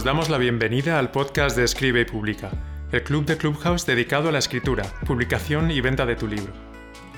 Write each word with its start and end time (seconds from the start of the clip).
Os 0.00 0.04
damos 0.04 0.30
la 0.30 0.38
bienvenida 0.38 0.98
al 0.98 1.10
podcast 1.10 1.54
de 1.54 1.64
Escribe 1.64 2.00
y 2.00 2.04
Publica, 2.06 2.50
el 2.90 3.02
club 3.02 3.26
de 3.26 3.36
Clubhouse 3.36 3.84
dedicado 3.84 4.30
a 4.30 4.32
la 4.32 4.38
escritura, 4.38 4.84
publicación 5.04 5.70
y 5.70 5.82
venta 5.82 6.06
de 6.06 6.16
tu 6.16 6.26
libro. 6.26 6.54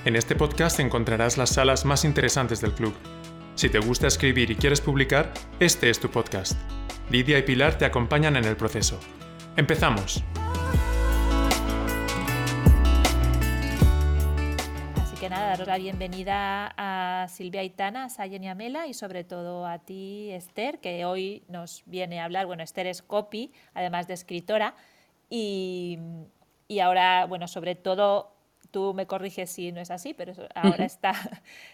En 0.03 0.17
este 0.17 0.35
podcast 0.35 0.81
encontrarás 0.81 1.37
las 1.37 1.51
salas 1.51 1.85
más 1.85 2.03
interesantes 2.03 2.59
del 2.59 2.73
club. 2.73 2.93
Si 3.55 3.69
te 3.69 3.79
gusta 3.79 4.07
escribir 4.07 4.51
y 4.51 4.57
quieres 4.57 4.81
publicar, 4.81 5.31
este 5.61 5.89
es 5.89 6.01
tu 6.01 6.09
podcast. 6.09 6.59
Lidia 7.09 7.39
y 7.39 7.43
Pilar 7.43 7.77
te 7.77 7.85
acompañan 7.85 8.35
en 8.35 8.43
el 8.43 8.57
proceso. 8.57 8.99
¡Empezamos! 9.55 10.21
Daros 15.53 15.67
la 15.67 15.77
bienvenida 15.77 16.73
a 16.77 17.27
Silvia 17.27 17.61
Aitana, 17.61 18.05
a 18.05 18.09
Sayen 18.09 18.43
y 18.43 18.47
Amela 18.47 18.87
y 18.87 18.95
sobre 18.95 19.23
todo 19.23 19.67
a 19.67 19.77
ti, 19.77 20.31
Esther, 20.31 20.79
que 20.79 21.05
hoy 21.05 21.43
nos 21.47 21.83
viene 21.85 22.19
a 22.19 22.25
hablar. 22.25 22.47
Bueno, 22.47 22.63
Esther 22.63 22.87
es 22.87 23.03
copy, 23.03 23.51
además 23.75 24.07
de 24.07 24.15
escritora, 24.15 24.73
y, 25.29 25.99
y 26.67 26.79
ahora, 26.79 27.27
bueno, 27.27 27.47
sobre 27.47 27.75
todo 27.75 28.33
tú 28.71 28.95
me 28.95 29.05
corriges 29.05 29.51
si 29.51 29.71
no 29.71 29.79
es 29.79 29.91
así, 29.91 30.15
pero 30.15 30.33
ahora 30.55 30.85
está 30.85 31.13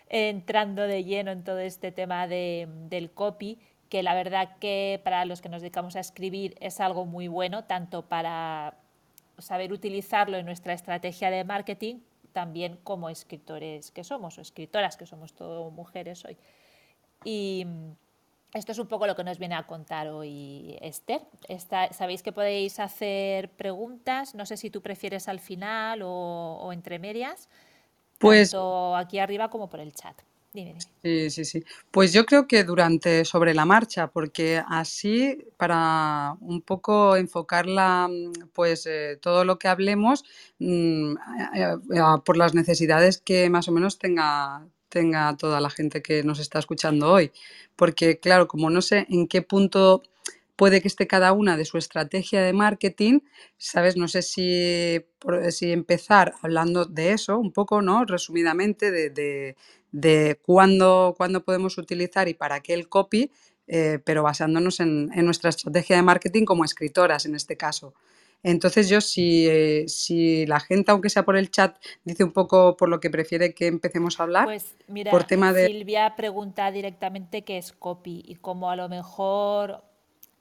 entrando 0.10 0.82
de 0.82 1.06
lleno 1.06 1.32
en 1.32 1.46
todo 1.46 1.60
este 1.60 1.94
tema 1.94 2.28
de, 2.28 2.68
del 2.90 3.12
copy, 3.12 3.60
que 3.88 4.04
la 4.04 4.14
verdad 4.14 4.58
que 4.60 5.00
para 5.06 5.24
los 5.24 5.40
que 5.40 5.48
nos 5.48 5.62
dedicamos 5.62 5.96
a 5.96 6.02
escribir 6.02 6.58
es 6.60 6.82
algo 6.82 7.06
muy 7.06 7.30
bueno, 7.30 7.64
tanto 7.64 8.02
para 8.02 8.74
saber 9.38 9.72
utilizarlo 9.72 10.36
en 10.36 10.46
nuestra 10.46 10.74
estrategia 10.74 11.32
de 11.32 11.46
marketing 11.46 12.00
también 12.32 12.78
como 12.84 13.10
escritores 13.10 13.92
que 13.92 14.04
somos, 14.04 14.38
o 14.38 14.42
escritoras 14.42 14.98
que 14.98 15.06
somos 15.06 15.34
todo 15.34 15.70
mujeres 15.72 16.24
hoy. 16.26 16.38
Y 17.24 17.66
mm, 17.66 17.92
esto 18.54 18.72
es 18.72 18.80
un 18.80 18.88
poco 18.88 19.06
lo 19.06 19.16
que 19.16 19.24
nos 19.24 19.38
viene 19.38 19.56
a 19.56 19.68
contar 19.68 20.08
hoy 20.08 20.78
Esther. 20.82 21.22
Sabéis 21.92 22.24
que 22.24 22.32
podéis 22.32 22.80
hacer 22.80 23.52
preguntas, 23.52 24.34
no 24.34 24.46
sé 24.46 24.58
si 24.58 24.70
tú 24.70 24.82
prefieres 24.82 25.28
al 25.28 25.40
final 25.40 26.02
o, 26.04 26.72
entre 26.74 26.98
medias, 26.98 27.50
pues, 28.18 28.52
tanto 28.52 28.96
aquí 28.96 29.20
arriba 29.20 29.50
como 29.50 29.70
por 29.70 29.80
el 29.80 29.94
chat. 29.94 30.20
Sí, 31.02 31.30
sí, 31.30 31.46
sí. 31.46 31.64
Pues 31.92 32.12
yo 32.12 32.26
creo 32.26 32.46
que 32.46 32.66
durante 32.66 33.24
sobre 33.24 33.54
la 33.54 33.64
marcha, 33.66 34.08
porque 34.12 34.62
así 34.68 35.38
para 35.56 36.34
un 36.42 36.62
poco 36.62 37.16
enfocarla, 37.16 38.10
mm, 38.10 38.50
pues 38.54 38.86
eh, 38.86 39.18
todo 39.22 39.46
lo 39.46 39.58
que 39.58 39.70
hablemos 39.70 40.26
mm, 40.60 41.14
por 42.26 42.36
las 42.38 42.54
necesidades 42.54 43.18
que 43.20 43.50
más 43.50 43.68
o 43.70 43.72
menos 43.72 43.98
tenga 43.98 44.68
tenga 44.90 45.38
toda 45.38 45.62
la 45.62 45.70
gente 45.70 46.02
que 46.02 46.24
nos 46.24 46.40
está 46.40 46.60
escuchando 46.60 47.12
hoy. 47.12 47.32
Porque 47.76 48.20
claro, 48.20 48.48
como 48.48 48.70
no 48.72 48.82
sé 48.82 49.06
en 49.10 49.28
qué 49.28 49.42
punto 49.44 50.02
puede 50.60 50.82
que 50.82 50.90
esté 50.90 51.08
cada 51.08 51.32
una 51.32 51.56
de 51.56 51.64
su 51.64 51.78
estrategia 51.78 52.44
de 52.44 52.52
marketing, 52.52 53.22
¿sabes? 53.58 53.96
No 53.96 54.10
sé 54.10 54.22
si, 54.22 55.00
si 55.52 55.72
empezar 55.72 56.34
hablando 56.42 56.84
de 56.84 57.14
eso 57.14 57.40
un 57.40 57.54
poco, 57.54 57.82
¿no? 57.82 58.04
Resumidamente, 58.04 58.92
de, 58.92 59.56
de 59.94 60.40
cuándo, 60.46 61.16
cuándo 61.18 61.46
podemos 61.46 61.78
utilizar 61.78 62.28
y 62.28 62.34
para 62.34 62.60
qué 62.60 62.74
el 62.74 62.90
copy, 62.90 63.32
eh, 63.68 64.00
pero 64.04 64.22
basándonos 64.22 64.82
en, 64.82 65.08
nuestra 65.24 65.50
estrategia 65.50 65.96
de 65.96 66.02
marketing 66.02 66.44
como 66.44 66.66
escritoras 66.66 67.26
en 67.26 67.36
este 67.36 67.56
caso. 67.56 67.94
Entonces 68.44 68.90
yo 68.90 69.00
si, 69.00 69.48
eh, 69.48 69.86
si, 69.88 70.46
la 70.46 70.60
gente, 70.60 70.92
aunque 70.92 71.10
sea 71.10 71.24
por 71.24 71.38
el 71.38 71.52
chat, 71.52 71.78
dice 72.04 72.26
un 72.26 72.34
poco 72.34 72.76
por 72.76 72.90
lo 72.90 73.00
que 73.00 73.10
prefiere 73.10 73.54
que 73.54 73.68
empecemos 73.68 74.20
a 74.20 74.24
hablar, 74.24 74.44
pues 74.44 74.76
mira, 74.88 75.10
por 75.10 75.24
tema 75.24 75.54
de... 75.54 75.68
Silvia 75.68 76.16
pregunta 76.18 76.70
directamente 76.70 77.44
qué 77.44 77.58
es 77.58 77.72
copy 77.72 78.24
y 78.26 78.36
como 78.36 78.70
a 78.70 78.76
lo 78.76 78.90
mejor 78.90 79.89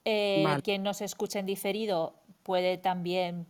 eh, 0.09 0.61
quien 0.63 0.83
nos 0.83 1.01
escucha 1.01 1.39
en 1.39 1.45
diferido 1.45 2.15
puede 2.43 2.77
también 2.77 3.45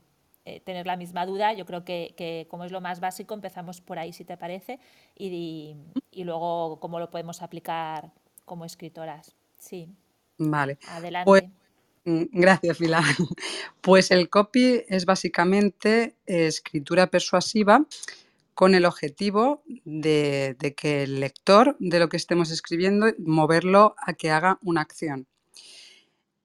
eh, 0.46 0.60
tener 0.60 0.86
la 0.86 0.98
misma 0.98 1.26
duda. 1.26 1.54
Yo 1.54 1.66
creo 1.66 1.86
que, 1.86 2.48
como 2.50 2.66
es 2.66 2.72
lo 2.72 2.82
más 2.82 3.00
básico, 3.00 3.34
empezamos 3.34 3.82
por 3.82 4.00
ahí, 4.00 4.14
si 4.14 4.26
te 4.26 4.38
parece, 4.38 4.80
y, 5.16 5.76
luego 6.16 6.80
cómo 6.80 7.00
lo 7.00 7.10
podemos 7.10 7.42
aplicar 7.42 8.12
como 8.46 8.66
escritoras. 8.66 9.36
Sí. 9.58 9.90
Vale. 10.38 10.78
Adelante. 10.90 11.26
Pues, 11.26 11.44
mm, 12.06 12.24
gracias, 12.32 12.78
Pilar. 12.78 13.04
Pues 13.82 14.12
el 14.12 14.30
copy 14.30 14.84
es 14.88 15.06
básicamente 15.06 16.16
escritura 16.26 17.08
persuasiva 17.08 17.86
con 18.54 18.76
el 18.76 18.84
objetivo 18.84 19.64
de, 19.86 20.58
de, 20.60 20.76
que 20.76 21.04
el 21.04 21.22
lector 21.22 21.78
de 21.80 22.00
lo 22.00 22.10
que 22.10 22.18
estemos 22.18 22.52
escribiendo, 22.52 23.08
moverlo 23.18 23.96
a 24.06 24.14
que 24.14 24.32
haga 24.32 24.60
una 24.62 24.82
acción. 24.82 25.28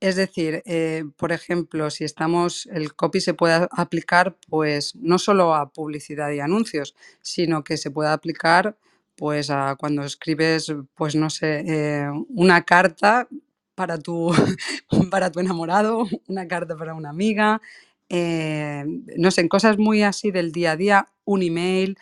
Es 0.01 0.17
decir, 0.17 0.63
eh, 0.67 1.05
por 1.17 1.33
ejemplo, 1.33 1.91
si 1.91 2.05
estamos, 2.05 2.67
el 2.73 2.95
copy 2.95 3.21
se 3.21 3.35
puede 3.35 3.69
aplicar 3.71 4.37
pues 4.49 4.95
no 4.97 5.19
solo 5.19 5.55
a 5.55 5.71
publicidad 5.73 6.31
y 6.33 6.41
anuncios, 6.41 6.95
sino 7.23 7.65
que 7.65 7.77
se 7.77 7.91
puede 7.91 8.11
aplicar 8.11 8.77
pues 9.17 9.51
a 9.51 9.77
cuando 9.77 10.03
escribes, 10.03 10.75
pues 10.95 11.15
no 11.15 11.31
sé, 11.31 11.65
eh, 11.67 12.11
una 12.29 12.65
carta 12.65 13.29
para 13.75 13.99
tu, 13.99 14.31
para 15.11 15.31
tu 15.31 15.41
enamorado, 15.41 16.07
una 16.29 16.49
carta 16.49 16.77
para 16.77 16.95
una 16.95 17.11
amiga, 17.11 17.63
eh, 18.09 18.85
no 19.17 19.31
sé, 19.31 19.41
en 19.43 19.49
cosas 19.49 19.79
muy 19.79 20.03
así 20.03 20.31
del 20.31 20.53
día 20.53 20.73
a 20.73 20.77
día, 20.77 21.09
un 21.25 21.43
email, 21.43 21.97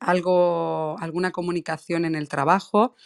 algo, 0.00 0.96
alguna 0.98 1.30
comunicación 1.30 2.04
en 2.04 2.14
el 2.14 2.28
trabajo 2.28 2.96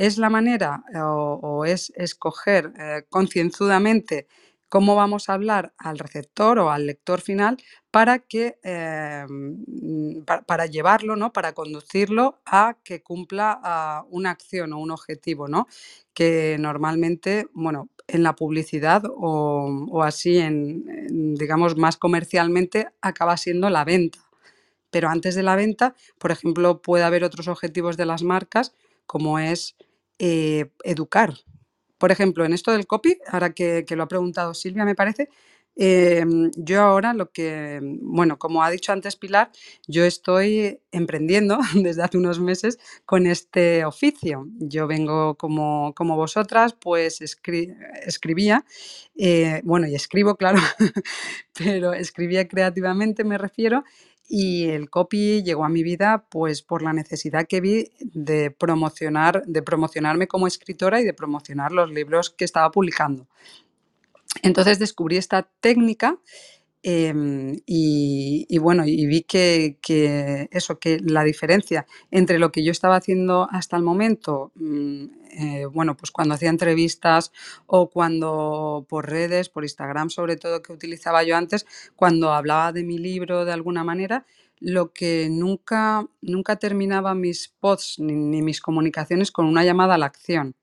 es 0.00 0.16
la 0.16 0.30
manera 0.30 0.82
eh, 0.94 0.98
o, 0.98 1.64
es 1.66 1.92
escoger 1.94 2.72
eh, 2.78 3.02
concienzudamente 3.10 4.26
cómo 4.70 4.94
vamos 4.96 5.28
a 5.28 5.34
hablar 5.34 5.74
al 5.76 5.98
receptor 5.98 6.58
o 6.58 6.70
al 6.70 6.86
lector 6.86 7.20
final 7.20 7.58
para 7.90 8.20
que 8.20 8.56
mm, 9.28 10.22
para, 10.46 10.66
llevarlo, 10.66 11.16
¿no? 11.16 11.32
Para 11.32 11.52
conducirlo 11.52 12.40
a 12.46 12.76
que 12.82 13.02
cumpla 13.02 13.60
ah, 13.62 14.04
una 14.10 14.30
acción 14.30 14.72
o 14.72 14.78
un 14.78 14.90
objetivo, 14.90 15.48
¿no? 15.48 15.66
Que 16.14 16.56
normalmente, 16.58 17.48
bueno, 17.52 17.88
en 18.06 18.22
la 18.22 18.36
publicidad 18.36 19.02
o, 19.06 20.02
así 20.02 20.38
en, 20.38 21.34
digamos, 21.34 21.76
más 21.76 21.96
comercialmente 21.96 22.88
acaba 23.02 23.36
siendo 23.36 23.68
la 23.68 23.84
venta. 23.84 24.20
Pero 24.90 25.08
antes 25.08 25.34
de 25.34 25.42
la 25.42 25.56
venta, 25.56 25.94
por 26.18 26.30
ejemplo, 26.30 26.80
puede 26.80 27.04
haber 27.04 27.22
otros 27.24 27.48
objetivos 27.48 27.96
de 27.96 28.06
las 28.06 28.22
marcas, 28.22 28.72
como 29.06 29.38
es 29.38 29.76
eh, 30.22 30.70
educar. 30.84 31.32
Por 31.96 32.12
ejemplo, 32.12 32.44
en 32.44 32.52
esto 32.52 32.72
del 32.72 32.86
copy, 32.86 33.18
ahora 33.26 33.54
que, 33.54 33.84
lo 33.96 34.02
ha 34.02 34.08
preguntado 34.08 34.52
Silvia, 34.52 34.84
me 34.84 34.94
parece, 34.94 35.30
em, 35.76 36.50
yo 36.56 36.82
ahora 36.82 37.14
lo 37.14 37.32
que, 37.32 37.80
bueno, 38.02 38.38
como 38.38 38.62
ha 38.62 38.70
dicho 38.70 38.92
antes 38.92 39.16
Pilar, 39.16 39.50
yo 39.88 40.04
estoy 40.04 40.80
emprendiendo 40.92 41.58
desde 41.74 42.02
hace 42.02 42.18
unos 42.18 42.38
meses 42.38 42.78
con 43.06 43.26
este 43.26 43.86
oficio. 43.86 44.46
Yo 44.58 44.86
vengo 44.86 45.36
como, 45.36 45.94
como 45.94 46.16
vosotras, 46.16 46.74
pues 46.74 47.22
escribía, 47.22 48.66
eh, 49.16 49.62
bueno, 49.64 49.86
y 49.88 49.94
escribo, 49.94 50.36
claro, 50.38 50.58
pero 51.56 51.94
escribía 51.94 52.46
creativamente, 52.46 53.24
me 53.24 53.38
refiero, 53.38 53.84
y 54.32 54.68
el 54.68 54.90
copy 54.90 55.42
llegó 55.42 55.64
a 55.64 55.68
mi 55.68 55.82
vida 55.82 56.24
pues 56.30 56.62
por 56.62 56.82
la 56.82 56.92
necesidad 56.92 57.48
que 57.48 57.60
vi 57.60 57.90
de 57.98 58.52
promocionar, 58.52 59.42
de 59.44 59.60
promocionarme 59.60 60.28
como 60.28 60.46
escritora 60.46 61.00
y 61.00 61.04
de 61.04 61.12
promocionar 61.12 61.72
los 61.72 61.90
libros 61.90 62.30
que 62.30 62.44
estaba 62.44 62.70
publicando. 62.70 63.26
Entonces 64.44 64.78
descubrí 64.78 65.16
esta 65.16 65.50
técnica 65.60 66.16
em, 66.82 67.56
y, 67.66 68.58
bueno, 68.58 68.84
y 68.86 69.06
vi 69.06 69.22
que, 69.22 69.78
eso, 70.52 70.78
que 70.78 70.98
la 71.00 71.24
diferencia 71.24 71.86
entre 72.10 72.38
lo 72.38 72.50
que 72.52 72.64
yo 72.64 72.72
estaba 72.72 72.96
haciendo 72.96 73.48
hasta 73.50 73.76
el 73.76 73.82
momento, 73.82 74.52
mm, 74.54 75.04
eh, 75.32 75.66
bueno, 75.66 75.96
pues 75.96 76.10
cuando 76.10 76.34
hacía 76.34 76.48
entrevistas 76.50 77.32
o 77.66 77.90
cuando 77.90 78.86
por 78.88 79.08
redes, 79.08 79.48
por 79.48 79.64
Instagram 79.64 80.10
sobre 80.10 80.36
todo 80.36 80.62
que 80.62 80.72
utilizaba 80.72 81.22
yo 81.22 81.36
antes, 81.36 81.66
cuando 81.96 82.32
hablaba 82.32 82.72
de 82.72 82.84
mi 82.84 82.98
libro 82.98 83.44
de 83.44 83.52
alguna 83.52 83.84
manera, 83.84 84.26
lo 84.60 84.92
que 84.92 85.28
nunca, 85.30 86.06
nunca 86.20 86.56
terminaba 86.56 87.14
mis 87.14 87.48
posts 87.60 87.98
ni, 87.98 88.42
mis 88.42 88.60
comunicaciones 88.60 89.30
con 89.32 89.46
una 89.46 89.64
llamada 89.64 89.94
a 89.94 89.98
la 89.98 90.06
acción. 90.06 90.54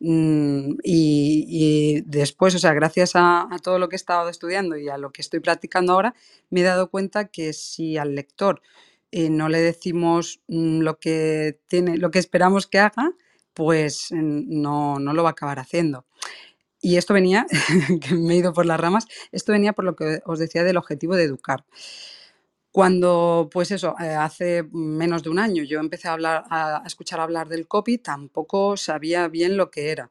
Mm, 0.00 0.78
y, 0.82 2.00
después, 2.06 2.54
o 2.54 2.58
sea, 2.58 2.72
gracias 2.72 3.12
a, 3.14 3.48
todo 3.62 3.78
lo 3.78 3.88
que 3.88 3.96
he 3.96 3.98
estado 3.98 4.28
estudiando 4.30 4.76
y 4.76 4.88
a 4.88 4.98
lo 4.98 5.12
que 5.12 5.22
estoy 5.22 5.40
practicando 5.40 5.92
ahora, 5.92 6.14
me 6.48 6.60
he 6.60 6.64
dado 6.64 6.90
cuenta 6.90 7.28
que 7.28 7.52
si 7.52 7.98
al 7.98 8.14
lector 8.14 8.62
eh, 9.12 9.28
no 9.30 9.48
le 9.48 9.60
decimos 9.60 10.40
mm, 10.48 10.80
lo 10.80 10.98
que 10.98 11.60
tiene, 11.68 11.98
lo 11.98 12.10
que 12.10 12.18
esperamos 12.18 12.66
que 12.66 12.78
haga, 12.78 13.12
pues 13.54 14.08
no, 14.12 14.98
no 14.98 15.12
lo 15.12 15.22
va 15.22 15.30
a 15.30 15.32
acabar 15.32 15.58
haciendo. 15.58 16.06
Y 16.80 16.96
esto 16.96 17.14
venía, 17.14 17.46
que 18.00 18.14
me 18.14 18.34
he 18.34 18.36
ido 18.38 18.52
por 18.54 18.66
las 18.66 18.80
ramas, 18.80 19.06
esto 19.32 19.52
venía 19.52 19.74
por 19.74 19.84
lo 19.84 19.96
que 19.96 20.20
os 20.24 20.38
decía 20.38 20.64
del 20.64 20.78
objetivo 20.78 21.14
de 21.16 21.24
educar. 21.24 21.64
Cuando, 22.74 23.48
pues 23.52 23.72
eso, 23.72 23.96
eh, 24.00 24.10
hace 24.14 24.62
menos 24.72 25.24
de 25.24 25.30
un 25.30 25.40
año 25.40 25.64
yo 25.64 25.80
empecé 25.80 26.06
a 26.08 26.12
hablar, 26.12 26.44
a 26.50 26.82
escuchar 26.86 27.18
hablar 27.18 27.48
del 27.48 27.66
copy, 27.66 27.98
tampoco 27.98 28.76
sabía 28.76 29.26
bien 29.26 29.56
lo 29.56 29.72
que 29.72 29.90
era. 29.90 30.08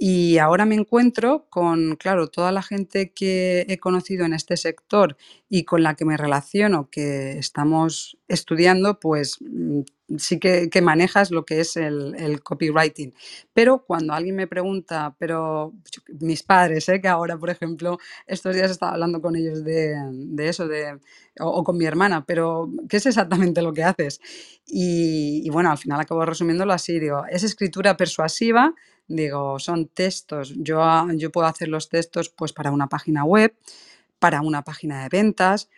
Y 0.00 0.38
ahora 0.38 0.64
me 0.64 0.76
encuentro 0.76 1.48
con, 1.50 1.96
claro, 1.96 2.28
toda 2.28 2.52
la 2.52 2.62
gente 2.62 3.10
que 3.10 3.66
he 3.68 3.78
conocido 3.78 4.24
en 4.24 4.32
este 4.32 4.56
sector 4.56 5.16
y 5.48 5.64
con 5.64 5.82
la 5.82 5.96
que 5.96 6.04
me 6.04 6.16
relaciono, 6.16 6.88
que 6.88 7.32
estamos 7.32 8.16
estudiando, 8.28 9.00
pues 9.00 9.38
mm, 9.40 9.80
sí 10.16 10.38
que, 10.38 10.70
manejas 10.80 11.32
lo 11.32 11.44
que 11.44 11.58
es 11.58 11.76
el, 11.76 12.40
copywriting. 12.44 13.12
Pero 13.52 13.84
cuando 13.84 14.12
alguien 14.14 14.36
me 14.36 14.46
pregunta, 14.46 15.16
pero 15.18 15.74
mis 16.20 16.44
padres, 16.44 16.88
¿eh? 16.88 17.00
que 17.00 17.08
ahora, 17.08 17.36
por 17.36 17.50
ejemplo, 17.50 17.98
estos 18.28 18.54
días 18.54 18.70
estaba 18.70 18.92
hablando 18.92 19.20
con 19.20 19.34
ellos 19.34 19.64
de, 19.64 19.96
eso, 20.38 20.68
de, 20.68 21.00
o, 21.40 21.64
con 21.64 21.76
mi 21.76 21.86
hermana, 21.86 22.24
pero 22.24 22.70
¿qué 22.88 22.98
es 22.98 23.06
exactamente 23.06 23.62
lo 23.62 23.72
que 23.72 23.82
haces? 23.82 24.20
Y, 24.64 25.42
y 25.44 25.50
bueno, 25.50 25.72
al 25.72 25.78
final 25.78 25.98
acabo 25.98 26.24
resumiéndolo 26.24 26.72
así, 26.72 27.00
digo, 27.00 27.24
es 27.28 27.42
escritura 27.42 27.96
persuasiva 27.96 28.76
Digo, 29.08 29.58
son 29.58 29.88
textos. 29.88 30.54
Yo, 30.56 30.80
yo 31.16 31.32
puedo 31.32 31.46
hacer 31.46 31.68
los 31.68 31.88
textos 31.88 32.28
pues, 32.28 32.52
para 32.52 32.70
una 32.70 32.88
página 32.88 33.24
web, 33.24 33.54
para 34.18 34.42
una 34.42 34.62
página 34.62 35.02
de 35.02 35.08
ventas, 35.08 35.70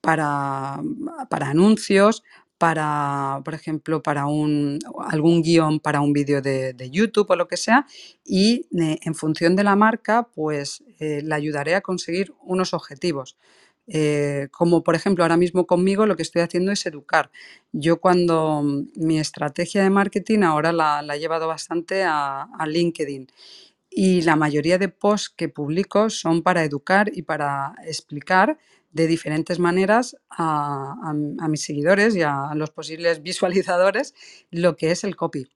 para, 0.00 0.80
para 1.28 1.48
anuncios, 1.50 2.22
para, 2.58 3.40
por 3.44 3.54
ejemplo, 3.54 4.02
para 4.02 4.26
un, 4.26 4.78
algún 5.08 5.42
guion 5.42 5.80
para 5.80 6.00
un 6.00 6.12
vídeo 6.12 6.40
de, 6.40 6.74
YouTube 6.90 7.30
o 7.30 7.36
lo 7.36 7.48
que 7.48 7.56
sea, 7.56 7.86
y 8.24 8.66
eh, 8.78 8.98
en 9.02 9.14
función 9.14 9.56
de 9.56 9.64
la 9.64 9.76
marca, 9.76 10.28
pues 10.34 10.82
eh, 10.98 11.20
le 11.22 11.34
ayudaré 11.34 11.74
a 11.74 11.82
conseguir 11.82 12.32
unos 12.40 12.72
objetivos. 12.72 13.36
Eh, 13.88 14.48
como 14.50 14.82
por 14.82 14.96
ejemplo 14.96 15.22
ahora 15.22 15.36
mismo 15.36 15.64
conmigo 15.64 16.06
lo 16.06 16.16
que 16.16 16.22
estoy 16.22 16.42
haciendo 16.42 16.72
es 16.72 16.84
educar. 16.86 17.30
Yo 17.72 18.00
cuando 18.00 18.62
mm, 18.62 18.88
mi 18.96 19.18
estrategia 19.18 19.82
de 19.82 19.90
marketing 19.90 20.40
ahora 20.40 20.72
la, 20.72 21.04
he 21.14 21.20
llevado 21.20 21.46
bastante 21.46 22.02
a, 22.04 22.48
LinkedIn 22.66 23.28
y 23.90 24.22
la 24.22 24.36
mayoría 24.36 24.78
de 24.78 24.88
posts 24.88 25.30
que 25.30 25.48
publico 25.48 26.10
son 26.10 26.42
para 26.42 26.64
educar 26.64 27.10
y 27.14 27.22
para 27.22 27.74
explicar 27.84 28.58
de 28.92 29.06
diferentes 29.06 29.58
maneras 29.58 30.16
a, 30.30 30.94
a 31.38 31.48
mis 31.48 31.62
seguidores 31.62 32.16
y 32.16 32.22
a 32.22 32.52
los 32.54 32.70
posibles 32.70 33.22
visualizadores 33.22 34.14
lo 34.50 34.76
que 34.76 34.90
es 34.90 35.04
el 35.04 35.16
copy. 35.16 35.46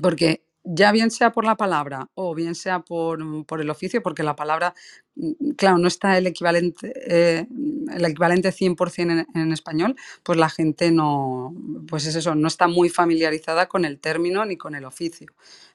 Porque 0.00 0.42
ya 0.64 0.92
bien 0.92 1.10
sea 1.10 1.32
por 1.32 1.44
la 1.44 1.56
palabra 1.56 2.08
o 2.14 2.34
bien 2.34 2.54
sea 2.54 2.80
por, 2.80 3.20
el 3.60 3.70
oficio, 3.70 4.02
porque 4.02 4.22
la 4.22 4.36
palabra, 4.36 4.74
mm, 5.16 5.52
claro, 5.56 5.78
no 5.78 5.88
está 5.88 6.16
el 6.18 6.26
equivalente, 6.26 6.92
eh, 7.06 7.46
el 7.92 8.04
equivalente 8.04 8.52
100% 8.52 9.10
en, 9.10 9.26
en, 9.34 9.52
español, 9.52 9.96
pues 10.22 10.38
la 10.38 10.48
gente 10.48 10.90
no, 10.90 11.54
pues 11.88 12.06
es 12.06 12.14
eso, 12.14 12.34
no 12.34 12.48
está 12.48 12.68
muy 12.68 12.88
familiarizada 12.88 13.66
con 13.68 13.84
el 13.84 13.98
término 13.98 14.44
ni 14.44 14.56
con 14.56 14.74
el 14.74 14.84
oficio. 14.84 15.28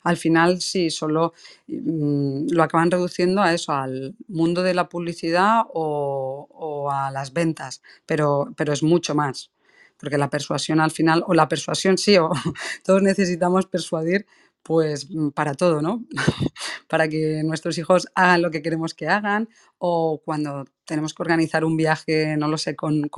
Al 0.04 0.18
final 0.18 0.62
sí, 0.62 0.90
solo 0.90 1.34
mm, 1.68 2.48
lo 2.52 2.64
acaban 2.64 2.92
reduciendo 2.92 3.42
a 3.42 3.54
eso, 3.54 3.74
al 3.74 4.16
mundo 4.28 4.64
de 4.64 4.74
la 4.74 4.90
publicidad 4.90 5.64
o, 5.74 6.48
o 6.50 6.92
a 6.92 7.12
las 7.12 7.34
ventas, 7.34 7.82
pero, 8.06 8.54
pero 8.56 8.74
es 8.74 8.84
mucho 8.84 9.16
más 9.16 9.52
porque 10.00 10.18
la 10.18 10.30
persuasión 10.30 10.80
al 10.80 10.92
final, 10.92 11.24
o 11.26 11.34
la 11.34 11.48
persuasión 11.48 11.98
sí, 11.98 12.18
o 12.18 12.30
todos 12.86 13.02
necesitamos 13.02 13.66
persuadir 13.66 14.28
pues 14.64 15.10
mm, 15.10 15.30
para 15.30 15.54
todo, 15.54 15.82
¿no? 15.82 16.06
para 16.88 17.08
que 17.08 17.42
nuestros 17.44 17.78
hijos 17.78 18.08
hagan 18.16 18.42
lo 18.42 18.52
que 18.52 18.62
queremos 18.62 18.94
que 18.94 19.08
hagan 19.08 19.50
o 19.78 20.22
cuando 20.24 20.66
tenemos 20.86 21.14
que 21.14 21.24
organizar 21.24 21.66
un 21.66 21.78
viaje, 21.78 22.38
no 22.38 22.48
lo 22.48 22.58
sé, 22.58 22.76
con, 22.76 23.10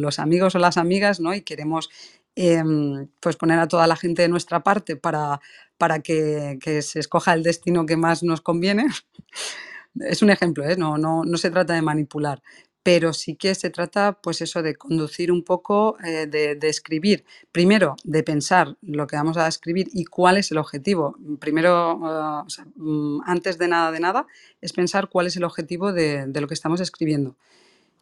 los 0.00 0.18
amigos 0.18 0.54
o 0.54 0.58
las 0.58 0.76
amigas, 0.76 1.20
¿no? 1.20 1.34
Y 1.34 1.42
queremos 1.42 1.90
em, 2.34 3.08
pues 3.20 3.36
poner 3.36 3.58
a 3.58 3.68
toda 3.68 3.86
la 3.86 3.96
gente 3.96 4.22
de 4.22 4.28
nuestra 4.28 4.62
parte 4.62 4.96
para, 4.96 5.40
para 5.78 6.00
que, 6.00 6.58
que 6.60 6.82
se 6.82 7.00
escoja 7.00 7.34
el 7.34 7.42
destino 7.42 7.86
que 7.86 7.96
más 7.96 8.22
nos 8.22 8.40
conviene. 8.40 8.86
es 10.00 10.22
un 10.22 10.30
ejemplo, 10.30 10.64
¿eh? 10.64 10.76
no, 10.76 10.98
no, 10.98 11.24
no 11.24 11.38
se 11.38 11.50
trata 11.50 11.74
de 11.74 11.82
manipular 11.82 12.42
pero 12.82 13.12
sí 13.12 13.36
que 13.36 13.54
se 13.54 13.70
trata, 13.70 14.18
pues 14.20 14.40
eso, 14.40 14.62
de 14.62 14.74
conducir 14.74 15.30
un 15.30 15.44
poco, 15.44 15.96
eh, 16.04 16.26
de, 16.26 16.68
escribir. 16.68 17.24
Primero, 17.52 17.96
de 18.02 18.22
pensar 18.22 18.76
lo 18.82 19.06
que 19.06 19.16
vamos 19.16 19.36
a 19.36 19.46
escribir 19.46 19.88
y 19.92 20.04
cuál 20.04 20.36
es 20.38 20.50
el 20.50 20.58
objetivo. 20.58 21.16
Primero, 21.38 22.00
ah, 22.04 22.44
mm, 22.76 23.20
antes 23.24 23.58
de 23.58 23.68
nada 23.68 23.92
de 23.92 24.00
nada, 24.00 24.26
es 24.60 24.72
pensar 24.72 25.08
cuál 25.08 25.28
es 25.28 25.36
el 25.36 25.44
objetivo 25.44 25.92
de, 25.92 26.26
lo 26.34 26.48
que 26.48 26.54
estamos 26.54 26.80
escribiendo. 26.80 27.36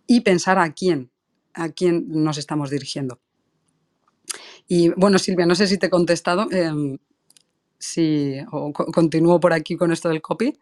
Y 0.06 0.22
pensar 0.22 0.58
a 0.58 0.72
quién, 0.72 1.10
a 1.52 1.68
quién 1.68 2.06
nos 2.08 2.38
estamos 2.38 2.70
dirigiendo. 2.70 3.20
Y 4.66 4.88
bueno, 4.90 5.18
Silvia, 5.18 5.46
no 5.46 5.54
sé 5.54 5.66
si 5.66 5.78
te 5.78 5.86
he 5.86 5.90
contestado. 5.90 6.50
Em, 6.50 6.98
si 7.78 8.36
o 8.52 8.72
continúo 8.72 9.40
por 9.40 9.52
aquí 9.52 9.76
con 9.76 9.90
esto 9.90 10.08
del 10.08 10.22
copy. 10.22 10.58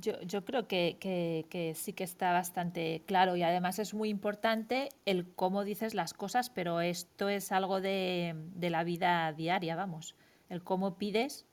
Yo, 0.00 0.44
creo 0.44 0.66
que, 0.66 1.72
sí 1.76 1.92
que 1.92 2.04
está 2.04 2.32
bastante 2.32 3.02
claro 3.06 3.36
y 3.36 3.42
además 3.42 3.78
es 3.78 3.92
muy 3.92 4.08
importante 4.08 4.88
el 5.04 5.26
cómo 5.34 5.64
dices 5.64 5.94
las 5.94 6.14
cosas, 6.14 6.48
pero 6.48 6.80
esto 6.80 7.28
es 7.28 7.52
algo 7.52 7.80
de, 7.80 8.34
la 8.60 8.84
vida 8.84 9.32
diaria, 9.32 9.76
vamos. 9.76 10.14
El 10.48 10.62
cómo 10.62 10.96
pides 10.96 11.44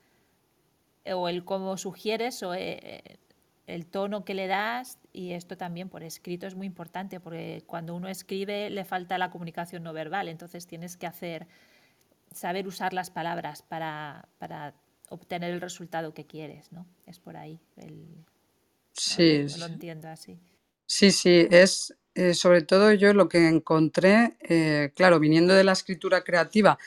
o 1.06 1.30
el 1.30 1.44
cómo 1.46 1.78
sugieres 1.78 2.42
o 2.44 2.54
eh, 2.54 3.20
el 3.68 3.86
tono 3.86 4.24
que 4.24 4.34
le 4.34 4.48
das 4.48 4.98
y 5.12 5.34
esto 5.34 5.58
también 5.58 5.90
por 5.90 6.04
escrito 6.04 6.48
es 6.48 6.56
muy 6.56 6.68
importante 6.68 7.20
porque 7.20 7.64
cuando 7.68 7.96
uno 7.96 8.08
escribe 8.08 8.70
le 8.70 8.86
falta 8.86 9.18
la 9.18 9.30
comunicación 9.30 9.84
no 9.84 9.94
verbal, 9.94 10.30
entonces 10.30 10.68
tienes 10.68 10.96
que 10.96 11.06
hacer, 11.06 11.48
saber 12.32 12.68
usar 12.68 12.94
las 12.94 13.12
palabras 13.12 13.62
para, 13.62 14.30
para 14.38 14.74
obtener 15.10 15.52
el 15.52 15.62
resultado 15.62 16.14
que 16.14 16.26
quieres, 16.26 16.72
¿no? 16.72 16.86
Es 17.06 17.20
por 17.20 17.36
ahí 17.38 17.60
el, 17.76 18.26
Sí, 18.98 19.46
lo 19.58 19.66
entiendo 19.66 20.08
así. 20.10 20.40
sí, 20.86 21.12
sí, 21.12 21.48
es 21.52 21.94
eh, 22.16 22.34
sobre 22.34 22.64
todo 22.64 22.94
yo 22.94 23.14
lo 23.14 23.30
que 23.30 23.48
encontré, 23.48 24.38
eh, 24.42 24.92
claro, 24.96 25.20
viniendo 25.20 25.54
de 25.54 25.64
la 25.64 25.74
escritura 25.74 26.24
creativa, 26.24 26.78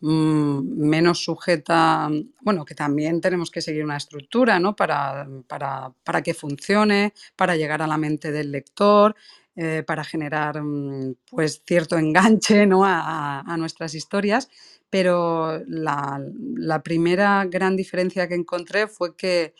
mm, 0.00 0.60
menos 0.88 1.18
sujeta, 1.24 2.08
bueno, 2.40 2.64
que 2.64 2.74
también 2.74 3.20
tenemos 3.20 3.50
que 3.50 3.60
seguir 3.60 3.84
una 3.84 3.98
estructura, 3.98 4.58
¿no? 4.58 4.74
Para, 4.76 5.28
para, 5.46 5.92
para 6.04 6.22
que 6.22 6.32
funcione, 6.34 7.12
para 7.36 7.56
llegar 7.56 7.82
a 7.82 7.86
la 7.86 7.98
mente 7.98 8.32
del 8.32 8.50
lector, 8.52 9.14
eh, 9.56 9.82
para 9.86 10.04
generar 10.04 10.62
mm, 10.62 11.16
pues 11.30 11.62
cierto 11.66 11.98
enganche, 11.98 12.64
¿no? 12.66 12.84
a, 12.86 13.40
a 13.40 13.56
nuestras 13.58 13.94
historias. 13.94 14.48
Pero 14.90 15.60
la, 15.66 16.18
la 16.56 16.82
primera 16.82 17.44
gran 17.44 17.76
diferencia 17.76 18.26
que 18.28 18.34
encontré 18.36 18.86
fue 18.88 19.16
que 19.16 19.54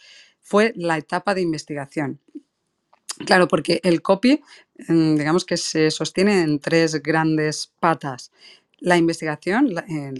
fue 0.49 0.73
la 0.77 0.97
etapa 0.97 1.35
de 1.35 1.43
investigación. 1.43 2.21
Claro, 3.27 3.49
porque 3.49 3.81
el 3.83 4.01
copy, 4.01 4.41
mm, 4.89 5.17
digamos 5.17 5.45
que 5.45 5.59
se 5.59 5.91
sostiene 5.91 6.41
en 6.41 6.59
tres 6.59 7.03
grandes 7.03 7.71
patas. 7.81 8.33
La 8.79 8.97
investigación 8.97 9.75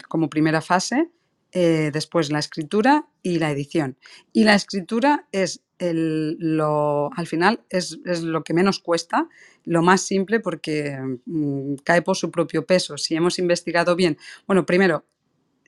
como 0.09 0.29
primera 0.29 0.61
fase, 0.61 1.09
eh, 1.53 1.91
después 1.93 2.31
la 2.31 2.41
escritura 2.41 3.07
y 3.23 3.39
la 3.39 3.51
edición. 3.51 3.97
Y 4.33 4.45
la 4.45 4.55
escritura 4.55 5.29
es 5.33 5.63
lo, 5.81 7.11
al 7.15 7.27
final 7.27 7.61
es, 7.71 7.99
lo 8.23 8.43
que 8.43 8.53
menos 8.53 8.81
cuesta, 8.81 9.29
lo 9.65 9.81
más 9.81 10.03
simple 10.03 10.41
porque 10.41 10.99
mm, 11.25 11.77
cae 11.85 12.03
por 12.03 12.17
su 12.17 12.31
propio 12.31 12.67
peso. 12.67 12.99
Si 12.99 13.15
hemos 13.15 13.39
investigado 13.39 13.97
bien, 13.97 14.19
bueno, 14.47 14.67
primero 14.67 15.05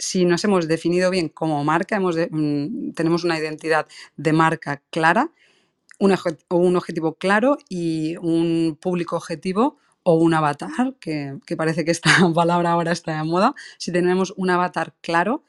si 0.01 0.25
nos 0.25 0.43
hemos 0.45 0.67
definido 0.67 1.11
bien 1.11 1.29
como 1.29 1.63
marca, 1.63 2.01
mm, 2.01 2.93
tenemos 2.95 3.23
una 3.23 3.39
identidad 3.39 3.87
de 4.17 4.33
marca 4.33 4.83
clara, 4.91 5.31
un, 5.99 6.17
un, 6.49 6.77
objetivo 6.77 7.15
claro 7.15 7.59
y 7.69 8.17
un 8.17 8.79
público 8.81 9.17
objetivo 9.17 9.79
o 10.03 10.15
un 10.15 10.33
avatar, 10.35 10.95
que, 10.99 11.39
parece 11.57 11.85
que 11.85 11.91
esta 11.91 12.11
palabra 12.35 12.73
ahora 12.73 12.93
está 12.93 13.19
de 13.19 13.25
moda, 13.25 13.55
si 13.79 13.93
tenemos 13.93 14.33
un 14.37 14.51
avatar 14.51 14.95
claro, 15.03 15.45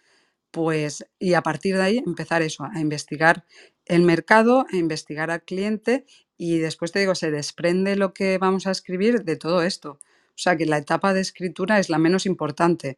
pues 0.51 1.05
y 1.17 1.33
a 1.33 1.41
partir 1.41 1.77
de 1.77 1.83
ahí 1.83 2.03
empezar 2.05 2.41
eso, 2.41 2.65
a 2.65 2.79
investigar 2.81 3.45
el 3.85 4.01
mercado, 4.01 4.65
a 4.71 4.75
investigar 4.75 5.31
al 5.31 5.43
cliente 5.43 6.05
y 6.37 6.59
después 6.59 6.91
te 6.91 6.99
digo, 6.99 7.15
se 7.15 7.31
desprende 7.31 7.95
lo 7.95 8.13
que 8.13 8.37
vamos 8.37 8.67
a 8.67 8.71
escribir 8.71 9.23
de 9.23 9.37
todo 9.37 9.61
esto. 9.63 9.99
O 10.31 10.43
sea 10.43 10.57
que 10.57 10.65
la 10.65 10.77
etapa 10.77 11.13
de 11.13 11.21
escritura 11.21 11.79
es 11.79 11.89
la 11.89 11.99
menos 11.99 12.25
importante 12.25 12.97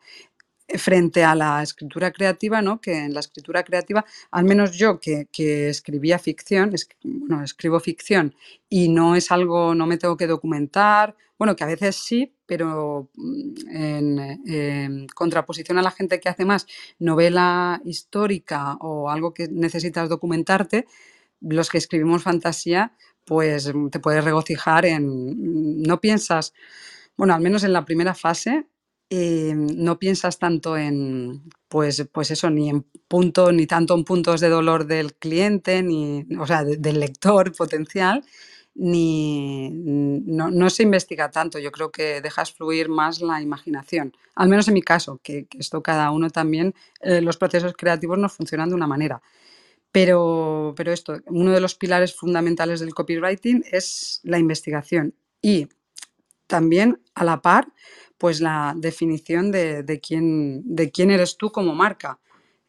frente 0.67 1.23
a 1.23 1.35
la 1.35 1.61
escritura 1.61 2.11
creativa, 2.11 2.61
¿no? 2.61 2.79
que 2.79 2.97
en 3.05 3.13
la 3.13 3.19
escritura 3.19 3.63
creativa, 3.63 4.05
al 4.31 4.45
menos 4.45 4.71
yo 4.71 4.99
que, 4.99 5.27
escribía 5.69 6.19
ficción, 6.19 6.73
bueno, 7.03 7.43
escribo 7.43 7.79
ficción 7.79 8.35
y 8.69 8.89
no 8.89 9.15
es 9.15 9.31
algo, 9.31 9.75
no 9.75 9.85
me 9.85 9.97
tengo 9.97 10.17
que 10.17 10.27
documentar, 10.27 11.15
bueno, 11.37 11.55
que 11.55 11.63
a 11.63 11.67
veces 11.67 11.97
sí, 11.97 12.33
pero 12.45 13.09
mm, 13.15 13.53
en, 13.75 15.07
contraposición 15.13 15.77
a 15.77 15.81
la 15.81 15.91
gente 15.91 16.19
que 16.19 16.29
hace 16.29 16.45
más 16.45 16.65
novela 16.99 17.81
histórica 17.83 18.75
o 18.79 19.09
algo 19.09 19.33
que 19.33 19.47
necesitas 19.49 20.09
documentarte, 20.09 20.85
los 21.41 21.69
que 21.69 21.77
escribimos 21.77 22.23
fantasía, 22.23 22.93
pues 23.25 23.71
te 23.91 23.99
puedes 23.99 24.23
regocijar 24.23 24.85
en, 24.85 25.81
no 25.83 25.99
piensas, 25.99 26.53
bueno, 27.17 27.33
al 27.33 27.41
menos 27.41 27.63
en 27.63 27.73
la 27.73 27.85
primera 27.85 28.15
fase, 28.15 28.65
eh, 29.15 29.53
no 29.53 29.99
piensas 29.99 30.39
tanto 30.39 30.75
en, 30.75 31.43
pues, 31.67 32.03
pues 32.11 32.31
eso, 32.31 32.49
ni 32.49 32.71
en 32.71 32.81
punto, 33.07 33.51
ni 33.51 33.67
tanto 33.67 33.93
en 33.93 34.05
puntos 34.05 34.41
de 34.41 34.49
dolor 34.49 34.87
del 34.87 35.13
cliente, 35.13 35.83
ni, 35.83 36.25
o 36.39 36.47
sea, 36.47 36.63
del 36.63 36.99
lector 36.99 37.51
potencial, 37.55 38.25
ni 38.73 39.69
no, 39.71 40.69
se 40.71 40.81
investiga 40.81 41.29
tanto. 41.29 41.59
Yo 41.59 41.71
creo 41.71 41.91
que 41.91 42.21
dejas 42.21 42.53
fluir 42.53 42.89
más 42.89 43.21
la 43.21 43.39
imaginación. 43.39 44.13
Al 44.33 44.49
menos 44.49 44.67
en 44.67 44.73
mi 44.73 44.81
caso, 44.81 45.19
que, 45.21 45.45
esto 45.59 45.83
cada 45.83 46.09
uno 46.09 46.31
también, 46.31 46.73
eh, 47.01 47.21
los 47.21 47.37
procesos 47.37 47.73
creativos 47.77 48.17
nos 48.17 48.33
funcionan 48.33 48.69
de 48.69 48.75
una 48.75 48.87
manera. 48.87 49.21
Pero, 49.91 50.73
pero 50.75 50.91
esto, 50.91 51.21
uno 51.27 51.51
de 51.51 51.61
los 51.61 51.75
pilares 51.75 52.15
fundamentales 52.15 52.79
del 52.79 52.95
copywriting 52.95 53.63
es 53.71 54.21
la 54.23 54.39
investigación 54.39 55.13
y 55.39 55.67
también 56.47 56.99
a 57.13 57.23
la 57.23 57.43
par, 57.43 57.67
pues 58.23 58.39
la 58.39 58.73
definición 58.77 59.51
de, 59.51 59.99
quién, 60.01 60.61
de 60.63 60.91
quién 60.91 61.11
eres 61.11 61.35
tú 61.35 61.51
como 61.51 61.75
marca 61.75 62.19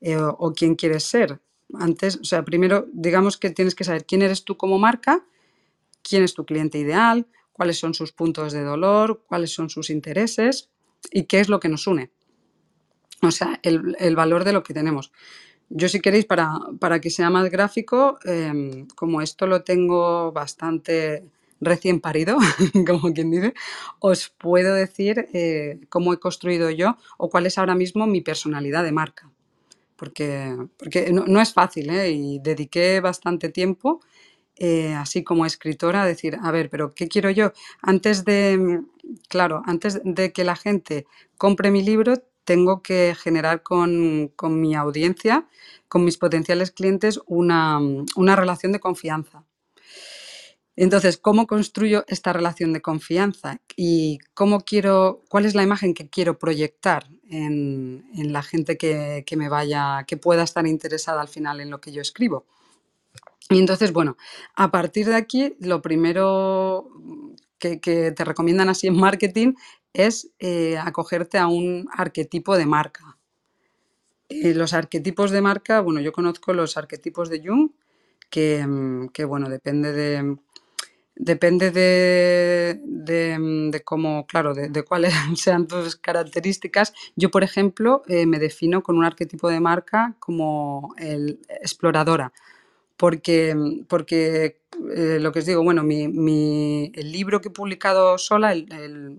eh, 0.00 0.16
o, 0.16 0.52
quién 0.52 0.74
quieres 0.74 1.04
ser. 1.04 1.40
Antes, 1.74 2.16
o 2.16 2.24
sea, 2.24 2.44
primero 2.44 2.88
digamos 2.92 3.36
que 3.36 3.50
tienes 3.50 3.76
que 3.76 3.84
saber 3.84 4.04
quién 4.04 4.22
eres 4.22 4.42
tú 4.42 4.56
como 4.56 4.80
marca, 4.80 5.24
quién 6.02 6.24
es 6.24 6.34
tu 6.34 6.44
cliente 6.44 6.78
ideal, 6.78 7.28
cuáles 7.52 7.78
son 7.78 7.94
sus 7.94 8.10
puntos 8.10 8.52
de 8.52 8.64
dolor, 8.64 9.22
cuáles 9.28 9.54
son 9.54 9.70
sus 9.70 9.90
intereses 9.90 10.70
y 11.12 11.26
qué 11.26 11.38
es 11.38 11.48
lo 11.48 11.60
que 11.60 11.68
nos 11.68 11.86
une. 11.86 12.10
O 13.22 13.30
sea, 13.30 13.60
el, 13.62 14.16
valor 14.16 14.42
de 14.42 14.54
lo 14.54 14.64
que 14.64 14.74
tenemos. 14.74 15.12
Yo 15.68 15.88
si 15.88 16.00
queréis, 16.00 16.24
para, 16.24 16.50
para 16.80 17.00
que 17.00 17.10
sea 17.10 17.30
más 17.30 17.48
gráfico, 17.48 18.18
em, 18.24 18.88
como 18.96 19.22
esto 19.22 19.46
lo 19.46 19.62
tengo 19.62 20.32
bastante 20.32 21.30
recién 21.60 22.00
parido, 22.00 22.38
como 22.86 23.12
quien 23.12 23.30
dice, 23.30 23.54
os 23.98 24.28
puedo 24.30 24.74
decir 24.74 25.28
eh, 25.32 25.80
cómo 25.88 26.12
he 26.12 26.18
construido 26.18 26.70
yo 26.70 26.96
o 27.18 27.30
cuál 27.30 27.46
es 27.46 27.58
ahora 27.58 27.74
mismo 27.74 28.06
mi 28.06 28.20
personalidad 28.20 28.84
de 28.84 28.92
marca. 28.92 29.30
Porque, 29.96 30.56
porque 30.76 31.12
no, 31.12 31.40
es 31.40 31.52
fácil 31.52 31.88
¿eh? 31.90 32.10
y 32.10 32.38
dediqué 32.40 33.00
bastante 33.00 33.48
tiempo, 33.48 34.00
eh, 34.56 34.92
así 34.94 35.22
como 35.22 35.46
escritora, 35.46 36.02
a 36.02 36.06
decir, 36.06 36.36
a 36.42 36.50
ver, 36.50 36.68
pero 36.68 36.94
¿qué 36.94 37.08
quiero 37.08 37.30
yo? 37.30 37.52
Antes 37.80 38.24
de, 38.24 38.82
claro, 39.28 39.62
antes 39.66 40.00
de 40.04 40.32
que 40.32 40.44
la 40.44 40.56
gente 40.56 41.06
compre 41.38 41.70
mi 41.70 41.82
libro, 41.82 42.14
tengo 42.44 42.82
que 42.82 43.14
generar 43.18 43.62
con, 43.62 44.28
con 44.36 44.60
mi 44.60 44.74
audiencia, 44.74 45.46
con 45.88 46.04
mis 46.04 46.18
potenciales 46.18 46.70
clientes, 46.70 47.20
una, 47.26 47.78
una 48.16 48.36
relación 48.36 48.72
de 48.72 48.80
confianza. 48.80 49.44
Entonces, 50.76 51.18
¿cómo 51.18 51.46
construyo 51.46 52.04
esta 52.08 52.32
relación 52.32 52.72
de 52.72 52.82
confianza? 52.82 53.60
Y 53.76 54.18
cómo 54.34 54.60
quiero, 54.60 55.22
cuál 55.28 55.44
es 55.44 55.54
la 55.54 55.62
imagen 55.62 55.94
que 55.94 56.08
quiero 56.08 56.38
proyectar 56.38 57.06
en, 57.30 58.04
la 58.32 58.42
gente 58.42 58.76
que, 58.76 59.24
me 59.36 59.48
vaya, 59.48 60.04
que 60.06 60.16
pueda 60.16 60.42
estar 60.42 60.66
interesada 60.66 61.20
al 61.20 61.28
final 61.28 61.60
en 61.60 61.70
lo 61.70 61.80
que 61.80 61.92
yo 61.92 62.02
escribo. 62.02 62.46
Y 63.50 63.58
entonces, 63.58 63.92
bueno, 63.92 64.16
a 64.56 64.70
partir 64.70 65.06
de 65.06 65.14
aquí, 65.14 65.56
lo 65.60 65.80
primero 65.80 66.88
que, 67.58 67.76
te 67.78 68.24
recomiendan 68.24 68.68
así 68.68 68.88
en 68.88 68.96
marketing 68.96 69.54
es 69.92 70.32
eh, 70.40 70.76
acogerte 70.76 71.38
a 71.38 71.46
un 71.46 71.88
arquetipo 71.92 72.56
de 72.56 72.66
marca. 72.66 73.16
Eh, 74.28 74.54
los 74.54 74.72
arquetipos 74.72 75.30
de 75.30 75.40
marca, 75.40 75.80
bueno, 75.80 76.00
yo 76.00 76.10
conozco 76.10 76.52
los 76.52 76.76
arquetipos 76.76 77.30
de 77.30 77.46
Jung, 77.46 77.70
que, 78.28 78.66
que 79.12 79.24
bueno, 79.24 79.48
depende 79.48 79.92
de, 79.92 80.36
Depende 81.16 81.70
de, 81.70 82.80
de, 82.82 83.82
cómo, 83.84 84.26
claro, 84.26 84.52
de, 84.52 84.82
cuáles 84.82 85.14
sean 85.36 85.68
tus 85.68 85.94
características. 85.94 86.92
Yo, 87.14 87.30
por 87.30 87.44
ejemplo, 87.44 88.02
eh, 88.08 88.26
me 88.26 88.40
defino 88.40 88.82
con 88.82 88.98
un 88.98 89.04
arquetipo 89.04 89.48
de 89.48 89.60
marca 89.60 90.16
como 90.18 90.92
el 90.98 91.38
exploradora, 91.48 92.32
porque, 92.96 93.56
porque 93.88 94.60
eh, 94.96 95.18
lo 95.20 95.30
que 95.30 95.38
os 95.38 95.46
digo, 95.46 95.62
bueno, 95.62 95.84
mi, 95.84 96.90
el 96.92 97.12
libro 97.12 97.40
que 97.40 97.48
he 97.48 97.52
publicado 97.52 98.18
sola, 98.18 98.52
el, 98.52 98.66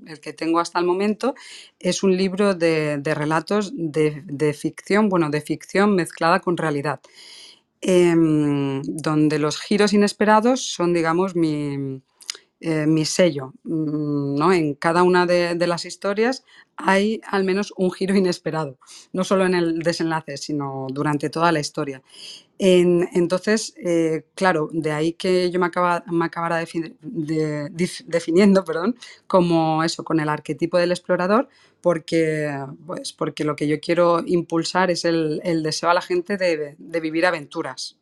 el, 0.05 0.19
que 0.19 0.33
tengo 0.33 0.59
hasta 0.59 0.79
el 0.79 0.85
momento, 0.85 1.33
es 1.79 2.03
un 2.03 2.17
libro 2.17 2.55
de, 2.55 3.01
relatos 3.05 3.71
de 3.73 4.53
ficción, 4.53 5.07
bueno, 5.07 5.29
de 5.29 5.39
ficción 5.39 5.95
mezclada 5.95 6.41
con 6.41 6.57
realidad. 6.57 6.99
Em, 7.87 8.81
donde 8.83 9.37
los 9.37 9.59
giros 9.61 9.93
inesperados 9.93 10.73
son, 10.73 10.91
digamos, 10.91 11.35
mi, 11.35 12.01
eh, 12.67 12.87
mi 12.87 13.05
sello. 13.05 13.53
Mm, 13.63 14.39
¿no? 14.39 14.51
En 14.51 14.73
cada 14.73 15.03
una 15.03 15.27
de, 15.27 15.67
las 15.67 15.85
historias 15.85 16.43
hay 16.77 17.21
al 17.27 17.43
menos 17.43 17.71
un 17.77 17.91
giro 17.91 18.15
inesperado, 18.15 18.79
no 19.13 19.23
solo 19.23 19.45
en 19.45 19.53
el 19.53 19.79
desenlace, 19.83 20.37
sino 20.37 20.87
durante 20.89 21.29
toda 21.29 21.51
la 21.51 21.59
historia. 21.59 22.01
entonces, 22.57 23.75
eh, 23.77 24.25
claro, 24.33 24.69
de 24.71 24.91
ahí 24.91 25.13
que 25.13 25.51
yo 25.51 25.59
me, 25.59 25.67
acaba, 25.67 26.03
me 26.11 26.25
acabara 26.25 26.57
definiendo 28.07 28.63
perdón, 28.63 28.95
como 29.27 29.83
eso, 29.83 30.03
con 30.03 30.19
el 30.19 30.29
arquetipo 30.29 30.79
del 30.79 30.91
explorador, 30.91 31.49
porque, 31.81 32.49
pues, 32.87 33.13
porque 33.13 33.43
lo 33.43 33.55
que 33.55 33.67
yo 33.67 33.79
quiero 33.79 34.23
impulsar 34.25 34.89
es 34.89 35.05
el, 35.05 35.39
deseo 35.63 35.91
a 35.91 35.93
la 35.93 36.01
gente 36.01 36.37
de 36.37 36.99
vivir 36.99 37.27
aventuras. 37.27 37.97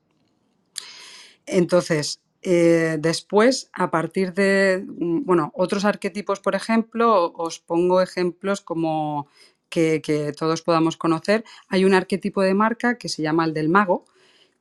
Entonces, 1.45 2.22
eh, 2.43 2.97
después, 2.99 3.69
a 3.73 3.89
partir 3.89 4.33
de, 4.33 4.85
mm, 4.85 5.23
bueno, 5.25 5.51
otros 5.55 5.85
arquetipos, 5.85 6.39
por 6.41 6.55
ejemplo, 6.55 7.31
os 7.33 7.59
pongo 7.59 8.01
ejemplos 8.01 8.61
como 8.61 9.27
que, 9.69 10.33
todos 10.37 10.61
podamos 10.61 10.97
conocer. 10.97 11.43
Hay 11.69 11.85
un 11.85 11.93
arquetipo 11.93 12.41
de 12.41 12.53
marca 12.53 12.97
que 12.97 13.09
se 13.09 13.23
llama 13.23 13.45
el 13.45 13.53
del 13.53 13.69
mago, 13.69 14.05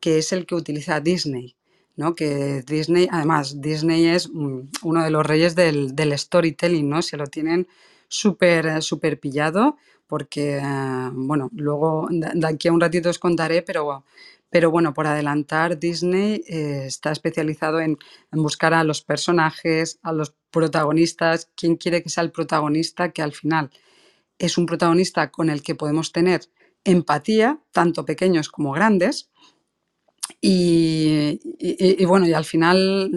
que 0.00 0.18
es 0.18 0.32
el 0.32 0.46
que 0.46 0.54
utiliza 0.54 1.00
Disney. 1.00 1.56
¿no? 1.96 2.14
Que 2.14 2.62
Disney, 2.62 3.08
además, 3.10 3.60
Disney 3.60 4.06
es 4.06 4.30
mm, 4.32 4.60
uno 4.84 5.04
de 5.04 5.10
los 5.10 5.26
reyes 5.26 5.54
del, 5.54 6.18
storytelling, 6.18 6.88
¿no? 6.88 7.02
Se 7.02 7.16
lo 7.16 7.26
tienen 7.26 7.68
súper 8.08 8.82
super 8.82 9.18
pillado 9.20 9.76
porque, 10.06 10.58
eh, 10.58 11.10
bueno, 11.12 11.50
luego 11.54 12.08
de 12.10 12.46
aquí 12.46 12.68
a 12.68 12.72
un 12.72 12.80
ratito 12.80 13.10
os 13.10 13.18
contaré, 13.18 13.62
pero 13.62 14.04
pero 14.52 14.70
bueno, 14.70 14.92
por 14.92 15.06
adelantar, 15.06 15.78
Disney 15.78 16.44
eh, 16.46 16.84
está 16.84 17.10
especializado 17.10 17.80
en, 17.80 17.96
buscar 18.32 18.74
a 18.74 18.84
los 18.84 19.00
personajes, 19.00 19.98
a 20.02 20.12
los 20.12 20.34
protagonistas, 20.50 21.50
quién 21.56 21.76
quiere 21.76 22.02
que 22.02 22.10
sea 22.10 22.22
el 22.22 22.32
protagonista, 22.32 23.12
que 23.12 23.22
al 23.22 23.32
final 23.32 23.70
es 24.38 24.58
un 24.58 24.66
protagonista 24.66 25.30
con 25.30 25.48
el 25.48 25.62
que 25.62 25.74
podemos 25.74 26.12
tener 26.12 26.42
empatía, 26.84 27.62
tanto 27.72 28.04
pequeños 28.04 28.50
como 28.50 28.72
grandes. 28.72 29.30
y, 30.42 32.04
bueno, 32.04 32.26
y 32.26 32.34
al 32.34 32.44
final 32.44 33.10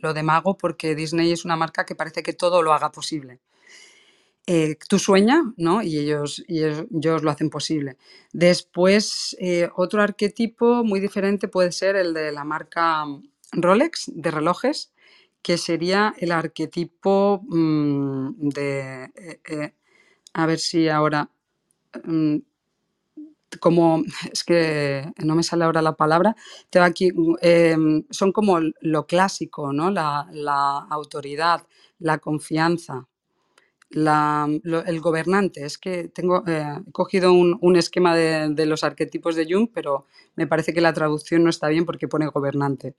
lo 0.00 0.12
de 0.12 0.22
mago, 0.24 0.56
porque 0.56 0.96
Disney 0.96 1.30
es 1.30 1.44
una 1.44 1.56
marca 1.56 1.86
que 1.86 1.94
parece 1.94 2.24
que 2.24 2.32
todo 2.32 2.62
lo 2.62 2.72
haga 2.72 2.90
posible. 2.90 3.40
Eh, 4.46 4.76
tú 4.88 4.98
¿no? 5.56 5.82
Y 5.82 5.98
ellos, 5.98 6.44
y 6.46 6.62
ellos, 6.64 7.22
lo 7.22 7.30
hacen 7.30 7.48
posible. 7.48 7.96
Después, 8.32 9.34
eh, 9.40 9.70
otro 9.74 10.02
arquetipo 10.02 10.84
muy 10.84 11.00
diferente 11.00 11.48
puede 11.48 11.72
ser 11.72 11.96
el 11.96 12.12
de 12.12 12.30
la 12.30 12.44
marca 12.44 13.06
mm, 13.06 13.22
Rolex 13.52 14.10
de 14.14 14.30
relojes, 14.30 14.92
que 15.42 15.56
sería 15.56 16.14
el 16.18 16.30
arquetipo 16.32 17.40
mm, 17.48 18.48
de, 18.50 19.04
eh, 19.48 19.74
a 20.34 20.46
ver 20.46 20.58
si 20.60 20.88
ahora, 20.88 21.30
mm, 22.04 22.38
como, 23.60 24.02
es 24.32 24.44
que 24.44 25.12
no 25.24 25.34
me 25.36 25.42
sale 25.42 25.64
ahora 25.64 25.82
la 25.82 25.96
palabra, 25.96 26.34
te 26.70 26.80
aquí, 26.80 27.12
em, 27.42 28.04
son 28.10 28.32
como 28.32 28.58
lo 28.80 29.06
clásico, 29.06 29.72
¿no? 29.72 29.90
La 29.90 30.78
autoridad, 30.90 31.66
la 31.98 32.18
confianza 32.18 33.06
el 33.94 35.00
gobernante. 35.00 35.64
Es 35.64 35.78
que 35.78 36.08
tengo 36.08 36.44
eh, 36.46 36.64
he 36.86 36.92
cogido 36.92 37.32
un, 37.32 37.76
esquema 37.76 38.14
de, 38.14 38.66
los 38.66 38.84
arquetipos 38.84 39.36
de 39.36 39.46
Jung, 39.48 39.68
pero 39.72 40.06
me 40.36 40.46
parece 40.46 40.72
que 40.72 40.80
la 40.80 40.92
traducción 40.92 41.44
no 41.44 41.50
está 41.50 41.68
bien 41.68 41.84
porque 41.84 42.08
pone 42.08 42.26
gobernante. 42.26 42.94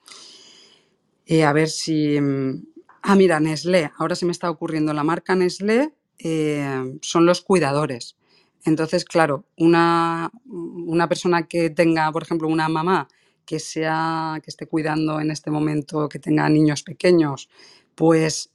Eh, 1.25 1.43
a 1.43 1.53
ver 1.53 1.69
si... 1.69 2.19
Mm, 2.19 2.65
ah, 3.01 3.15
mira, 3.15 3.39
Nestlé. 3.39 3.91
Ahora 3.97 4.15
se 4.15 4.25
me 4.25 4.31
está 4.31 4.49
ocurriendo 4.49 4.93
la 4.93 5.03
marca 5.03 5.35
Nestlé. 5.35 5.93
Eh, 6.17 6.97
son 7.01 7.25
los 7.25 7.41
cuidadores. 7.41 8.15
Entonces, 8.63 9.05
claro, 9.05 9.45
una, 9.57 10.31
una 10.45 11.07
persona 11.07 11.47
que 11.47 11.69
tenga, 11.69 12.11
por 12.11 12.23
ejemplo, 12.23 12.47
una 12.47 12.67
mamá 12.67 13.07
que 13.45 13.59
sea 13.59 14.39
que 14.43 14.49
esté 14.49 14.65
cuidando 14.65 15.19
en 15.19 15.29
este 15.29 15.51
momento, 15.51 16.09
que 16.09 16.19
tenga 16.19 16.49
niños 16.49 16.81
pequeños, 16.81 17.49
pues 17.93 18.51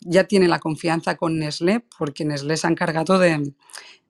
ya 0.00 0.24
tiene 0.24 0.48
la 0.48 0.60
confianza 0.60 1.16
con 1.16 1.38
Nestlé, 1.38 1.84
porque 1.98 2.24
Nestlé 2.24 2.56
se 2.56 2.66
ha 2.66 2.70
encargado 2.70 3.18
de, 3.18 3.52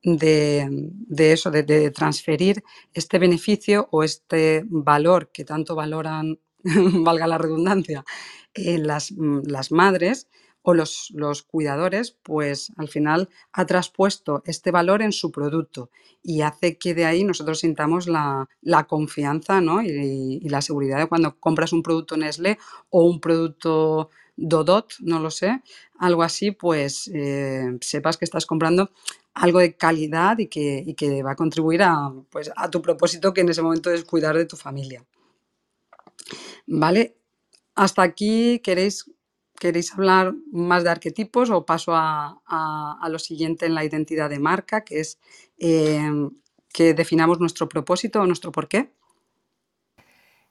de, 0.02 1.32
eso, 1.32 1.50
de, 1.50 1.90
transferir 1.90 2.62
este 2.94 3.18
beneficio 3.18 3.88
o 3.90 4.02
este 4.02 4.64
valor 4.66 5.30
que 5.32 5.44
tanto 5.44 5.74
valoran, 5.74 6.38
valga 6.64 7.26
la 7.26 7.38
redundancia, 7.38 8.04
las, 8.54 9.12
las, 9.12 9.72
madres 9.72 10.28
o 10.62 10.74
los, 10.74 11.10
los, 11.14 11.42
cuidadores, 11.42 12.16
pues 12.22 12.72
al 12.76 12.88
final 12.88 13.28
ha 13.52 13.66
traspuesto 13.66 14.42
este 14.46 14.70
valor 14.70 15.02
en 15.02 15.12
su 15.12 15.30
producto 15.30 15.90
y 16.22 16.40
hace 16.40 16.76
que 16.78 16.94
de 16.94 17.04
ahí 17.04 17.22
nosotros 17.22 17.60
sintamos 17.60 18.08
la, 18.08 18.48
la 18.62 18.84
confianza 18.84 19.60
¿no? 19.60 19.82
y, 19.82 20.40
y, 20.42 20.48
la 20.48 20.60
seguridad 20.62 20.98
de 20.98 21.06
cuando 21.06 21.38
compras 21.38 21.72
un 21.72 21.82
producto 21.82 22.16
Nestlé 22.16 22.58
o 22.90 23.04
un 23.04 23.20
producto 23.20 24.10
Dodot, 24.36 24.94
no 25.00 25.18
lo 25.20 25.30
sé, 25.30 25.62
algo 25.98 26.22
así, 26.22 26.50
pues 26.50 27.10
eh, 27.14 27.76
sepas 27.80 28.16
que 28.16 28.24
estás 28.24 28.46
comprando 28.46 28.90
algo 29.34 29.58
de 29.58 29.76
calidad 29.76 30.38
y 30.38 30.48
que, 30.48 30.82
y 30.86 30.94
que 30.94 31.22
va 31.22 31.32
a 31.32 31.36
contribuir 31.36 31.82
a, 31.82 32.12
pues, 32.30 32.50
a 32.54 32.70
tu 32.70 32.80
propósito 32.82 33.34
que 33.34 33.42
en 33.42 33.48
ese 33.48 33.62
momento 33.62 33.90
es 33.90 34.04
cuidar 34.04 34.36
de 34.36 34.46
tu 34.46 34.56
familia. 34.56 35.04
¿Vale? 36.66 37.16
Hasta 37.74 38.02
aquí 38.02 38.60
queréis 38.60 39.06
¿Queréis 39.58 39.92
hablar 39.94 40.34
más 40.52 40.84
de 40.84 40.90
arquetipos 40.90 41.50
o 41.50 41.64
paso 41.64 41.94
a, 41.94 42.42
a, 42.46 43.08
lo 43.08 43.18
siguiente 43.18 43.64
en 43.64 43.74
la 43.74 43.84
identidad 43.84 44.28
de 44.28 44.38
marca, 44.38 44.84
que 44.84 45.00
es 45.00 45.18
eh, 45.58 46.10
que 46.72 46.92
definamos 46.92 47.40
nuestro 47.40 47.68
propósito 47.68 48.20
o 48.20 48.26
nuestro 48.26 48.52
porqué? 48.52 48.92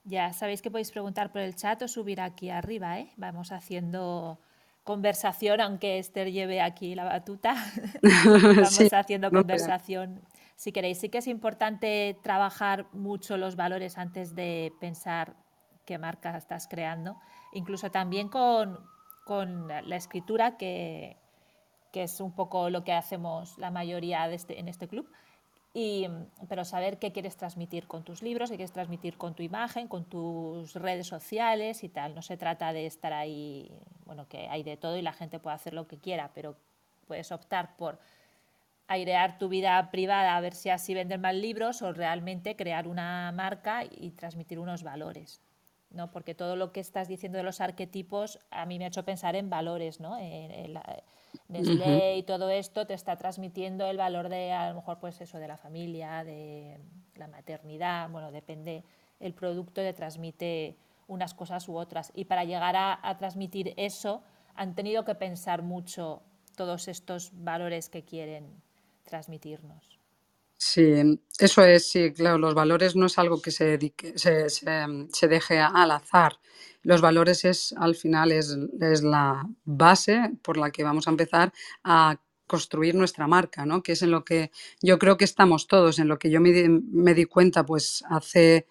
Ya 0.05 0.33
sabéis 0.33 0.62
que 0.62 0.69
podéis 0.69 0.91
preguntar 0.91 1.31
por 1.31 1.41
el 1.41 1.55
chat 1.55 1.81
o 1.81 1.88
subir 1.88 2.21
aquí 2.21 2.51
arriba, 2.51 3.00
¿eh? 3.00 3.12
Vamos 3.17 3.51
haciendo 3.51 4.38
conversación, 4.83 5.62
aunque 5.62 5.97
Esther 5.97 6.31
lleve 6.31 6.62
aquí 6.62 6.93
la 6.93 7.05
batuta. 7.05 7.55
Vamos 8.03 8.69
sí, 8.69 8.88
haciendo 8.91 9.31
no 9.31 9.39
conversación. 9.39 10.21
Si 10.55 10.71
queréis, 10.71 11.00
sí 11.00 11.09
que 11.09 11.17
es 11.17 11.27
importante 11.27 12.17
trabajar 12.21 12.85
mucho 12.93 13.35
los 13.35 13.55
valores 13.55 13.97
antes 13.97 14.35
de 14.35 14.71
pensar 14.79 15.35
qué 15.85 15.97
marca 15.97 16.38
estás 16.38 16.67
creando, 16.67 17.17
incluso 17.51 17.89
también 17.89 18.29
con, 18.29 18.79
con 19.25 19.67
la 19.67 19.95
escritura, 19.95 20.55
que, 20.55 21.17
que, 21.91 22.03
es 22.03 22.21
un 22.21 22.31
poco 22.31 22.69
lo 22.69 22.83
que 22.83 22.93
hacemos 22.93 23.57
la 23.57 23.71
mayoría 23.71 24.27
de 24.27 24.35
este, 24.35 24.59
en 24.59 24.67
este 24.67 24.88
club. 24.88 25.09
Y, 25.77 26.08
pero 26.48 26.63
saber 26.63 27.00
qué 27.00 27.12
quieres 27.12 27.36
transmitir 27.36 27.86
con 27.86 28.05
tus 28.05 28.22
libros, 28.22 28.50
qué 28.50 28.55
quieres 28.55 28.72
transmitir 28.72 29.17
con 29.17 29.36
tu 29.36 29.44
imagen, 29.44 29.89
con 29.89 30.05
tus 30.05 30.74
redes 30.74 31.05
sociales 31.05 31.84
y 31.84 31.89
tal. 31.89 32.15
No 32.15 32.22
se 32.22 32.38
trata 32.38 32.72
de 32.72 32.86
estar 32.86 33.12
ahí, 33.12 33.70
bueno, 34.05 34.25
que 34.29 34.48
hay 34.48 34.63
de 34.63 34.77
todo 34.77 34.96
y 34.96 35.01
la 35.01 35.12
gente 35.12 35.38
puede 35.38 35.58
hacer 35.58 35.74
lo 35.74 35.86
que 35.86 35.98
quiera, 35.98 36.32
pero 36.34 36.55
puedes 37.08 37.29
optar 37.34 37.75
por 37.75 38.00
airear 38.88 39.38
tu 39.38 39.50
vida 39.50 39.91
privada 39.91 40.38
a 40.38 40.39
ver 40.39 40.53
si 40.53 40.70
así 40.70 40.94
venden 40.94 41.20
más 41.20 41.36
libros 41.36 41.82
o 41.82 41.91
realmente 41.91 42.55
crear 42.55 42.88
una 42.88 43.34
marca 43.34 43.84
y 43.84 44.12
transmitir 44.12 44.60
unos 44.60 44.82
valores. 44.82 45.41
¿no? 45.89 46.10
Porque 46.10 46.36
todo 46.36 46.55
lo 46.55 46.72
que 46.72 46.79
estás 46.79 47.10
diciendo 47.10 47.38
de 47.38 47.44
los 47.44 47.60
arquetipos 47.60 48.39
a 48.50 48.65
mí 48.65 48.79
me 48.79 48.86
ha 48.86 48.88
hecho 48.88 49.03
pensar 49.03 49.36
en 49.36 49.50
valores, 49.50 50.00
¿no? 50.00 50.17
En, 50.17 50.51
en 50.51 50.74
la, 50.74 51.03
Nestlé 51.50 51.75
uh 51.75 52.00
-huh. 52.00 52.18
y 52.20 52.24
todo 52.24 52.50
esto 52.50 52.86
te 52.86 52.94
está 52.94 53.15
transmitiendo 53.18 53.86
el 53.88 53.98
valor 53.98 54.30
de, 54.30 54.51
a 54.51 54.70
lo 54.70 54.75
mejor, 54.75 55.00
pues 55.00 55.22
eso, 55.22 55.38
de 55.38 55.48
la 55.48 55.58
familia, 55.58 56.24
de 56.24 56.80
la 57.15 57.27
maternidad, 57.27 58.10
bueno, 58.10 58.32
depende, 58.32 58.84
el 59.20 59.34
producto 59.34 59.82
te 59.82 59.94
transmite 59.94 60.75
unas 61.08 61.34
cosas 61.34 61.68
u 61.70 61.75
otras. 61.75 62.12
Y 62.15 62.25
para 62.25 62.44
llegar 62.44 62.75
a, 62.75 63.00
a 63.01 63.18
transmitir 63.18 63.74
eso, 63.77 64.22
han 64.56 64.75
tenido 64.75 65.04
que 65.06 65.15
pensar 65.15 65.62
mucho 65.62 66.22
todos 66.56 66.88
estos 66.88 67.32
valores 67.34 67.89
que 67.89 68.04
quieren 68.04 68.62
transmitirnos. 69.04 70.00
Sí, 70.58 71.20
eso 71.38 71.63
es, 71.63 71.92
sí, 71.92 72.13
claro, 72.13 72.38
los 72.38 72.54
valores 72.54 72.96
no 72.96 73.08
es 73.08 73.20
algo 73.20 73.42
que 73.42 73.51
se, 73.51 73.65
dedique, 73.65 74.18
se, 74.18 74.50
se, 74.50 74.65
se 75.12 75.27
deje 75.27 75.60
al 75.60 75.92
azar. 75.92 76.38
Los 76.86 77.01
valores 77.01 77.44
es, 77.46 77.74
al 77.77 77.96
final, 77.96 78.32
es, 78.32 78.56
es, 78.80 79.01
la 79.01 79.44
base 79.63 80.32
por 80.44 80.56
la 80.56 80.70
que 80.70 80.84
vamos 80.84 81.08
a 81.08 81.10
empezar 81.10 81.51
a 81.84 82.22
construir 82.46 82.94
nuestra 82.94 83.25
marca, 83.25 83.65
¿no? 83.65 83.82
Que 83.82 83.94
es 83.94 84.04
en 84.04 84.12
lo 84.12 84.24
que 84.24 84.51
yo 84.84 85.00
creo 85.00 85.18
que 85.18 85.25
estamos 85.25 85.65
todos, 85.65 85.98
en 85.98 86.08
lo 86.08 86.20
que 86.20 86.30
yo 86.30 86.39
me, 86.39 86.70
me 86.70 87.15
di 87.15 87.25
cuenta, 87.25 87.65
pues, 87.65 88.04
hace 88.08 88.68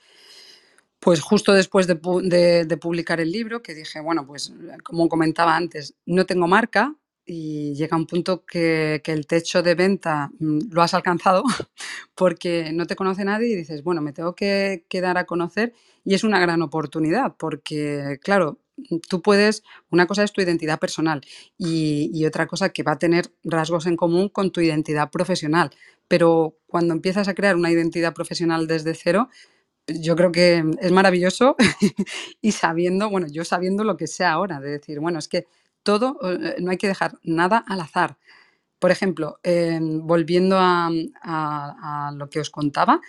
pues 1.01 1.21
justo 1.21 1.53
después 1.53 1.87
de, 1.87 2.01
de, 2.23 2.65
de, 2.65 2.77
publicar 2.79 3.21
el 3.21 3.31
libro, 3.31 3.63
que 3.63 3.75
dije, 3.75 4.01
bueno, 4.01 4.27
pues 4.27 4.55
como 4.83 5.07
comentaba 5.09 5.55
antes, 5.55 5.95
no 6.07 6.25
tengo 6.25 6.47
marca, 6.47 6.95
y 7.27 7.75
llega 7.75 7.97
un 7.97 8.07
punto 8.07 8.45
que, 8.45 9.01
que, 9.03 9.13
el 9.13 9.27
techo 9.27 9.63
de 9.63 9.75
venta 9.75 10.31
mm, 10.39 10.71
lo 10.71 10.83
has 10.83 10.95
alcanzado 10.95 11.43
porque 12.15 12.73
no 12.73 12.87
te 12.87 12.97
conoce 12.97 13.25
nadie 13.25 13.49
y 13.49 13.57
dices, 13.57 13.83
bueno, 13.83 14.03
me 14.03 14.13
tengo 14.13 14.35
que, 14.35 14.85
dar 14.91 15.19
a 15.19 15.25
conocer 15.25 15.73
y 16.05 16.15
es 16.15 16.25
una 16.25 16.39
gran 16.39 16.63
oportunidad 16.63 17.35
porque, 17.39 18.19
claro, 18.23 18.59
tú 19.09 19.23
puedes, 19.23 19.63
una 19.91 20.07
cosa 20.07 20.25
es 20.25 20.33
tu 20.33 20.41
identidad 20.43 20.79
personal 20.79 21.23
y, 21.57 22.25
otra 22.27 22.47
cosa 22.47 22.71
que 22.71 22.83
va 22.83 22.93
a 22.93 22.99
tener 22.99 23.33
rasgos 23.43 23.87
en 23.87 23.97
común 23.97 24.29
con 24.29 24.51
tu 24.51 24.61
identidad 24.61 25.11
profesional, 25.11 25.71
pero 26.09 26.57
cuando 26.67 26.93
empiezas 26.95 27.29
a 27.29 27.35
crear 27.35 27.57
una 27.57 27.71
identidad 27.71 28.15
profesional 28.15 28.67
desde 28.67 28.95
cero, 28.95 29.29
yo 29.87 30.17
creo 30.17 30.33
que 30.33 30.65
es 30.81 30.93
maravilloso 30.93 31.57
y 32.41 32.53
sabiendo, 32.53 33.11
bueno, 33.11 33.27
yo 33.31 33.45
sabiendo 33.45 33.85
lo 33.85 33.97
que 33.97 34.07
sé 34.07 34.25
ahora, 34.25 34.61
de 34.61 34.71
decir, 34.71 35.01
bueno, 35.01 35.19
es 35.19 35.29
que 35.29 35.47
todo, 35.85 36.19
eh, 36.23 36.57
no 36.61 36.73
hay 36.73 36.79
que 36.79 36.89
dejar 36.89 37.19
nada 37.23 37.65
al 37.69 37.81
azar. 37.81 38.19
Por 38.81 38.91
ejemplo, 38.91 39.39
eh, 39.45 39.79
volviendo 39.81 40.59
a, 40.59 40.91
lo 42.15 42.29
que 42.29 42.41
os 42.41 42.51
contaba, 42.51 43.01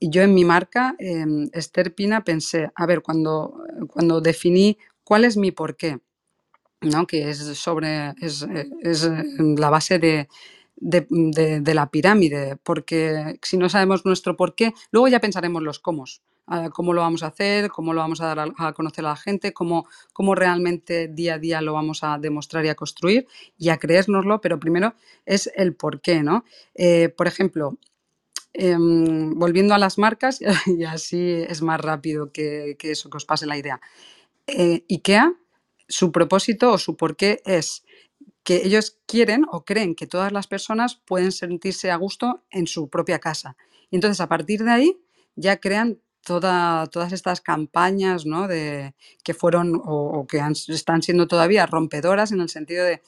yo 0.00 0.22
en 0.22 0.34
mi 0.34 0.44
marca, 0.44 0.96
eh, 0.98 1.24
Esther 1.52 1.94
Pina, 1.94 2.24
pensé, 2.24 2.70
a 2.74 2.86
ver, 2.86 3.02
cuando, 3.02 3.54
cuando 3.88 4.20
definí 4.20 4.76
cuál 5.04 5.24
es 5.24 5.36
mi 5.36 5.52
porqué, 5.52 6.00
¿no? 6.80 7.06
que 7.06 7.30
es 7.30 7.38
sobre, 7.38 8.14
es, 8.20 8.46
es 8.82 9.08
la 9.38 9.70
base 9.70 9.98
de, 10.00 10.28
de, 10.76 11.06
de, 11.08 11.60
de, 11.60 11.74
la 11.74 11.90
pirámide, 11.90 12.56
porque 12.56 13.38
si 13.42 13.56
no 13.56 13.68
sabemos 13.68 14.04
nuestro 14.04 14.36
porqué, 14.36 14.74
luego 14.90 15.08
ya 15.08 15.20
pensaremos 15.20 15.62
los 15.62 15.78
cómo 15.78 16.04
cómo 16.72 16.92
lo 16.92 17.00
vamos 17.00 17.22
a 17.22 17.28
hacer, 17.28 17.70
cómo 17.70 17.92
lo 17.94 18.00
vamos 18.00 18.20
a 18.20 18.34
dar 18.34 18.52
a, 18.56 18.72
conocer 18.72 19.04
a 19.04 19.10
la 19.10 19.16
gente, 19.16 19.52
cómo, 19.52 19.86
cómo 20.12 20.34
realmente 20.34 21.08
día 21.08 21.34
a 21.34 21.38
día 21.38 21.60
lo 21.60 21.72
vamos 21.72 22.04
a 22.04 22.18
demostrar 22.18 22.64
y 22.64 22.68
a 22.68 22.74
construir 22.74 23.26
y 23.58 23.70
a 23.70 23.78
creérnoslo, 23.78 24.40
pero 24.40 24.60
primero 24.60 24.94
es 25.24 25.50
el 25.54 25.74
por 25.74 26.00
qué, 26.00 26.22
¿no? 26.22 26.44
Eh, 26.74 27.08
por 27.08 27.26
ejemplo, 27.26 27.78
eh, 28.54 28.76
volviendo 28.78 29.74
a 29.74 29.78
las 29.78 29.98
marcas, 29.98 30.40
y 30.66 30.84
así 30.84 31.44
es 31.48 31.62
más 31.62 31.80
rápido 31.80 32.32
que, 32.32 32.76
que 32.78 32.90
eso, 32.90 33.08
que 33.08 33.16
os 33.16 33.24
pase 33.24 33.46
la 33.46 33.56
idea. 33.56 33.80
Eh, 34.46 34.84
IKEA, 34.88 35.34
su 35.88 36.12
propósito 36.12 36.72
o 36.72 36.78
su 36.78 36.96
porqué 36.96 37.40
es 37.44 37.84
que 38.42 38.56
ellos 38.64 38.98
quieren 39.06 39.46
o 39.50 39.64
creen 39.64 39.94
que 39.94 40.06
todas 40.06 40.32
las 40.32 40.46
personas 40.46 40.96
pueden 40.96 41.32
sentirse 41.32 41.90
a 41.90 41.96
gusto 41.96 42.42
en 42.50 42.66
su 42.66 42.88
propia 42.88 43.18
casa. 43.18 43.56
Y 43.90 43.96
entonces, 43.96 44.20
a 44.20 44.28
partir 44.28 44.64
de 44.64 44.70
ahí, 44.70 45.00
ya 45.36 45.60
crean 45.60 46.00
toda, 46.24 46.86
todas 46.86 47.12
estas 47.12 47.40
campañas 47.40 48.26
¿no? 48.26 48.48
de, 48.48 48.94
que 49.22 49.34
fueron 49.34 49.80
o, 49.84 50.26
que 50.26 50.40
están 50.68 51.02
siendo 51.02 51.26
todavía 51.26 51.66
rompedoras 51.66 52.32
en 52.32 52.40
el 52.40 52.48
sentido 52.48 52.84
de, 52.84 53.02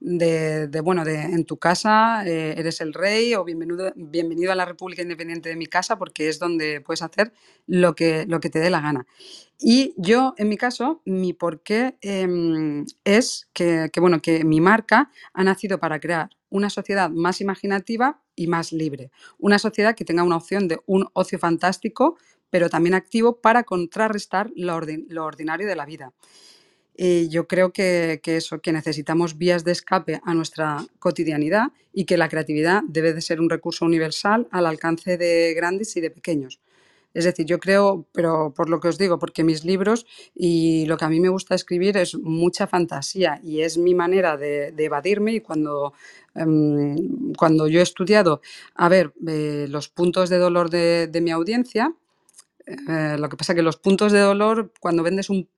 de, 0.00 0.80
bueno, 0.80 1.04
de 1.04 1.20
en 1.20 1.44
tu 1.44 1.58
casa 1.58 2.26
eh, 2.26 2.54
eres 2.56 2.80
el 2.80 2.94
rey 2.94 3.34
o 3.34 3.44
bienvenido, 3.44 3.92
bienvenido 3.96 4.50
a 4.50 4.54
la 4.54 4.64
República 4.64 5.02
Independiente 5.02 5.50
de 5.50 5.56
mi 5.56 5.66
casa 5.66 5.98
porque 5.98 6.28
es 6.28 6.38
donde 6.38 6.80
puedes 6.80 7.02
hacer 7.02 7.32
lo 7.66 7.94
que, 7.94 8.24
lo 8.26 8.40
que 8.40 8.50
te 8.50 8.60
dé 8.60 8.70
la 8.70 8.80
gana. 8.80 9.06
Y 9.62 9.92
yo, 9.98 10.34
en 10.38 10.48
mi 10.48 10.56
caso, 10.56 11.02
mi 11.04 11.34
porqué 11.34 11.98
eh, 12.00 12.84
es 13.04 13.50
que, 13.52 13.90
bueno, 14.00 14.22
que 14.22 14.42
mi 14.42 14.58
marca 14.58 15.10
ha 15.34 15.44
nacido 15.44 15.78
para 15.78 16.00
crear 16.00 16.30
una 16.48 16.70
sociedad 16.70 17.10
más 17.10 17.42
imaginativa 17.42 18.22
y 18.34 18.46
más 18.46 18.72
libre. 18.72 19.10
Una 19.38 19.58
sociedad 19.58 19.94
que 19.94 20.06
tenga 20.06 20.22
una 20.22 20.36
opción 20.36 20.66
de 20.66 20.80
un 20.86 21.08
ocio 21.12 21.38
fantástico, 21.38 22.16
pero 22.50 22.68
también 22.68 22.94
activo 22.94 23.40
para 23.40 23.64
contrarrestar 23.64 24.50
lo, 24.54 24.80
lo 25.08 25.24
ordinario 25.24 25.66
de 25.66 25.76
la 25.76 25.86
vida. 25.86 26.12
Y 26.96 27.28
yo 27.28 27.48
creo 27.48 27.72
que, 27.72 28.20
que, 28.22 28.36
eso, 28.36 28.60
que 28.60 28.72
necesitamos 28.72 29.38
vías 29.38 29.64
de 29.64 29.72
escape 29.72 30.20
a 30.22 30.34
nuestra 30.34 30.84
cotidianidad 30.98 31.68
y 31.94 32.04
que 32.04 32.18
la 32.18 32.28
creatividad 32.28 32.82
debe 32.86 33.14
de 33.14 33.22
ser 33.22 33.40
un 33.40 33.48
recurso 33.48 33.86
universal 33.86 34.48
al 34.50 34.66
alcance 34.66 35.16
de 35.16 35.54
grandes 35.54 35.96
y 35.96 36.00
de 36.00 36.10
pequeños. 36.10 36.60
Es 37.12 37.24
decir, 37.24 37.44
yo 37.46 37.58
creo, 37.58 38.06
pero 38.12 38.52
por 38.54 38.68
lo 38.70 38.78
que 38.78 38.88
os 38.88 38.98
digo, 38.98 39.18
porque 39.18 39.42
mis 39.42 39.64
libros 39.64 40.06
y 40.34 40.86
lo 40.86 40.96
que 40.96 41.04
a 41.04 41.08
mí 41.08 41.18
me 41.18 41.28
gusta 41.28 41.56
escribir 41.56 41.96
es 41.96 42.16
mucha 42.16 42.68
fantasía 42.68 43.40
y 43.42 43.62
es 43.62 43.78
mi 43.78 43.94
manera 43.94 44.36
de, 44.36 44.70
de 44.70 44.84
evadirme 44.84 45.32
y 45.32 45.40
cuando, 45.40 45.92
um, 46.36 47.32
cuando 47.32 47.66
yo 47.66 47.80
he 47.80 47.82
estudiado, 47.82 48.42
a 48.76 48.88
ver, 48.88 49.12
eh, 49.26 49.66
los 49.68 49.88
puntos 49.88 50.28
de 50.28 50.38
dolor 50.38 50.70
de, 50.70 51.08
de 51.08 51.20
mi 51.20 51.32
audiencia, 51.32 51.92
eh, 52.88 53.16
lo 53.18 53.28
que 53.28 53.36
pasa 53.36 53.54
que 53.54 53.62
los 53.62 53.76
puntos 53.76 54.12
de 54.12 54.20
dolor, 54.20 54.72
cuando 54.80 55.02
vendes 55.02 55.28
un, 55.30 55.48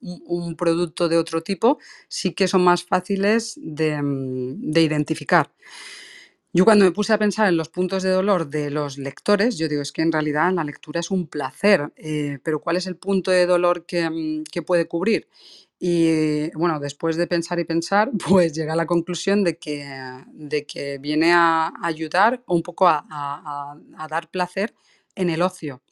producto 0.56 1.08
de 1.08 1.18
otro 1.18 1.42
tipo, 1.42 1.78
sí 2.08 2.32
que 2.32 2.48
son 2.48 2.64
más 2.64 2.84
fáciles 2.84 3.58
de, 3.62 4.00
de, 4.02 4.82
identificar. 4.82 5.50
Yo 6.52 6.64
cuando 6.64 6.84
me 6.84 6.92
puse 6.92 7.12
a 7.12 7.18
pensar 7.18 7.48
en 7.48 7.56
los 7.56 7.68
puntos 7.68 8.02
de 8.02 8.10
dolor 8.10 8.48
de 8.48 8.70
los 8.70 8.98
lectores, 8.98 9.56
yo 9.58 9.68
digo, 9.68 9.82
es 9.82 9.92
que 9.92 10.02
en 10.02 10.12
realidad 10.12 10.52
la 10.52 10.64
lectura 10.64 11.00
es 11.00 11.10
un 11.10 11.26
placer, 11.26 11.92
eh, 11.96 12.38
pero 12.42 12.60
¿cuál 12.60 12.76
es 12.76 12.86
el 12.86 12.96
punto 12.96 13.30
de 13.30 13.46
dolor 13.46 13.86
que, 13.86 14.42
que 14.50 14.62
puede 14.62 14.86
cubrir? 14.86 15.28
Y 15.78 16.50
bueno, 16.52 16.78
después 16.78 17.16
de 17.16 17.26
pensar 17.26 17.58
y 17.58 17.64
pensar, 17.64 18.10
pues 18.28 18.52
llega 18.52 18.74
a 18.74 18.76
la 18.76 18.86
conclusión 18.86 19.44
de 19.44 19.58
que, 19.58 19.86
de 20.32 20.66
que 20.66 20.98
viene 20.98 21.32
a 21.32 21.72
ayudar 21.82 22.42
un 22.46 22.62
poco 22.62 22.86
a 22.88 23.76
dar 24.08 24.30
placer 24.30 24.74
en 25.14 25.30
el 25.30 25.42
ocio. 25.42 25.82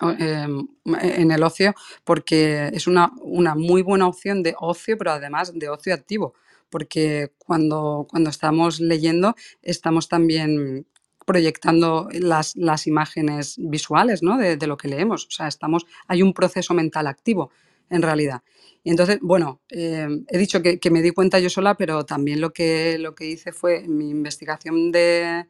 Em, 0.00 0.66
en 1.02 1.30
el 1.30 1.42
ocio, 1.42 1.74
porque 2.04 2.70
es 2.72 2.86
una, 2.86 3.12
una 3.20 3.54
muy 3.54 3.82
buena 3.82 4.08
opción 4.08 4.42
de 4.42 4.54
ocio, 4.58 4.96
pero 4.96 5.10
además 5.10 5.52
de 5.54 5.68
ocio 5.68 5.92
activo, 5.92 6.32
porque 6.70 7.32
cuando, 7.36 8.06
cuando 8.08 8.30
estamos 8.30 8.80
leyendo 8.80 9.34
estamos 9.60 10.08
también 10.08 10.86
proyectando 11.26 12.08
las, 12.12 12.56
las 12.56 12.86
imágenes 12.86 13.56
visuales 13.58 14.22
¿no? 14.22 14.38
de, 14.38 14.56
lo 14.66 14.78
que 14.78 14.88
leemos, 14.88 15.26
o 15.26 15.30
sea, 15.30 15.48
estamos, 15.48 15.84
hay 16.08 16.22
un 16.22 16.32
proceso 16.32 16.72
mental 16.72 17.06
activo 17.06 17.50
en 17.90 18.00
realidad. 18.00 18.42
Y 18.82 18.90
entonces, 18.90 19.18
bueno, 19.20 19.60
eh, 19.68 20.08
he 20.28 20.38
dicho 20.38 20.62
que, 20.62 20.80
que 20.80 20.90
me 20.90 21.02
di 21.02 21.10
cuenta 21.10 21.38
yo 21.40 21.50
sola, 21.50 21.76
pero 21.76 22.06
también 22.06 22.40
lo 22.40 22.54
que, 22.54 22.96
lo 22.98 23.14
que 23.14 23.26
hice 23.26 23.52
fue, 23.52 23.86
mi 23.86 24.08
investigación 24.08 24.92
de, 24.92 25.44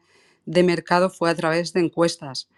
de 0.45 0.63
mercado 0.63 1.09
fue 1.09 1.29
a 1.29 1.35
través 1.35 1.71
de 1.71 1.79
encuestas. 1.79 2.49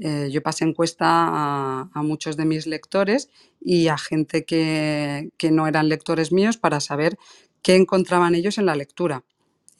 Eh, 0.00 0.28
yo 0.32 0.42
pasé 0.42 0.64
encuesta 0.64 1.06
a, 1.08 1.90
a 1.92 2.02
muchos 2.02 2.36
de 2.36 2.44
mis 2.46 2.66
lectores 2.66 3.30
y 3.60 3.88
a 3.88 3.98
gente 3.98 4.44
que, 4.44 5.30
que 5.36 5.50
no 5.50 5.66
eran 5.66 5.88
lectores 5.88 6.32
míos 6.32 6.56
para 6.56 6.80
saber 6.80 7.18
qué 7.62 7.76
encontraban 7.76 8.34
ellos 8.34 8.58
en 8.58 8.66
la 8.66 8.74
lectura. 8.76 9.24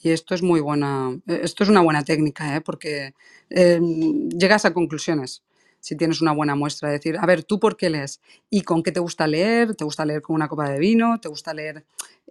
Y 0.03 0.11
esto 0.11 0.35
es 0.35 0.43
muy 0.43 0.61
buena, 0.61 1.19
eh, 1.29 1.41
esto 1.43 1.63
es 1.65 1.71
una 1.71 1.81
buena 1.81 2.05
técnica, 2.05 2.57
¿eh? 2.57 2.61
porque 2.61 3.15
eh, 3.51 3.81
llegas 4.37 4.65
a 4.65 4.75
conclusiones 4.75 5.43
si 5.81 5.97
tienes 5.97 6.21
una 6.23 6.33
buena 6.33 6.55
muestra. 6.55 6.89
Es 6.95 7.01
decir, 7.01 7.17
a 7.19 7.27
ver, 7.27 7.45
¿tú 7.45 7.59
por 7.61 7.77
qué 7.77 7.91
lees? 7.91 8.21
¿Y 8.51 8.63
con 8.63 8.83
qué 8.83 8.93
te 8.93 9.01
gusta 9.01 9.27
leer? 9.27 9.75
¿Te 9.75 9.85
gusta 9.85 10.05
leer 10.05 10.23
con 10.23 10.35
una 10.37 10.49
copa 10.49 10.69
de 10.69 10.79
vino? 10.79 11.21
¿Te 11.21 11.29
gusta 11.29 11.55
leer 11.55 11.85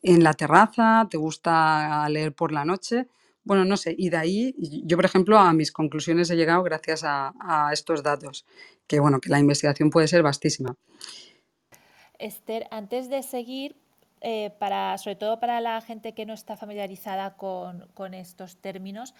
en 0.03 0.23
la 0.23 0.33
terraza? 0.33 1.07
¿Te 1.09 1.17
gusta 1.17 2.07
leer 2.09 2.33
por 2.33 2.51
la 2.53 2.63
noche? 2.65 3.07
Bueno, 3.43 3.65
no 3.65 3.75
sé, 3.75 3.95
y 3.97 4.09
de 4.09 4.17
ahí 4.17 4.55
yo, 4.85 4.97
por 4.97 5.05
ejemplo, 5.05 5.37
a 5.37 5.51
mis 5.53 5.71
conclusiones 5.71 6.29
he 6.29 6.35
llegado 6.35 6.61
gracias 6.63 7.03
a, 7.03 7.33
a 7.39 7.73
estos 7.73 8.03
datos, 8.03 8.45
que 8.87 8.99
bueno, 8.99 9.19
que 9.19 9.29
la 9.29 9.39
investigación 9.39 9.89
puede 9.89 10.07
ser 10.07 10.21
vastísima. 10.21 10.75
Esther, 12.19 12.67
antes 12.69 13.09
de 13.09 13.23
seguir, 13.23 13.75
eh, 14.21 14.51
para, 14.59 14.97
sobre 14.99 15.15
todo 15.15 15.39
para 15.39 15.59
la 15.59 15.81
gente 15.81 16.13
que 16.13 16.27
no 16.27 16.33
está 16.33 16.55
familiarizada 16.55 17.35
con, 17.35 17.87
con 17.95 18.13
estos 18.13 18.57
términos, 18.57 19.15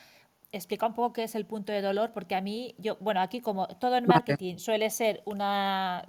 explica 0.52 0.86
un 0.86 0.94
poco 0.94 1.14
qué 1.14 1.24
es 1.24 1.34
el 1.34 1.48
punto 1.48 1.74
de 1.74 1.82
dolor, 1.82 2.12
porque 2.14 2.36
a 2.36 2.42
mí, 2.42 2.76
yo, 2.78 2.98
bueno, 3.00 3.22
aquí 3.22 3.42
como 3.42 3.68
todo 3.68 3.96
en 3.98 4.06
Vale. 4.06 4.20
marketing 4.20 4.58
suele 4.58 4.92
ser 4.92 5.24
una, 5.26 6.08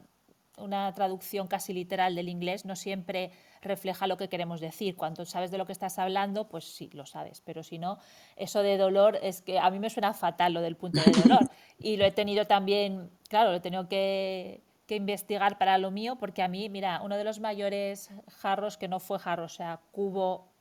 una 0.58 0.92
traducción 0.92 1.46
casi 1.48 1.72
literal 1.72 2.14
del 2.14 2.28
inglés, 2.28 2.64
no 2.64 2.76
siempre 2.76 3.30
refleja 3.62 4.06
lo 4.06 4.16
que 4.16 4.28
queremos 4.28 4.60
decir. 4.60 4.96
Cuando 4.96 5.24
sabes 5.24 5.50
de 5.50 5.58
lo 5.58 5.66
que 5.66 5.72
estás 5.72 5.98
hablando, 5.98 6.48
pues 6.48 6.64
sí, 6.64 6.90
lo 6.92 7.06
sabes, 7.06 7.40
pero 7.40 7.62
si 7.62 7.78
no, 7.78 7.98
eso 8.36 8.62
de 8.62 8.76
dolor 8.76 9.18
es 9.22 9.40
que 9.40 9.58
a 9.58 9.70
mí 9.70 9.78
me 9.78 9.90
suena 9.90 10.12
fatal 10.12 10.52
lo 10.52 10.60
del 10.60 10.76
punto 10.76 11.00
de 11.02 11.12
dolor. 11.12 11.48
Y 11.84 11.96
lo 11.96 12.04
he 12.04 12.12
tenido 12.12 12.46
también, 12.46 13.10
claro, 13.28 13.50
lo 13.50 13.56
he 13.56 13.60
tenido 13.60 13.88
que, 13.88 14.62
que 14.86 14.94
investigar 14.94 15.58
para 15.58 15.78
lo 15.78 15.90
mío, 15.90 16.14
porque 16.16 16.42
a 16.42 16.48
mí, 16.48 16.68
mira, 16.68 17.00
uno 17.02 17.16
de 17.16 17.24
los 17.24 17.40
mayores 17.40 18.10
jarros, 18.28 18.76
que 18.76 18.86
no 18.86 19.00
fue 19.00 19.18
jarro, 19.18 19.46
o 19.46 19.48
sea, 19.48 19.80
cubo 19.90 20.52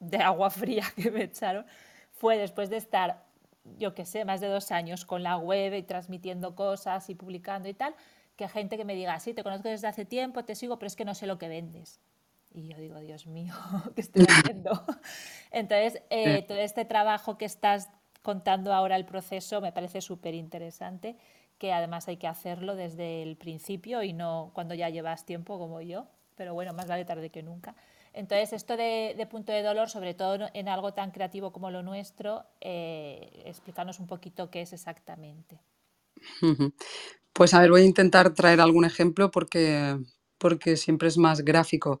de 0.00 0.18
agua 0.18 0.50
fría 0.50 0.84
que 0.96 1.10
me 1.10 1.24
echaron, 1.24 1.64
fue 2.12 2.36
después 2.36 2.68
de 2.68 2.76
estar, 2.76 3.24
yo 3.78 3.94
qué 3.94 4.04
sé, 4.04 4.24
más 4.24 4.40
de 4.40 4.48
dos 4.48 4.70
años 4.70 5.04
con 5.04 5.22
la 5.22 5.36
web 5.38 5.74
y 5.74 5.82
transmitiendo 5.82 6.54
cosas 6.54 7.08
y 7.10 7.14
publicando 7.14 7.68
y 7.68 7.74
tal, 7.74 7.94
que 8.36 8.48
gente 8.48 8.76
que 8.76 8.84
me 8.84 8.94
diga, 8.94 9.18
sí, 9.20 9.34
te 9.34 9.42
conozco 9.42 9.68
desde 9.68 9.88
hace 9.88 10.04
tiempo, 10.04 10.44
te 10.44 10.54
sigo, 10.54 10.78
pero 10.78 10.88
es 10.88 10.96
que 10.96 11.04
no 11.04 11.14
sé 11.14 11.26
lo 11.26 11.38
que 11.38 11.48
vendes. 11.48 12.00
Y 12.54 12.68
yo 12.68 12.76
digo, 12.78 12.98
Dios 13.00 13.26
mío, 13.26 13.54
¿qué 13.94 14.00
estoy 14.00 14.24
haciendo? 14.28 14.84
Entonces, 15.50 16.02
eh, 16.10 16.44
todo 16.46 16.58
este 16.58 16.84
trabajo 16.84 17.38
que 17.38 17.44
estás 17.44 17.90
contando 18.22 18.72
ahora, 18.72 18.96
el 18.96 19.04
proceso, 19.04 19.60
me 19.60 19.72
parece 19.72 20.00
súper 20.00 20.34
interesante, 20.34 21.16
que 21.58 21.72
además 21.72 22.08
hay 22.08 22.16
que 22.16 22.26
hacerlo 22.26 22.76
desde 22.76 23.22
el 23.22 23.36
principio 23.36 24.02
y 24.02 24.12
no 24.12 24.50
cuando 24.54 24.74
ya 24.74 24.90
llevas 24.90 25.24
tiempo 25.24 25.58
como 25.58 25.80
yo, 25.80 26.06
pero 26.34 26.52
bueno, 26.52 26.72
más 26.72 26.86
vale 26.86 27.04
tarde 27.04 27.30
que 27.30 27.42
nunca. 27.42 27.74
Entonces, 28.12 28.52
esto 28.52 28.76
de, 28.76 29.14
de 29.16 29.26
punto 29.26 29.52
de 29.52 29.62
dolor, 29.62 29.90
sobre 29.90 30.14
todo 30.14 30.48
en 30.54 30.68
algo 30.68 30.92
tan 30.94 31.10
creativo 31.10 31.52
como 31.52 31.70
lo 31.70 31.82
nuestro, 31.82 32.44
eh, 32.60 33.42
explícanos 33.44 34.00
un 34.00 34.06
poquito 34.06 34.50
qué 34.50 34.62
es 34.62 34.72
exactamente. 34.72 35.60
Pues 37.36 37.52
a 37.52 37.60
ver, 37.60 37.70
voy 37.70 37.82
a 37.82 37.84
intentar 37.84 38.32
traer 38.32 38.62
algún 38.62 38.86
ejemplo 38.86 39.30
porque, 39.30 39.98
porque 40.38 40.74
siempre 40.78 41.08
es 41.08 41.18
más 41.18 41.44
gráfico. 41.44 42.00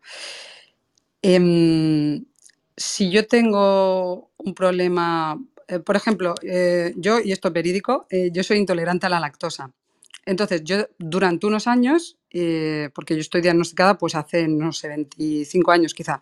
Em, 1.20 2.24
si 2.74 3.10
yo 3.10 3.26
tengo 3.26 4.30
un 4.38 4.54
problema, 4.54 5.38
eh, 5.68 5.78
por 5.80 5.94
ejemplo, 5.96 6.34
eh, 6.42 6.94
yo, 6.96 7.20
y 7.20 7.32
esto 7.32 7.48
es 7.48 7.54
verídico, 7.54 8.06
eh, 8.08 8.30
yo 8.32 8.42
soy 8.42 8.56
intolerante 8.56 9.04
a 9.06 9.10
la 9.10 9.20
lactosa. 9.20 9.70
Entonces, 10.24 10.62
yo 10.64 10.86
durante 10.98 11.46
unos 11.46 11.66
años, 11.66 12.16
porque 12.94 13.14
yo 13.14 13.20
estoy 13.20 13.42
diagnosticada 13.42 13.98
pues 13.98 14.14
hace, 14.14 14.48
no 14.48 14.72
sé, 14.72 14.88
25 14.88 15.70
años 15.70 15.94
quizá, 15.94 16.20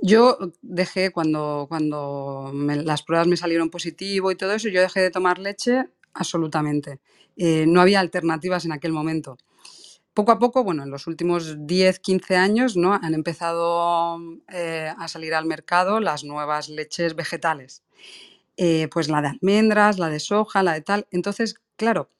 yo 0.00 0.38
dejé 0.62 1.10
cuando, 1.10 1.66
cuando 1.68 2.52
las 2.54 3.02
pruebas 3.02 3.26
me 3.26 3.36
salieron 3.36 3.68
positivo 3.70 4.30
y 4.30 4.36
todo 4.36 4.52
eso, 4.52 4.68
yo 4.68 4.80
dejé 4.80 5.00
de 5.00 5.10
tomar 5.10 5.38
leche 5.38 5.88
absolutamente. 6.14 7.00
Eh, 7.36 7.66
no 7.68 7.80
había 7.80 8.00
alternativas 8.00 8.64
en 8.64 8.72
aquel 8.72 8.92
momento. 8.92 9.38
Poco 10.14 10.32
a 10.32 10.38
poco, 10.40 10.64
bueno, 10.64 10.82
en 10.84 10.90
los 10.90 11.06
últimos 11.06 11.56
10, 11.66 12.00
15 12.00 12.36
años, 12.36 12.76
¿no? 12.76 12.94
Han 12.94 13.14
empezado 13.14 14.18
eh, 14.52 14.92
a 14.98 15.08
salir 15.08 15.34
al 15.34 15.46
mercado 15.46 16.00
las 16.00 16.24
nuevas 16.24 16.68
leches 16.68 17.16
vegetales. 17.16 17.82
Eh, 18.56 18.88
pues 18.92 19.08
la 19.08 19.22
de 19.22 19.28
almendras, 19.28 19.98
la 19.98 20.10
de 20.10 20.20
soja, 20.20 20.62
la 20.62 20.74
de 20.74 20.82
tal. 20.82 21.06
Entonces, 21.12 21.56
claro, 21.76 22.10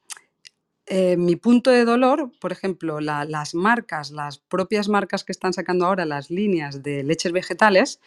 mi 1.19 1.37
punto 1.37 1.71
de 1.71 1.85
dolor, 1.85 2.31
por 2.41 2.51
ejemplo, 2.53 3.01
la- 3.01 3.25
las 3.25 3.55
marcas, 3.55 4.11
las 4.11 4.39
propias 4.39 4.89
marcas 4.89 5.23
que 5.25 5.33
están 5.33 5.53
sacando 5.53 5.85
ahora 5.87 6.05
las 6.07 6.31
líneas 6.31 6.83
de 6.83 7.03
leches 7.05 7.33
vegetales, 7.33 8.01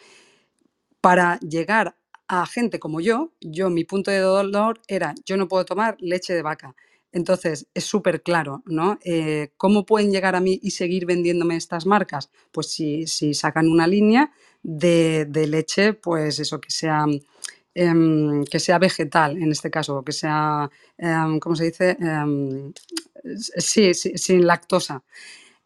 para 1.00 1.38
llegar 1.40 1.96
a 2.34 2.46
gente 2.46 2.78
como 2.80 3.00
yo, 3.02 3.32
yo 3.42 3.68
mi 3.68 3.84
punto 3.84 4.10
de 4.10 4.20
dolor 4.20 4.80
era, 4.88 5.14
yo 5.26 5.36
no 5.36 5.48
puedo 5.48 5.66
tomar 5.66 5.96
leche 6.00 6.32
de 6.34 6.40
vaca. 6.42 6.74
Entonces, 7.12 7.66
es 7.74 7.84
súper 7.84 8.22
claro, 8.22 8.62
¿no? 8.64 8.98
Eh, 9.04 9.50
¿Cómo 9.58 9.84
pueden 9.84 10.10
llegar 10.10 10.34
a 10.34 10.40
mí 10.40 10.58
y 10.62 10.70
seguir 10.70 11.04
vendiéndome 11.04 11.56
estas 11.56 11.84
marcas? 11.84 12.30
Pues 12.50 12.68
si, 12.72 13.06
si 13.06 13.34
sacan 13.34 13.68
una 13.68 13.86
línea 13.86 14.32
de, 14.62 15.26
de 15.28 15.46
leche, 15.46 15.92
pues 15.92 16.38
eso, 16.40 16.58
que 16.58 16.70
sea, 16.70 17.04
em, 17.74 18.44
que 18.44 18.58
sea 18.60 18.78
vegetal 18.78 19.36
en 19.36 19.50
este 19.52 19.70
caso, 19.70 20.02
que 20.02 20.12
sea, 20.12 20.70
em, 20.96 21.38
¿cómo 21.38 21.54
se 21.54 21.64
dice? 21.66 21.98
Em, 22.00 22.72
sí, 23.58 23.94
sí, 23.94 24.12
sin 24.16 24.46
lactosa. 24.46 25.02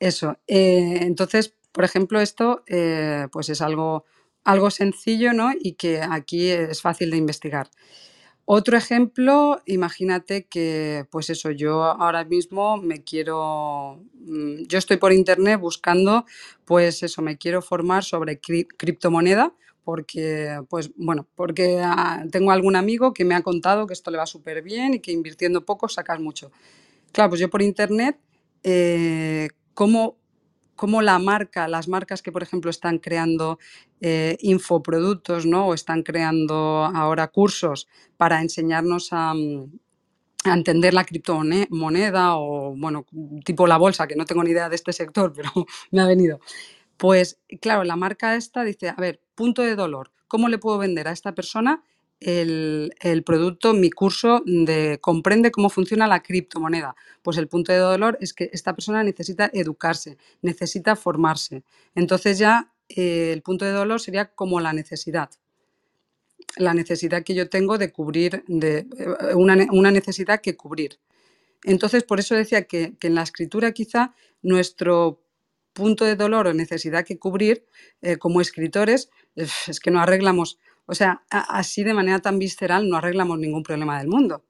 Eso. 0.01 0.39
eh, 0.47 0.99
entonces, 1.03 1.55
por 1.73 1.85
ejemplo, 1.85 2.21
esto 2.21 2.65
eh, 2.67 3.29
pues 3.33 3.49
es 3.51 3.61
algo, 3.63 4.05
algo 4.47 4.71
sencillo, 4.71 5.35
¿no? 5.35 5.53
Y 5.59 5.75
que 5.75 6.01
aquí 6.03 6.49
es 6.51 6.83
fácil 6.83 7.11
de 7.13 7.19
investigar. 7.19 7.69
Otro 8.49 8.77
ejemplo, 8.77 9.61
imagínate 9.67 10.47
que, 10.47 11.05
pues 11.11 11.31
eso, 11.31 11.51
yo 11.51 11.83
ahora 11.83 12.25
mismo 12.25 12.77
me 12.77 13.03
quiero, 13.03 14.01
mm, 14.15 14.65
yo 14.69 14.79
estoy 14.79 14.99
por 14.99 15.13
internet 15.13 15.59
buscando, 15.61 16.25
pues 16.65 17.03
eso, 17.03 17.23
me 17.23 17.39
quiero 17.39 17.61
formar 17.61 18.05
sobre 18.05 18.41
cri- 18.41 18.69
criptomoneda 18.77 19.53
porque, 19.85 20.61
pues 20.71 20.91
bueno, 20.97 21.27
porque 21.35 21.81
ah, 21.85 22.25
tengo 22.31 22.53
algún 22.53 22.77
amigo 22.77 23.13
que 23.13 23.25
me 23.25 23.35
ha 23.35 23.43
contado 23.43 23.87
que 23.87 23.95
esto 23.95 24.11
le 24.13 24.19
va 24.19 24.27
súper 24.27 24.63
bien 24.63 24.95
y 24.95 25.01
que 25.01 25.13
invirtiendo 25.13 25.65
poco 25.65 25.89
sacas 25.89 26.21
mucho. 26.21 26.53
Claro, 27.13 27.31
pues 27.31 27.41
yo 27.41 27.51
por 27.51 27.63
internet, 27.63 28.19
eh, 28.63 29.49
¿cómo, 29.75 30.17
cómo 30.77 31.03
la 31.03 31.19
marca, 31.19 31.67
las 31.69 31.89
marcas 31.89 32.23
que, 32.23 32.33
por 32.33 32.43
ejemplo, 32.43 32.71
están 32.71 32.99
creando 32.99 33.59
eh, 34.01 34.37
infoproductos, 34.41 35.47
¿no? 35.47 35.67
O 35.69 35.75
están 35.75 36.03
creando 36.03 36.85
ahora 36.85 37.29
cursos 37.29 37.89
para 38.17 38.41
enseñarnos 38.43 39.09
a, 39.13 39.35
mm, 39.35 39.73
a 40.45 40.55
entender 40.55 40.95
la 40.95 41.05
criptomoneda 41.05 42.37
o, 42.37 42.75
bueno, 42.77 43.07
tipo 43.45 43.67
la 43.67 43.79
bolsa, 43.79 44.07
que 44.07 44.17
no 44.17 44.27
tengo 44.27 44.45
ni 44.45 44.51
idea 44.51 44.69
de 44.69 44.77
este 44.77 44.93
sector, 44.93 45.33
pero 45.37 45.51
me 45.91 46.01
ha 46.01 46.07
venido. 46.07 46.39
Pues 46.97 47.41
claro, 47.61 47.85
la 47.85 47.97
marca 47.97 48.37
esta 48.37 48.65
dice, 48.65 48.89
a 48.89 48.95
ver, 48.95 49.21
punto 49.35 49.63
de 49.63 49.77
dolor, 49.77 50.13
¿cómo 50.29 50.49
le 50.49 50.59
puedo 50.59 50.79
vender 50.79 51.09
a 51.09 51.13
esta 51.13 51.35
persona 51.35 51.83
el, 52.21 52.95
el 53.01 53.23
producto, 53.25 53.75
mi 53.75 53.91
curso 53.91 54.43
de 54.47 54.99
comprende 55.01 55.51
cómo 55.51 55.69
funciona 55.71 56.07
la 56.07 56.23
criptomoneda? 56.23 56.97
Pues 57.23 57.37
el 57.37 57.49
punto 57.49 57.73
de 57.73 57.79
dolor 57.79 58.19
es 58.21 58.33
que 58.33 58.51
esta 58.53 58.75
persona 58.75 59.03
necesita 59.05 59.51
educarse, 59.53 60.19
necesita 60.43 60.97
formarse. 60.97 61.65
Entonces 61.95 62.39
ya 62.39 62.73
eh, 62.89 63.33
el 63.33 63.43
punto 63.43 63.65
de 63.65 63.73
dolor 63.73 64.01
sería 64.01 64.35
como 64.35 64.61
la 64.61 64.73
necesidad 64.73 65.31
la 66.57 66.75
necesidad 66.75 67.23
que 67.23 67.35
yo 67.35 67.49
tengo 67.49 67.77
de 67.79 67.93
cubrir, 67.93 68.45
de, 68.47 68.87
eh, 68.99 69.35
una, 69.35 69.57
una 69.73 69.91
necesidad 69.91 70.41
que 70.41 70.57
cubrir. 70.57 70.99
Entonces, 71.65 72.05
por 72.05 72.21
eso 72.21 72.35
decía 72.35 72.63
que, 72.65 72.97
que 72.99 73.09
en 73.09 73.15
la 73.15 73.23
escritura 73.23 73.73
quizá 73.73 74.15
nuestro 74.43 75.23
punto 75.73 76.05
de 76.05 76.17
dolor 76.17 76.47
o 76.47 76.55
necesidad 76.55 77.05
que 77.05 77.19
cubrir 77.19 77.67
eh, 78.01 78.17
como 78.17 78.41
escritores, 78.41 79.11
es 79.35 79.81
que 79.81 79.91
no 79.91 80.01
arreglamos, 80.01 80.59
o 80.87 80.95
sea, 80.95 81.23
así 81.31 81.85
de 81.85 81.95
manera 81.95 82.21
tan 82.21 82.39
visceral 82.39 82.89
no 82.89 82.97
arreglamos 82.99 83.39
ningún 83.39 83.63
problema 83.65 83.99
del 83.99 84.09
mundo. 84.09 84.46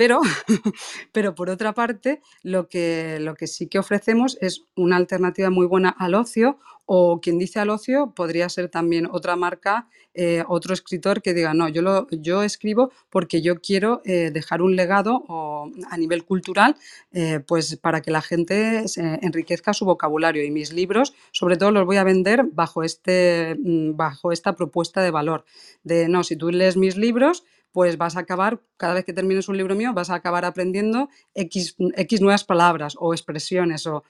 Pero, 0.00 0.22
pero 1.12 1.34
por 1.34 1.50
otra 1.50 1.74
parte, 1.74 2.22
lo 2.42 2.70
que, 2.70 3.18
lo 3.20 3.34
que 3.34 3.46
sí 3.46 3.66
que 3.66 3.78
ofrecemos 3.78 4.38
es 4.40 4.64
una 4.74 4.96
alternativa 4.96 5.50
muy 5.50 5.66
buena 5.66 5.90
al 5.90 6.14
ocio 6.14 6.58
o 6.86 7.20
quien 7.20 7.36
dice 7.38 7.60
al 7.60 7.68
ocio 7.68 8.14
podría 8.16 8.48
ser 8.48 8.70
también 8.70 9.06
otra 9.12 9.36
marca, 9.36 9.88
eh, 10.14 10.42
otro 10.48 10.72
escritor 10.72 11.20
que 11.20 11.34
diga, 11.34 11.52
no, 11.52 11.68
yo, 11.68 11.82
lo, 11.82 12.08
yo 12.10 12.42
escribo 12.42 12.90
porque 13.10 13.42
yo 13.42 13.60
quiero 13.60 14.00
eh, 14.06 14.30
dejar 14.32 14.62
un 14.62 14.74
legado 14.74 15.22
o, 15.28 15.70
a 15.90 15.96
nivel 15.98 16.24
cultural, 16.24 16.76
eh, 17.12 17.40
pues 17.46 17.76
para 17.76 18.00
que 18.00 18.10
la 18.10 18.22
gente 18.22 18.86
enriquezca 18.96 19.74
su 19.74 19.84
vocabulario 19.84 20.42
y 20.42 20.50
mis 20.50 20.72
libros, 20.72 21.12
sobre 21.30 21.58
todo 21.58 21.72
los 21.72 21.84
voy 21.84 21.98
a 21.98 22.04
vender 22.04 22.44
bajo, 22.50 22.84
este, 22.84 23.54
mm, 23.60 23.96
bajo 23.96 24.32
esta 24.32 24.56
propuesta 24.56 25.02
de 25.02 25.10
valor. 25.10 25.44
De, 25.84 26.08
no, 26.08 26.24
si 26.24 26.36
tú 26.36 26.50
lees 26.50 26.78
mis 26.78 26.96
libros, 26.96 27.44
pues 27.72 27.96
vas 27.96 28.16
a 28.16 28.20
acabar, 28.20 28.60
cada 28.76 28.94
vez 28.94 29.04
que 29.04 29.12
termines 29.12 29.48
un 29.48 29.56
libro 29.56 29.74
mío, 29.74 29.92
vas 29.92 30.10
a 30.10 30.14
acabar 30.14 30.44
aprendiendo 30.44 31.08
X, 31.34 31.76
X 31.96 32.20
nuevas 32.20 32.44
palabras 32.44 32.96
o 32.98 33.14
expresiones 33.14 33.86
o 33.86 34.02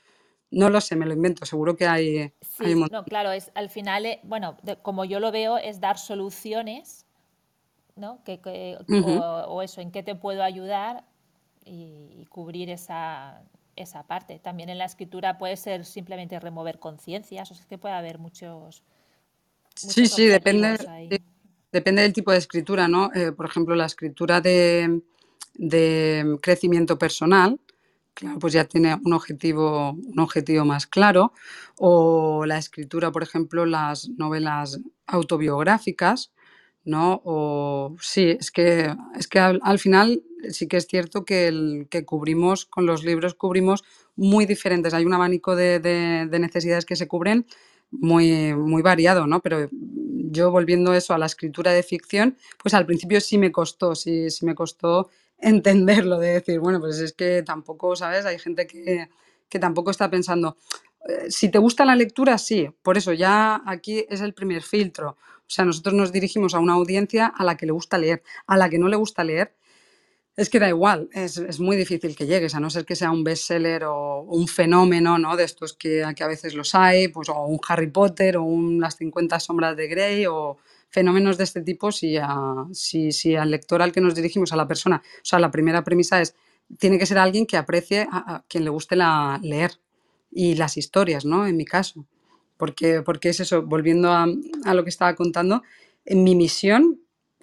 no 0.51 0.68
lo 0.68 0.81
sé, 0.81 0.96
me 0.96 1.07
lo 1.07 1.12
invento, 1.12 1.46
seguro 1.46 1.77
que 1.77 1.87
hay... 1.87 2.33
Sí, 2.40 2.75
no, 2.90 3.05
claro, 3.05 3.31
es 3.31 3.53
al 3.55 3.70
final, 3.70 4.07
eh, 4.07 4.20
bueno, 4.25 4.57
como 4.83 5.05
yo 5.05 5.20
lo 5.20 5.31
veo, 5.31 5.59
es 5.59 5.81
dar 5.81 5.96
soluciones, 5.96 7.07
¿no? 7.94 8.23
Que, 8.25 8.40
o, 9.46 9.62
eso, 9.62 9.81
en 9.81 9.92
qué 9.92 10.03
te 10.03 10.16
puedo 10.16 10.42
ayudar 10.42 11.05
y, 11.64 12.27
cubrir 12.31 12.68
esa, 12.70 13.42
esa 13.77 14.03
parte. 14.05 14.40
También 14.40 14.70
en 14.70 14.79
la 14.79 14.87
escritura 14.87 15.38
puede 15.38 15.57
ser 15.57 15.85
simplemente 15.85 16.40
remover 16.40 16.81
conciencias, 16.81 17.51
o 17.51 17.55
sea, 17.55 17.62
es 17.62 17.68
que 17.68 17.79
puede 17.79 17.94
haber 17.94 18.18
muchos... 18.18 18.83
sí, 19.77 20.07
sí, 20.07 20.27
depende, 20.27 21.20
Depende 21.72 22.02
del 22.02 22.12
tipo 22.12 22.33
de 22.33 22.38
escritura, 22.38 22.88
¿no? 22.88 23.11
Eh, 23.14 23.33
por 23.33 23.46
ejemplo, 23.46 23.76
la 23.76 23.87
escritura 23.87 24.40
de, 24.40 25.00
crecimiento 26.40 26.98
personal, 26.98 27.61
claro, 28.14 28.38
pues 28.38 28.54
ya 28.54 28.64
tiene 28.64 28.96
un 29.04 29.12
objetivo, 29.12 29.94
más 30.64 30.87
claro. 30.87 31.33
O 31.78 32.44
la 32.44 32.59
escritura, 32.59 33.12
por 33.12 33.22
ejemplo, 33.22 33.66
las 33.66 34.09
novelas 34.09 34.80
autobiográficas, 35.06 36.33
¿no? 36.85 37.20
O 37.24 37.94
sí, 38.00 38.30
es 38.30 38.50
que, 38.50 38.92
es 39.16 39.28
que 39.28 39.38
al, 39.38 39.78
final 39.78 40.24
sí 40.48 40.66
que 40.66 40.76
es 40.78 40.87
cierto 40.88 41.24
que, 41.24 41.46
el, 41.46 41.87
que 41.88 42.04
cubrimos, 42.04 42.64
con 42.66 42.85
los 42.85 43.04
libros 43.04 43.35
cubrimos 43.35 43.85
muy 44.16 44.44
diferentes. 44.44 44.92
Hay 44.92 45.04
un 45.04 45.14
abanico 45.14 45.54
de, 45.54 45.78
de 45.78 46.38
necesidades 46.40 46.85
que 46.85 46.96
se 46.96 47.06
cubren 47.06 47.46
muy, 47.90 48.54
muy 48.54 48.83
variado, 48.83 49.26
¿no? 49.26 49.40
Pero 49.40 49.68
yo 50.30 50.50
volviendo 50.50 50.94
eso 50.94 51.14
a 51.14 51.18
la 51.18 51.26
escritura 51.26 51.72
de 51.72 51.83
ficción, 51.83 52.37
pues 52.62 52.74
al 52.74 52.87
principio 52.87 53.20
sí 53.20 53.38
me 53.38 53.52
costó, 53.52 53.94
sí, 53.94 54.30
sí 54.30 54.44
me 54.44 54.54
costó 54.54 55.09
entenderlo, 55.38 56.18
de 56.18 56.35
decir, 56.35 56.61
bueno, 56.61 56.80
pues 56.80 56.98
es 56.98 57.12
que 57.12 57.42
tampoco, 57.42 57.96
¿sabes? 57.96 58.26
Hay 58.26 58.38
gente 58.38 58.66
que, 58.66 59.09
que 59.48 59.59
tampoco 59.59 59.90
está 59.90 60.11
pensando, 60.11 60.56
eh, 61.09 61.30
si 61.30 61.48
te 61.48 61.59
gusta 61.59 61.85
la 61.85 61.96
lectura, 61.96 62.38
sí, 62.38 62.68
por 62.83 62.98
eso 62.98 63.12
ya 63.12 63.62
aquí 63.66 64.04
es 64.09 64.20
el 64.20 64.35
primer 64.35 64.62
filtro. 64.62 65.16
O 65.50 65.52
sea, 65.52 65.64
nosotros 65.64 65.94
nos 65.94 66.12
dirigimos 66.12 66.54
a 66.54 66.61
una 66.61 66.74
audiencia 66.74 67.26
a 67.26 67.44
la 67.44 67.56
que 67.56 67.66
le 67.66 67.72
gusta 67.72 67.98
leer, 67.98 68.22
a 68.46 68.56
la 68.56 68.68
que 68.68 68.78
no 68.78 68.88
le 68.88 68.96
gusta 68.96 69.24
leer, 69.24 69.56
es 70.40 70.48
que 70.48 70.59
da 70.59 70.70
igual, 70.70 71.11
es, 71.12 71.61
muy 71.61 71.76
difícil 71.76 72.16
que 72.16 72.26
llegues, 72.26 72.55
a 72.55 72.61
no 72.61 72.70
ser 72.70 72.87
que 72.87 72.96
sea 72.96 73.11
un 73.11 73.22
bestseller 73.22 73.85
o 73.85 74.22
un 74.22 74.48
fenómeno, 74.48 75.18
¿no? 75.18 75.37
De 75.37 75.44
estos 75.44 75.74
que, 75.74 76.03
que 76.16 76.24
a 76.24 76.26
veces 76.26 76.55
los 76.55 76.74
hay, 76.74 77.09
pues 77.09 77.29
o 77.29 77.44
un 77.44 77.61
Harry 77.68 77.88
Potter 77.90 78.38
o 78.38 78.44
un 78.44 78.81
Las 78.81 78.96
50 78.96 79.38
sombras 79.38 79.76
de 79.76 79.87
Grey 79.87 80.24
o 80.24 80.57
fenómenos 80.88 81.37
de 81.37 81.44
este 81.44 81.61
tipo, 81.61 81.92
si, 81.92 82.16
si, 82.72 83.12
si, 83.12 83.37
al 83.37 83.50
lector 83.50 83.83
al 83.83 83.92
que 83.92 84.00
nos 84.00 84.14
dirigimos, 84.14 84.50
a 84.55 84.57
la 84.57 84.66
persona, 84.66 85.03
o 85.05 85.24
sea, 85.24 85.38
la 85.40 85.50
primera 85.50 85.85
premisa 85.85 86.22
es, 86.22 86.35
tiene 86.79 86.98
que 86.98 87.05
ser 87.05 87.18
alguien 87.18 87.44
que 87.44 87.59
aprecie 87.59 88.09
a, 88.11 88.42
quien 88.48 88.64
le 88.64 88.70
guste 88.70 88.96
la, 88.96 89.38
leer 89.42 89.72
y 90.33 90.55
las 90.55 90.79
historias, 90.79 91.26
¿no? 91.26 91.46
En 91.46 91.59
mi 91.59 91.66
caso. 91.66 92.07
Porque, 92.57 93.03
porque 93.03 93.29
es 93.29 93.40
eso, 93.40 93.61
volviendo 93.61 94.11
a, 94.11 94.26
a 94.64 94.72
lo 94.72 94.85
que 94.85 94.90
estaba 94.90 95.14
contando, 95.14 95.62
en 96.07 96.24
mi 96.24 96.35
misión 96.35 96.98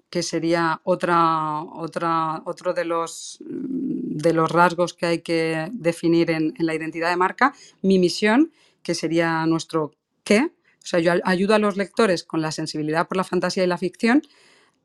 que 0.10 0.24
sería 0.24 0.82
otra, 0.84 1.62
otra, 1.64 2.42
otro 2.46 2.74
de 2.74 2.86
los, 2.86 3.38
de 3.42 4.34
los 4.34 4.50
rasgos 4.50 4.94
que 4.94 5.06
hay 5.06 5.20
que 5.22 5.70
definir 5.72 6.32
en, 6.32 6.54
la 6.60 6.74
identidad 6.74 7.10
de 7.10 7.18
marca. 7.18 7.54
Mi 7.82 8.00
misión, 8.00 8.52
que 8.84 8.96
sería 8.96 9.46
nuestro 9.46 9.92
qué. 10.24 10.52
O 10.84 10.86
sea, 10.90 11.00
yo 11.00 11.14
ayudo 11.26 11.56
a 11.56 11.60
los 11.60 11.76
lectores 11.76 12.24
con 12.24 12.42
la 12.42 12.52
sensibilidad 12.52 13.08
por 13.08 13.18
la 13.18 13.26
fantasía 13.26 13.64
y 13.64 13.68
la 13.68 13.78
ficción 13.78 14.22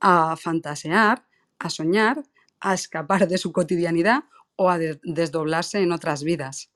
a 0.00 0.37
fantasear, 0.37 1.24
a 1.61 1.70
soñar, 1.70 2.24
a 2.58 2.74
escapar 2.74 3.28
de 3.28 3.38
su 3.38 3.52
cotidianidad 3.52 4.24
o 4.56 4.70
a 4.70 4.78
desdoblarse 4.78 5.80
en 5.80 5.92
otras 5.92 6.24
vidas. 6.24 6.70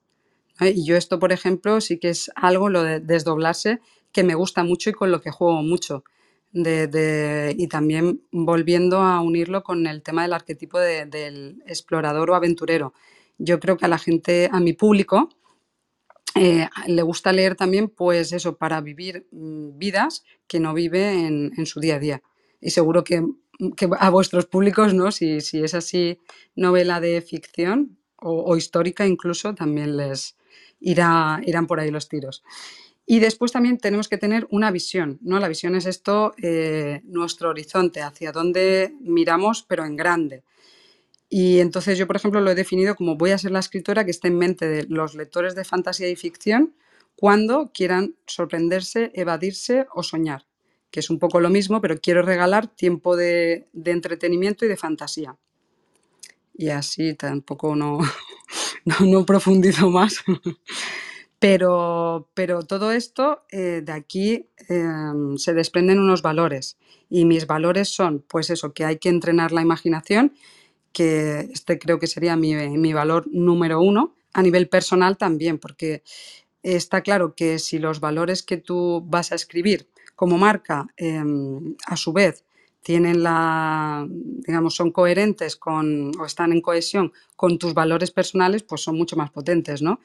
Y 0.60 0.84
yo 0.84 0.96
esto, 0.96 1.18
por 1.18 1.32
ejemplo, 1.32 1.80
sí 1.80 1.98
que 1.98 2.10
es 2.10 2.30
algo, 2.36 2.70
lo 2.70 2.82
de 2.84 3.00
desdoblarse, 3.00 3.80
que 4.12 4.22
me 4.22 4.34
gusta 4.34 4.62
mucho 4.62 4.90
y 4.90 4.94
con 4.94 5.10
lo 5.10 5.20
que 5.20 5.30
juego 5.30 5.62
mucho 5.62 6.04
y 6.56 7.68
también 7.68 8.22
volviendo 8.32 8.98
a 8.98 9.20
unirlo 9.20 9.62
con 9.62 9.86
el 9.86 10.02
tema 10.02 10.22
del 10.22 10.32
arquetipo 10.32 10.78
del 10.78 11.62
explorador 11.66 12.30
o 12.30 12.34
aventurero. 12.34 12.94
Yo 13.38 13.60
creo 13.60 13.76
que 13.76 13.84
a 13.84 13.88
la 13.88 13.98
gente, 13.98 14.48
a 14.50 14.60
mi 14.60 14.72
público, 14.72 15.28
eh, 16.34 16.68
le 16.86 17.02
gusta 17.02 17.32
leer 17.32 17.56
también, 17.56 17.88
pues 17.88 18.32
eso, 18.32 18.56
para 18.56 18.80
vivir 18.80 19.26
mm, 19.32 19.78
vidas 19.78 20.24
que 20.46 20.60
no 20.60 20.72
vive 20.74 21.26
en, 21.26 21.66
su 21.66 21.80
día 21.80 21.96
a 21.96 21.98
día. 21.98 22.22
Y 22.60 22.70
seguro 22.70 23.04
que, 23.04 23.22
a 23.98 24.10
vuestros 24.10 24.46
públicos, 24.46 24.94
¿no? 24.94 25.12
Si, 25.12 25.40
si, 25.40 25.62
es 25.62 25.74
así 25.74 26.18
novela 26.54 27.00
de 27.00 27.22
ficción 27.22 27.98
o, 28.16 28.44
o 28.44 28.56
histórica 28.56 29.06
incluso, 29.06 29.54
también 29.54 29.96
les 29.96 30.36
irá, 30.80 31.40
irán 31.44 31.66
por 31.66 31.80
ahí 31.80 31.90
los 31.90 32.08
tiros. 32.08 32.42
Y 33.08 33.20
después 33.20 33.52
también 33.52 33.78
tenemos 33.78 34.08
que 34.08 34.18
tener 34.18 34.48
una 34.50 34.72
visión, 34.72 35.20
¿no? 35.22 35.38
La 35.38 35.46
visión 35.46 35.76
es 35.76 35.86
esto, 35.86 36.34
eh, 36.42 37.02
nuestro 37.04 37.50
horizonte, 37.50 38.02
hacia 38.02 38.32
dónde 38.32 38.94
miramos, 39.00 39.62
pero 39.62 39.84
en 39.84 39.94
grande. 39.94 40.42
Y 41.28 41.60
entonces 41.60 41.98
yo, 41.98 42.08
por 42.08 42.16
ejemplo, 42.16 42.40
lo 42.40 42.50
he 42.50 42.56
definido 42.56 42.96
como 42.96 43.16
voy 43.16 43.30
a 43.30 43.38
ser 43.38 43.52
la 43.52 43.60
escritora 43.60 44.04
que 44.04 44.10
esté 44.10 44.28
en 44.28 44.38
mente 44.38 44.66
de 44.66 44.86
los 44.88 45.14
lectores 45.14 45.54
de 45.54 45.64
fantasía 45.64 46.08
y 46.08 46.16
ficción 46.16 46.74
cuando 47.14 47.70
quieran 47.72 48.16
sorprenderse, 48.26 49.12
evadirse 49.14 49.86
o 49.94 50.02
soñar, 50.02 50.44
que 50.90 51.00
es 51.00 51.08
un 51.08 51.18
poco 51.18 51.40
lo 51.40 51.48
mismo, 51.48 51.80
pero 51.80 51.98
quiero 52.00 52.22
regalar 52.22 52.66
tiempo 52.66 53.16
de, 53.16 53.68
entretenimiento 53.72 54.64
y 54.64 54.68
de 54.68 54.76
fantasía. 54.76 55.36
Y 56.54 56.70
así 56.70 57.14
tampoco 57.14 57.76
no, 57.76 57.98
no, 58.84 59.06
no 59.06 59.24
profundizo 59.24 59.90
más. 59.90 60.24
Pero, 61.38 62.28
pero 62.34 62.62
todo 62.62 62.92
esto, 62.92 63.42
eh, 63.50 63.82
de 63.84 63.92
aquí 63.92 64.48
em, 64.68 65.36
se 65.36 65.52
desprenden 65.52 65.98
unos 65.98 66.22
valores. 66.22 66.78
Y 67.10 67.24
mis 67.26 67.46
valores 67.46 67.88
son, 67.90 68.24
pues 68.26 68.48
eso, 68.50 68.72
que 68.72 68.84
hay 68.84 68.98
que 68.98 69.10
entrenar 69.10 69.52
la 69.52 69.60
imaginación, 69.62 70.32
que 70.92 71.40
este 71.52 71.78
creo 71.78 71.98
que 71.98 72.06
sería 72.06 72.36
mi, 72.36 72.54
mi 72.78 72.92
valor 72.94 73.26
número 73.32 73.80
uno, 73.80 74.14
a 74.34 74.42
nivel 74.42 74.68
personal 74.68 75.18
también, 75.18 75.58
porque 75.58 76.02
está 76.62 77.02
claro 77.02 77.34
que 77.34 77.58
si 77.58 77.78
los 77.78 78.00
valores 78.00 78.42
que 78.42 78.56
tú 78.58 79.02
vas 79.06 79.32
a 79.32 79.36
escribir 79.36 79.88
como 80.16 80.38
marca, 80.38 80.86
em, 80.96 81.76
a 81.86 81.96
su 81.96 82.12
vez, 82.12 82.44
tienen 82.82 83.22
la, 83.22 84.06
digamos, 84.08 84.74
son 84.76 84.92
coherentes 84.92 85.56
con, 85.56 86.12
o 86.20 86.26
están 86.26 86.52
en 86.52 86.60
cohesión 86.62 87.12
con 87.36 87.58
tus 87.58 87.74
valores 87.74 88.10
personales, 88.12 88.62
pues 88.62 88.82
son 88.82 88.96
mucho 88.96 89.16
más 89.16 89.30
potentes, 89.30 89.82
¿no? 89.82 90.00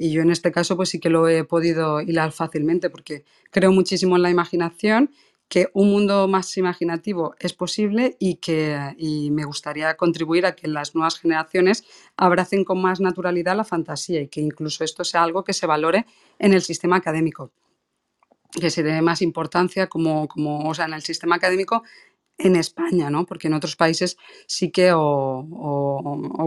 Y 0.00 0.12
yo 0.12 0.22
en 0.22 0.30
este 0.30 0.50
caso 0.50 0.76
pues 0.76 0.88
sí 0.88 0.98
que 0.98 1.10
lo 1.10 1.28
he 1.28 1.44
podido 1.44 2.00
hilar 2.00 2.32
fácilmente 2.32 2.88
porque 2.88 3.22
creo 3.50 3.70
muchísimo 3.70 4.16
en 4.16 4.22
la 4.22 4.30
imaginación, 4.30 5.10
que 5.46 5.68
un 5.74 5.90
mundo 5.90 6.26
más 6.26 6.56
imaginativo 6.56 7.34
es 7.38 7.52
posible 7.52 8.16
y 8.18 8.36
que 8.36 8.94
y 8.96 9.30
me 9.30 9.44
gustaría 9.44 9.94
contribuir 9.98 10.46
a 10.46 10.54
que 10.56 10.68
las 10.68 10.94
nuevas 10.94 11.18
generaciones 11.18 11.84
abracen 12.16 12.64
con 12.64 12.80
más 12.80 13.00
naturalidad 13.00 13.54
la 13.54 13.64
fantasía 13.64 14.22
y 14.22 14.28
que 14.28 14.40
incluso 14.40 14.84
esto 14.84 15.04
sea 15.04 15.22
algo 15.22 15.44
que 15.44 15.52
se 15.52 15.66
valore 15.66 16.06
en 16.38 16.54
el 16.54 16.62
sistema 16.62 16.96
académico 16.96 17.52
que 18.58 18.70
se 18.70 18.82
dé 18.82 19.02
más 19.02 19.22
importancia 19.22 19.86
como, 19.86 20.26
como 20.28 20.68
o 20.68 20.74
sea, 20.74 20.86
en 20.86 20.94
el 20.94 21.02
sistema 21.02 21.36
académico 21.36 21.84
en 22.42 22.56
España, 22.56 23.10
¿no? 23.10 23.26
Porque 23.26 23.48
en 23.48 23.54
otros 23.54 23.76
países 23.76 24.16
sí 24.46 24.70
que, 24.70 24.92
o, 24.94 25.44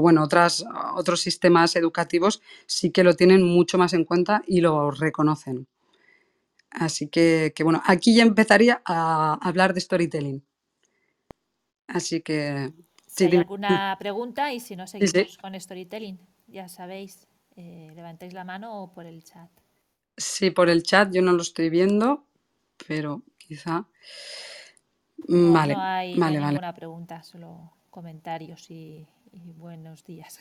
bueno, 0.01 0.23
otras, 0.23 0.65
otros 0.95 1.21
sistemas 1.21 1.75
educativos 1.75 2.41
sí 2.65 2.91
que 2.91 3.03
lo 3.03 3.15
tienen 3.15 3.43
mucho 3.43 3.77
más 3.77 3.93
en 3.93 4.05
cuenta 4.05 4.41
y 4.47 4.61
lo 4.61 4.91
reconocen. 4.91 5.67
Así 6.71 7.07
que, 7.07 7.53
bueno, 7.63 7.81
aquí 7.85 8.15
ya 8.15 8.23
empezaría 8.23 8.81
a 8.85 9.37
hablar 9.41 9.73
de 9.73 9.81
storytelling. 9.81 10.43
Así 11.87 12.21
que... 12.21 12.73
Si 13.05 13.25
hay 13.25 13.37
alguna 13.37 13.95
pregunta 13.99 14.51
y 14.51 14.59
si 14.59 14.75
no, 14.75 14.87
seguimos 14.87 15.37
con 15.37 15.59
storytelling. 15.59 16.19
Ya 16.47 16.67
sabéis, 16.67 17.27
eh, 17.55 17.91
levantéis 17.95 18.33
la 18.33 18.43
mano 18.43 18.81
o 18.81 18.91
por 18.91 19.05
el 19.05 19.23
chat. 19.23 19.49
Sí, 20.17 20.49
por 20.49 20.69
el 20.69 20.83
chat 20.83 21.11
yo 21.13 21.21
no 21.21 21.33
lo 21.33 21.41
estoy 21.41 21.69
viendo, 21.69 22.25
pero 22.87 23.23
quizá. 23.37 23.87
No, 25.27 25.53
Vale, 25.53 25.73
no 25.73 25.81
hay, 25.81 26.17
vale, 26.17 26.39
vale. 26.39 26.51
ninguna 26.51 26.73
pregunta, 26.73 27.23
solo 27.23 27.71
comentarios 27.89 28.69
y, 28.71 29.07
y 29.31 29.51
buenos 29.53 30.03
días. 30.03 30.39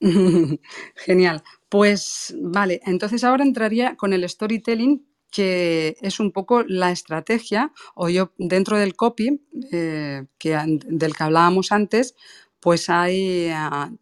Genial. 0.96 1.42
Pues 1.68 2.34
vale, 2.40 2.80
entonces 2.84 3.24
ahora 3.24 3.44
entraría 3.44 3.96
con 3.96 4.12
el 4.12 4.28
storytelling, 4.28 5.06
que 5.30 5.96
es 6.00 6.20
un 6.20 6.32
poco 6.32 6.62
la 6.64 6.90
estrategia, 6.90 7.72
o 7.94 8.08
yo 8.08 8.32
dentro 8.38 8.78
del 8.78 8.94
copy, 8.96 9.40
eh, 9.72 10.26
que, 10.38 10.58
del 10.86 11.14
que 11.14 11.22
hablábamos 11.24 11.72
antes, 11.72 12.14
pues 12.60 12.88
hay, 12.90 13.50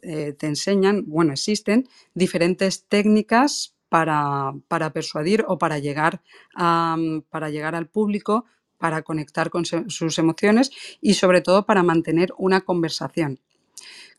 eh, 0.02 0.32
te 0.38 0.46
enseñan, 0.46 1.04
bueno, 1.06 1.32
existen 1.32 1.88
diferentes 2.14 2.86
técnicas 2.86 3.74
para, 3.88 4.52
para 4.68 4.92
persuadir 4.92 5.44
o 5.48 5.58
para 5.58 5.78
llegar, 5.78 6.22
a, 6.54 6.96
para 7.30 7.50
llegar 7.50 7.74
al 7.74 7.88
público, 7.88 8.44
para 8.84 9.00
conectar 9.00 9.48
con 9.48 9.64
sus 9.64 10.18
emociones 10.18 10.70
y 11.00 11.14
sobre 11.14 11.40
todo 11.40 11.64
para 11.64 11.82
mantener 11.82 12.34
una 12.36 12.60
conversación. 12.60 13.40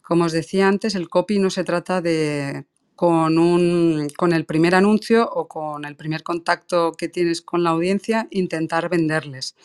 Como 0.01 0.23
os 0.23 0.31
decía 0.31 0.67
antes, 0.67 0.95
el 0.95 1.07
copy 1.07 1.37
no 1.37 1.51
se 1.51 1.63
trata 1.63 2.01
de 2.01 2.65
con, 2.95 3.37
un, 3.37 4.07
con 4.17 4.33
el 4.33 4.47
primer 4.47 4.73
anuncio 4.73 5.29
o 5.31 5.47
con 5.47 5.85
el 5.85 5.95
primer 5.95 6.23
contacto 6.23 6.93
que 6.93 7.09
tienes 7.09 7.43
con 7.43 7.61
la 7.61 7.69
audiencia 7.69 8.27
intentar 8.31 8.89
venderles. 8.89 9.55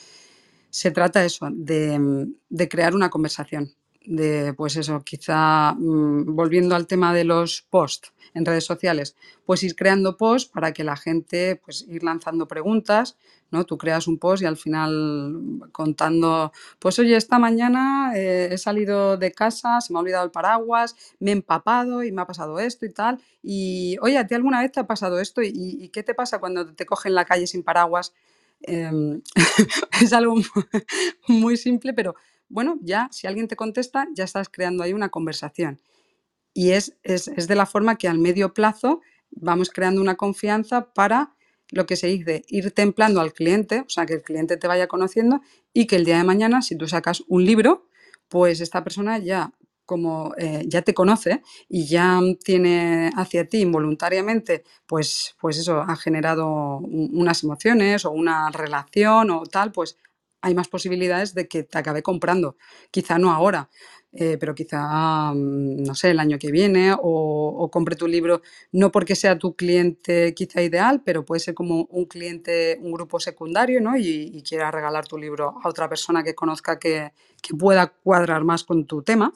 Se 0.68 0.90
trata 0.90 1.24
eso, 1.24 1.48
de, 1.50 2.26
de 2.50 2.68
crear 2.68 2.94
una 2.94 3.08
conversación. 3.08 3.72
De, 4.04 4.52
pues 4.52 4.76
eso, 4.76 5.02
quizá 5.02 5.72
mm, 5.78 6.34
volviendo 6.34 6.74
al 6.74 6.86
tema 6.86 7.14
de 7.14 7.24
los 7.24 7.62
posts 7.70 8.12
en 8.34 8.44
redes 8.44 8.64
sociales, 8.64 9.16
pues 9.46 9.62
ir 9.62 9.74
creando 9.76 10.18
posts 10.18 10.50
para 10.50 10.72
que 10.72 10.84
la 10.84 10.96
gente, 10.96 11.56
pues 11.56 11.86
ir 11.88 12.02
lanzando 12.02 12.46
preguntas, 12.48 13.16
¿no? 13.50 13.64
Tú 13.64 13.78
creas 13.78 14.06
un 14.06 14.18
post 14.18 14.42
y 14.42 14.46
al 14.46 14.56
final 14.56 15.60
contando, 15.72 16.52
pues 16.78 16.98
oye, 16.98 17.16
esta 17.16 17.38
mañana 17.38 18.12
eh, 18.16 18.48
he 18.52 18.58
salido 18.58 19.16
de 19.16 19.32
casa, 19.32 19.80
se 19.80 19.92
me 19.92 19.98
ha 19.98 20.02
olvidado 20.02 20.24
el 20.24 20.30
paraguas, 20.30 20.96
me 21.18 21.30
he 21.30 21.34
empapado 21.34 22.02
y 22.02 22.12
me 22.12 22.22
ha 22.22 22.26
pasado 22.26 22.58
esto 22.58 22.86
y 22.86 22.92
tal. 22.92 23.20
Y 23.42 23.96
oye, 24.02 24.18
¿a 24.18 24.26
ti 24.26 24.34
alguna 24.34 24.60
vez 24.60 24.72
te 24.72 24.80
ha 24.80 24.86
pasado 24.86 25.20
esto? 25.20 25.42
¿Y, 25.42 25.88
qué 25.92 26.02
te 26.02 26.14
pasa 26.14 26.38
cuando 26.38 26.72
te 26.74 26.86
cogen 26.86 27.14
la 27.14 27.24
calle 27.24 27.46
sin 27.46 27.62
paraguas? 27.62 28.12
Em, 28.62 29.22
es 30.02 30.12
algo 30.12 30.34
muy 31.28 31.56
simple, 31.56 31.92
pero 31.94 32.14
bueno, 32.48 32.78
ya 32.82 33.08
si 33.12 33.26
alguien 33.26 33.48
te 33.48 33.56
contesta, 33.56 34.06
ya 34.14 34.24
estás 34.24 34.48
creando 34.48 34.82
ahí 34.82 34.92
una 34.92 35.08
conversación. 35.08 35.80
Y 36.52 36.72
es, 36.72 36.96
es, 37.02 37.28
es 37.28 37.46
de 37.48 37.54
la 37.54 37.66
forma 37.66 37.96
que 37.96 38.08
al 38.08 38.18
medio 38.18 38.54
plazo 38.54 39.00
vamos 39.30 39.70
creando 39.70 40.00
una 40.00 40.16
confianza 40.16 40.92
para 40.92 41.34
lo 41.72 41.87
que 41.87 41.96
se 41.96 42.09
dice, 42.09 42.44
ir 42.48 42.70
templando 42.72 43.20
al 43.20 43.33
cliente, 43.33 43.80
o 43.80 43.88
sea, 43.88 44.06
que 44.06 44.14
el 44.14 44.22
cliente 44.22 44.56
te 44.56 44.66
vaya 44.68 44.88
conociendo 44.88 45.40
y 45.72 45.87
que 45.87 45.96
el 45.96 46.04
día 46.04 46.18
de 46.18 46.24
mañana, 46.24 46.62
si 46.62 46.76
tú 46.76 46.88
sacas 46.88 47.22
un 47.28 47.44
libro, 47.44 47.87
pues 48.28 48.61
esta 48.61 48.83
persona 48.85 49.18
ya 49.18 49.52
como 49.87 50.33
eh, 50.38 50.62
ya 50.68 50.83
te 50.83 50.94
conoce 50.94 51.42
y 51.68 51.87
ya 51.87 52.20
tiene 52.44 53.11
hacia 53.16 53.48
ti 53.48 53.61
involuntariamente, 53.61 54.62
pues, 54.87 55.35
pues 55.40 55.59
eso, 55.59 55.80
ha 55.80 55.96
generado 55.96 56.46
un- 56.78 57.11
unas 57.12 57.42
emociones 57.42 58.04
o 58.04 58.12
una 58.12 58.50
relación 58.50 59.30
o 59.30 59.42
tal, 59.46 59.72
pues 59.72 59.96
hay 60.42 60.54
más 60.54 60.68
posibilidades 60.68 61.35
de 61.35 61.48
que 61.48 61.64
te 61.64 61.78
acabe 61.78 62.02
comprando. 62.02 62.56
Quizá 62.92 63.18
no 63.18 63.33
ahora, 63.33 63.68
eh, 64.12 64.37
pero 64.38 64.55
quizá, 64.55 65.33
mm, 65.33 65.83
no 65.85 65.94
sé, 65.94 66.11
el 66.11 66.18
año 66.18 66.38
que 66.38 66.51
viene 66.51 66.94
o, 67.01 67.70
compre 67.73 67.94
tu 67.96 68.09
libro, 68.09 68.42
no 68.73 68.90
porque 68.90 69.14
sea 69.14 69.38
tu 69.38 69.55
cliente 69.55 70.35
quizá 70.35 70.62
ideal, 70.62 71.03
pero 71.05 71.25
puede 71.25 71.40
ser 71.40 71.55
como 71.55 71.85
un 71.90 72.07
cliente, 72.07 72.79
un 72.83 72.92
grupo 72.92 73.20
secundario, 73.20 73.81
¿no? 73.81 73.96
Y, 73.96 74.31
y 74.35 74.42
quiera 74.42 74.70
regalar 74.70 75.07
tu 75.07 75.16
libro 75.18 75.55
a 75.62 75.68
otra 75.68 75.88
persona 75.88 76.25
que 76.25 76.35
conozca 76.35 76.79
que, 76.79 77.12
que 77.40 77.55
pueda 77.55 77.88
cuadrar 77.88 78.44
más 78.44 78.64
con 78.64 78.87
tu 78.87 79.03
tema. 79.03 79.33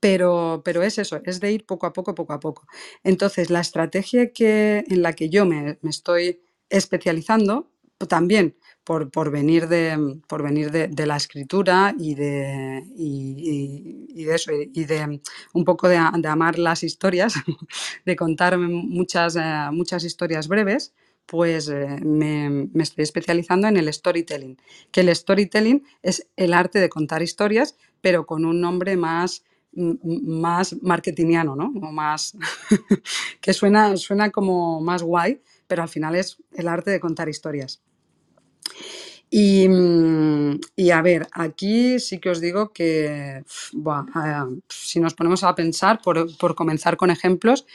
Pero, 0.00 0.62
pero 0.64 0.82
es 0.82 0.98
eso, 0.98 1.20
es 1.24 1.40
de 1.40 1.52
ir 1.52 1.66
poco 1.66 1.86
a 1.86 1.92
poco, 1.92 2.14
poco 2.14 2.32
a 2.32 2.40
poco. 2.40 2.66
Entonces, 3.02 3.50
la 3.50 3.60
estrategia 3.60 4.32
que, 4.32 4.84
en 4.88 5.02
la 5.02 5.12
que 5.14 5.28
yo 5.28 5.44
me, 5.44 5.78
me 5.82 5.90
estoy 5.90 6.40
especializando, 6.70 7.70
pues 7.98 8.08
también 8.08 8.56
por, 8.88 9.30
venir, 9.30 9.68
de, 9.68 10.18
por 10.26 10.42
venir 10.42 10.70
de, 10.70 11.06
la 11.06 11.16
escritura 11.16 11.94
y 11.98 12.14
de, 12.14 12.82
y, 12.96 14.24
de 14.24 14.34
eso, 14.34 14.50
y 14.52 14.84
de 14.86 15.20
un 15.52 15.64
poco 15.64 15.88
de, 15.88 15.98
amar 15.98 16.58
las 16.58 16.82
historias, 16.82 17.34
de 18.06 18.16
contar 18.16 18.56
muchas, 18.56 19.36
eh, 19.36 19.68
muchas 19.72 20.04
historias 20.04 20.48
breves, 20.48 20.94
pues 21.26 21.68
eh, 21.68 21.98
me, 22.02 22.70
estoy 22.82 23.02
especializando 23.02 23.68
en 23.68 23.76
el 23.76 23.92
storytelling, 23.92 24.56
que 24.90 25.02
el 25.02 25.14
storytelling 25.14 25.84
es 26.02 26.26
el 26.36 26.54
arte 26.54 26.80
de 26.80 26.88
contar 26.88 27.20
historias, 27.20 27.76
pero 28.00 28.24
con 28.24 28.46
un 28.46 28.58
nombre 28.58 28.96
más 28.96 29.44
más 29.70 30.74
marketingiano, 30.82 31.54
¿no? 31.54 31.70
Más 31.70 32.36
que 33.42 33.52
suena, 33.52 33.96
suena 33.98 34.30
como 34.30 34.80
más 34.80 35.02
guay, 35.02 35.42
pero 35.66 35.82
al 35.82 35.90
final 35.90 36.16
es 36.16 36.38
el 36.52 36.68
arte 36.68 36.90
de 36.90 36.98
contar 36.98 37.28
historias. 37.28 37.82
Y, 39.30 39.66
a 40.90 41.02
ver, 41.02 41.26
aquí 41.32 41.98
sí 42.00 42.18
que 42.18 42.30
os 42.30 42.40
digo 42.40 42.72
que 42.72 43.44
si 44.68 45.00
nos 45.00 45.14
ponemos 45.14 45.44
a 45.44 45.54
pensar, 45.54 46.00
por, 46.00 46.36
por 46.38 46.54
comenzar 46.54 46.96
con 46.96 47.10
ejemplos, 47.10 47.66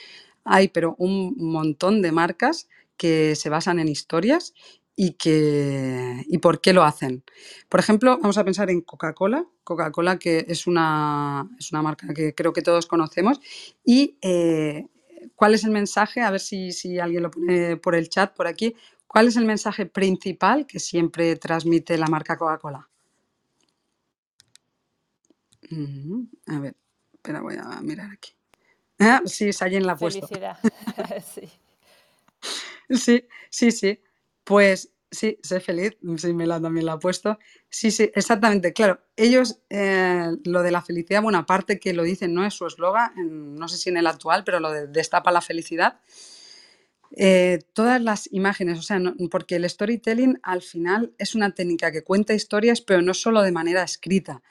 hay 0.44 0.70
pero 0.70 0.96
un 0.98 1.36
montón 1.38 2.02
de 2.02 2.12
marcas 2.12 2.68
que 2.98 3.36
se 3.36 3.50
basan 3.50 3.80
en 3.80 3.88
historias 3.88 4.54
y 4.96 5.12
que 5.14 6.24
y 6.28 6.38
por 6.40 6.62
qué 6.62 6.74
lo 6.74 6.84
hacen. 6.84 7.24
Por 7.70 7.80
ejemplo, 7.80 8.18
vamos 8.22 8.38
a 8.38 8.44
pensar 8.44 8.70
en 8.70 8.82
Coca-Cola. 8.82 9.46
Coca-Cola, 9.64 10.20
que 10.20 10.46
es 10.48 10.68
una, 10.68 11.50
es 11.58 11.72
una 11.72 11.82
marca 11.82 12.14
que 12.14 12.36
creo 12.36 12.54
que 12.54 12.62
todos 12.62 12.86
conocemos. 12.86 13.40
Y 13.84 14.18
eh, 14.22 14.88
¿cuál 15.36 15.56
es 15.56 15.64
el 15.64 15.72
mensaje? 15.72 16.22
A 16.22 16.32
ver 16.32 16.40
si, 16.40 16.72
si 16.72 17.00
alguien 17.00 17.24
lo 17.24 17.32
pone 17.32 17.78
por 17.78 17.96
el 17.96 18.10
chat, 18.10 18.36
por 18.36 18.48
aquí. 18.48 18.76
¿Cuál 19.14 19.28
es 19.28 19.38
el 19.38 19.46
mensaje 19.46 19.86
principal 19.86 20.66
que 20.66 20.80
siempre 20.80 21.36
transmite 21.36 22.00
la 22.00 22.08
marca 22.08 22.36
Coca-Cola? 22.36 22.90
Mm, 25.70 26.24
a 26.48 26.60
ver, 26.60 26.76
espera, 27.14 27.42
voy 27.42 27.56
a 27.62 27.80
mirar 27.82 28.10
aquí. 28.12 28.32
Ah, 28.98 29.22
sí, 29.26 29.54
Sayen 29.54 29.86
la 29.86 29.92
ha 29.92 29.98
puesto. 29.98 30.28
Felicidad. 30.28 30.58
sí. 31.32 31.48
Sí, 32.90 33.28
sí, 33.52 33.72
sí. 33.72 34.02
Pues 34.44 34.92
sí, 35.12 35.38
sé 35.44 35.60
feliz. 35.60 35.96
Sí, 36.18 36.34
Mela 36.34 36.60
también 36.60 36.88
la 36.88 36.94
ha 36.94 37.00
puesto. 37.00 37.38
Sí, 37.70 37.92
sí, 37.92 38.10
exactamente. 38.16 38.74
Claro, 38.74 39.00
ellos, 39.16 39.60
eh, 39.70 40.26
lo 40.44 40.64
de 40.64 40.72
la 40.72 40.82
felicidad, 40.82 41.22
bueno, 41.22 41.38
aparte 41.38 41.80
que 41.80 41.94
lo 41.94 42.02
dicen, 42.02 42.34
no 42.34 42.44
es 42.48 42.56
su 42.56 42.66
eslogan, 42.66 43.14
no 43.54 43.68
sé 43.68 43.78
si 43.78 43.92
en 43.92 43.98
el 43.98 44.08
actual, 44.08 44.44
pero 44.44 44.60
lo 44.60 44.72
de 44.72 44.88
destapa 44.88 45.32
la 45.32 45.42
felicidad. 45.42 46.00
Eh, 47.16 47.60
todas 47.74 48.02
las 48.02 48.28
imágenes, 48.32 48.80
o 48.80 48.82
sea, 48.82 49.00
porque 49.30 49.56
el 49.58 49.70
storytelling 49.70 50.40
al 50.44 50.62
final 50.64 51.14
es 51.20 51.36
una 51.36 51.54
técnica 51.54 51.92
que 51.92 52.04
cuenta 52.04 52.34
historias, 52.34 52.82
pero 52.82 53.02
no 53.04 53.14
solo 53.14 53.42
de 53.44 53.52
manera 53.52 53.84
escrita, 53.84 54.42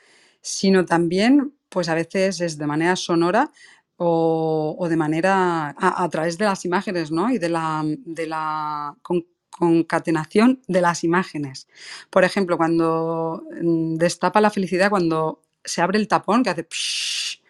sino 0.41 0.85
también, 0.85 1.55
pues 1.69 1.89
a 1.89 1.95
veces 1.95 2.41
es 2.41 2.59
de 2.59 2.67
manera 2.67 2.95
sonora 2.97 3.51
o, 3.97 4.77
o 4.79 4.89
de 4.89 4.97
manera 4.97 5.75
a, 5.79 6.09
través 6.09 6.39
de 6.39 6.45
las 6.45 6.65
imágenes, 6.65 7.11
¿no? 7.11 7.31
Y 7.31 7.39
de 7.39 7.49
la, 7.49 7.83
de 7.85 8.27
la 8.27 8.97
con- 9.03 9.27
concatenación 9.51 10.63
de 10.69 10.81
las 10.81 11.05
imágenes. 11.05 11.69
Por 12.11 12.25
ejemplo, 12.25 12.57
cuando 12.57 13.45
mm, 13.61 13.97
destapa 13.97 14.41
la 14.41 14.51
felicidad, 14.51 14.91
cuando 14.91 15.43
se 15.65 15.83
abre 15.83 15.99
el 15.99 16.09
tapón, 16.09 16.43
que 16.43 16.51
hace... 16.51 16.65
psh, 16.65 17.41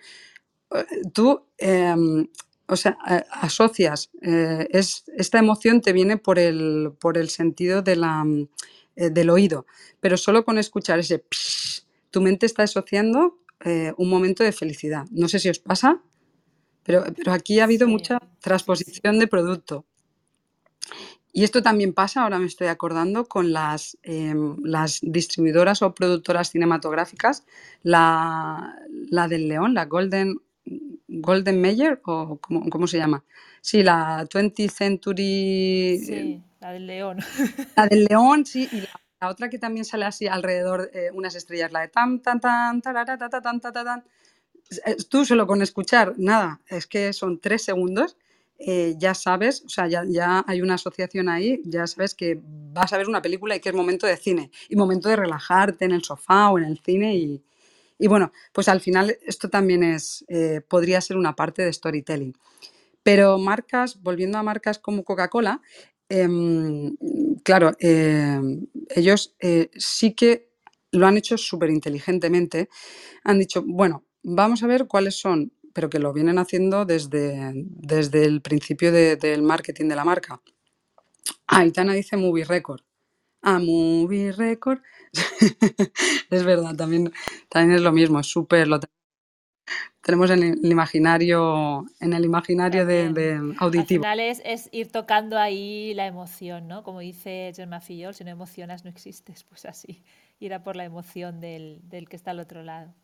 eh, 0.75 0.85
tú, 1.12 1.46
em, 1.59 2.27
o 2.72 2.76
sea, 2.76 2.96
eh, 3.11 3.22
asocias, 3.30 4.11
eh, 4.22 4.66
es, 4.70 5.04
esta 5.16 5.38
emoción 5.38 5.82
te 5.82 5.92
viene 5.92 6.16
por 6.16 6.38
el, 6.38 6.92
por 6.98 7.18
el 7.18 7.28
sentido 7.28 7.82
de 7.82 7.96
la, 7.96 8.24
eh, 8.96 9.10
del 9.10 9.29
oído, 9.31 9.66
pero 10.00 10.16
solo 10.16 10.44
con 10.44 10.56
escuchar 10.58 10.98
ese 10.98 11.18
psh, 11.31 11.83
tu 12.10 12.23
mente 12.23 12.46
está 12.46 12.62
asociando 12.62 13.38
eh, 13.64 13.92
un 13.98 14.08
momento 14.08 14.42
de 14.42 14.52
felicidad. 14.52 15.04
No 15.10 15.29
sé 15.29 15.38
si 15.38 15.50
os 15.50 15.58
pasa, 15.58 16.02
pero, 16.83 17.04
pero 17.16 17.33
aquí 17.33 17.60
ha 17.60 17.64
habido 17.64 17.87
Sí, 17.87 17.92
mucha 17.92 18.18
transposición 18.40 19.18
de 19.18 19.29
producto. 19.29 19.85
Y 21.33 21.44
esto 21.44 21.62
también 21.62 21.94
pasa, 21.94 22.23
ahora 22.23 22.38
me 22.38 22.46
estoy 22.46 22.68
acordando, 22.68 23.27
con 23.27 23.52
las, 23.52 23.98
em, 24.02 24.56
las 24.64 25.00
distribuidoras 25.02 25.83
o 25.83 25.94
productoras 25.94 26.50
cinematográficas, 26.50 27.44
la, 27.83 28.79
la 29.10 29.29
del 29.29 29.48
León, 29.48 29.75
la 29.75 29.87
Golden, 29.87 30.37
Golden 31.23 31.60
Mayer, 31.60 32.00
o 32.04 32.38
¿cómo, 32.40 32.68
cómo 32.70 32.87
se 32.87 32.98
llama? 32.98 33.25
Sí, 33.60 33.83
la 33.83 34.27
20th 34.29 34.70
Century, 34.70 35.98
Sí, 35.98 36.42
la 36.60 36.73
del 36.73 36.87
león. 36.87 37.18
la 37.77 37.87
del 37.87 38.04
León, 38.04 38.46
sí, 38.46 38.68
y 38.73 38.81
la, 38.81 38.88
la 39.20 39.29
otra 39.29 39.48
que 39.50 39.58
también 39.58 39.85
sale 39.85 40.04
así 40.04 40.27
alrededor, 40.27 40.90
eh, 40.94 41.10
unas 41.12 41.35
estrellas, 41.35 41.73
la 41.73 41.81
de 41.81 41.88
tan, 41.88 42.20
tan, 42.20 42.40
tan, 42.40 42.83
tarara, 42.83 43.16
ta, 43.16 43.29
tan, 43.29 43.60
ta, 43.60 43.73
ta, 43.73 43.85
tan. 43.85 44.04
Eh, 44.87 44.96
Tú 45.08 45.25
solo 45.25 45.46
con 45.46 45.62
escuchar, 45.62 46.14
nada, 46.18 46.60
es 46.68 46.87
que 46.87 47.12
son 47.12 47.40
tres 47.40 47.64
segundos, 47.64 48.16
eh, 48.58 48.94
ya 48.98 49.14
sabes, 49.14 49.62
o 49.66 49.68
sea, 49.68 49.88
ya, 49.88 50.04
ya, 50.08 50.44
hay 50.46 50.62
una 50.62 50.75
asociación 50.75 51.29
ahí, 51.29 51.60
ya 51.64 51.87
sabes 51.87 52.14
que 52.14 52.40
vas 52.44 52.92
a 52.92 52.98
ver 52.98 53.08
una 53.08 53.23
película 53.23 53.56
y 53.56 53.60
que 53.60 53.70
es 53.70 53.75
momento 53.75 54.06
de 54.06 54.16
cine 54.16 54.50
y 54.68 54.77
momento 54.77 55.08
de 55.08 55.16
relajarte 55.16 55.85
en 55.85 55.92
el 55.92 56.04
sofá 56.04 56.50
o 56.50 56.58
en 56.58 56.64
el 56.64 56.79
cine 56.79 57.16
y, 57.16 57.42
y 57.98 58.08
bueno, 58.08 58.32
pues 58.52 58.68
al 58.68 58.80
final 58.80 59.16
esto 59.26 59.48
también 59.48 59.82
es, 59.84 60.24
eh, 60.28 60.60
podría 60.66 61.00
ser 61.00 61.16
una 61.16 61.34
parte 61.36 61.62
de 61.62 61.72
storytelling. 61.72 62.34
Pero 63.02 63.38
marcas, 63.38 64.00
volviendo 64.02 64.38
a 64.38 64.42
marcas 64.42 64.78
como 64.78 65.04
Coca-Cola, 65.04 65.60
em, 66.08 66.96
claro, 67.44 67.72
em, 67.80 68.66
ellos 68.90 69.34
eh, 69.40 69.70
sí 69.76 70.14
que 70.14 70.50
lo 70.92 71.06
han 71.06 71.16
hecho 71.16 71.38
súper 71.38 71.70
inteligentemente. 71.70 72.68
Han 73.24 73.38
dicho, 73.38 73.62
bueno, 73.66 74.04
vamos 74.22 74.62
a 74.62 74.66
ver 74.66 74.86
cuáles 74.86 75.16
son, 75.18 75.52
pero 75.72 75.90
que 75.90 75.98
lo 75.98 76.12
vienen 76.12 76.38
haciendo 76.38 76.84
desde, 76.84 77.52
desde 77.54 78.24
el 78.24 78.42
principio 78.42 78.92
del 78.92 79.42
marketing 79.42 79.88
de 79.88 79.96
la 79.96 80.04
marca. 80.04 80.40
Ah, 81.46 81.64
Itana 81.66 81.94
dice 81.94 82.16
Movie 82.16 82.44
Record. 82.44 82.82
Ah, 83.42 83.58
Movie 83.58 84.32
Record. 84.32 84.80
es 86.31 86.44
verdad, 86.44 86.75
también, 86.77 87.13
también 87.48 87.77
es 87.77 87.83
lo 87.83 87.92
mismo, 87.92 88.21
es 88.21 88.27
súper, 88.27 88.69
lo 88.69 88.81
tenemos 90.00 90.31
en 90.31 90.42
el 90.42 90.71
imaginario, 90.71 91.87
en 92.00 92.13
el 92.13 92.25
imaginario 92.25 92.85
de, 92.85 93.54
auditivo. 93.58 94.04
Al 94.04 94.17
final 94.17 94.21
es, 94.21 94.69
ir 94.73 94.90
tocando 94.90 95.38
ahí 95.38 95.94
la 95.94 96.06
emoción, 96.06 96.67
¿no? 96.67 96.83
Como 96.83 97.00
dice 97.00 97.52
Germa 97.54 97.81
Fillol, 97.81 98.15
si 98.15 98.25
no 98.25 98.31
emocionas 98.31 98.85
no 98.85 98.90
existes, 98.90 99.44
pues 99.48 99.65
así, 99.65 100.02
ir 100.40 100.54
a 100.54 100.63
por 100.63 100.77
la 100.77 100.85
emoción 100.85 101.40
del, 101.40 101.81
del 101.88 102.08
que 102.08 102.17
está 102.17 102.33
al 102.33 102.40
otro 102.40 102.63
lado. 102.63 102.94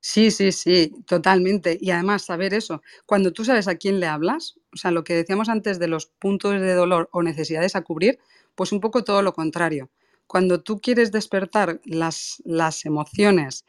Sí, 0.00 0.30
sí, 0.30 0.52
sí, 0.52 0.92
totalmente. 1.06 1.76
Y 1.80 1.90
además 1.90 2.26
saber 2.26 2.54
eso, 2.54 2.82
cuando 3.06 3.32
tú 3.32 3.44
sabes 3.44 3.66
a 3.66 3.74
quién 3.74 3.98
le 3.98 4.06
hablas, 4.06 4.56
o 4.72 4.76
sea, 4.76 4.90
lo 4.90 5.02
que 5.02 5.14
decíamos 5.14 5.48
antes 5.48 5.78
de 5.78 5.88
los 5.88 6.06
puntos 6.06 6.60
de 6.60 6.74
dolor 6.74 7.08
o 7.12 7.22
necesidades 7.22 7.74
a 7.74 7.82
cubrir, 7.82 8.18
pues 8.54 8.70
un 8.72 8.80
poco 8.80 9.02
todo 9.02 9.22
lo 9.22 9.32
contrario. 9.32 9.90
Cuando 10.26 10.62
tú 10.62 10.80
quieres 10.80 11.12
despertar 11.12 11.80
las, 11.84 12.42
las 12.44 12.84
emociones 12.84 13.64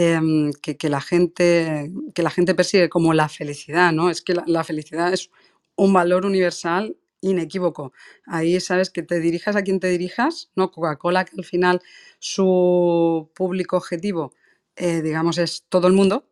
Em, 0.00 0.52
que, 0.62 0.88
la 0.88 1.00
gente, 1.00 1.90
que 2.14 2.22
la 2.22 2.30
gente 2.30 2.54
persigue 2.54 2.88
como 2.88 3.14
la 3.14 3.28
felicidad, 3.28 3.90
¿no? 3.92 4.10
Es 4.10 4.22
que 4.22 4.32
la, 4.46 4.62
felicidad 4.62 5.12
es 5.12 5.28
un 5.74 5.92
valor 5.92 6.24
universal 6.24 6.96
inequívoco. 7.20 7.92
Ahí 8.24 8.60
sabes 8.60 8.90
que 8.90 9.02
te 9.02 9.18
dirijas 9.18 9.56
a 9.56 9.62
quien 9.62 9.80
te 9.80 9.88
dirijas, 9.88 10.52
¿no? 10.54 10.70
Coca-Cola, 10.70 11.24
que 11.24 11.34
al 11.36 11.44
final 11.44 11.82
su 12.20 13.28
público 13.34 13.76
objetivo, 13.76 14.32
eh, 14.76 15.02
digamos, 15.02 15.36
es 15.38 15.64
todo 15.68 15.88
el 15.88 15.94
mundo. 15.94 16.28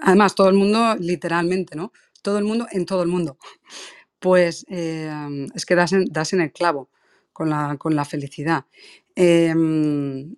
Además, 0.00 0.34
todo 0.34 0.48
el 0.48 0.54
mundo 0.54 0.96
literalmente, 0.98 1.76
¿no? 1.76 1.92
Todo 2.22 2.38
el 2.38 2.44
mundo 2.44 2.66
en 2.70 2.86
todo 2.86 3.02
el 3.02 3.08
mundo. 3.08 3.36
Pues 4.20 4.64
em, 4.68 5.48
es 5.54 5.66
que 5.66 5.74
das 5.74 5.92
en, 5.92 6.06
das 6.06 6.32
en 6.32 6.40
el 6.40 6.52
clavo 6.52 6.88
con 7.32 7.50
la, 7.50 7.76
con 7.78 7.94
la 7.96 8.04
felicidad. 8.04 8.64
Em, 9.14 10.36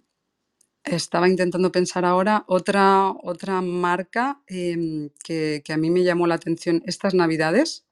estaba 0.85 1.29
intentando 1.29 1.73
pensar 1.73 2.05
ahora 2.05 2.45
otra, 2.47 3.11
otra 3.23 3.61
marca 3.63 4.41
em, 4.47 5.11
que, 5.25 5.63
a 5.69 5.77
mí 5.77 5.91
me 5.91 6.05
llamó 6.05 6.27
la 6.27 6.35
atención 6.35 6.83
estas 6.87 7.15
navidades. 7.15 7.87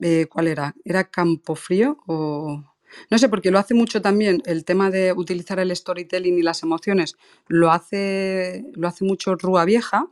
Eh, 0.00 0.26
¿Cuál 0.26 0.48
era? 0.48 0.74
¿Era 0.84 1.10
Campofrío 1.10 1.98
o...? 2.06 2.64
No 3.10 3.18
sé, 3.18 3.28
porque 3.28 3.50
lo 3.50 3.58
hace 3.58 3.74
mucho 3.74 4.02
también 4.02 4.42
el 4.44 4.64
tema 4.64 4.90
de 4.90 5.12
utilizar 5.12 5.58
el 5.58 5.74
storytelling 5.74 6.38
y 6.38 6.42
las 6.42 6.62
emociones, 6.62 7.16
lo 7.48 7.70
hace, 7.70 8.66
lo 8.74 8.86
hace 8.86 9.04
mucho 9.04 9.34
Rúa 9.34 9.64
Vieja. 9.64 10.10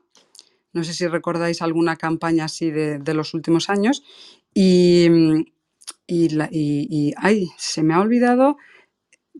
No 0.72 0.84
sé 0.84 0.94
si 0.94 1.06
recordáis 1.06 1.62
alguna 1.62 1.96
campaña 1.96 2.46
así 2.46 2.70
de, 2.70 3.14
los 3.14 3.34
últimos 3.34 3.68
años. 3.68 4.02
Y, 4.54 5.08
y, 6.06 6.28
y, 6.50 7.14
ay, 7.16 7.50
se 7.58 7.82
me 7.82 7.92
ha 7.92 8.00
olvidado 8.00 8.56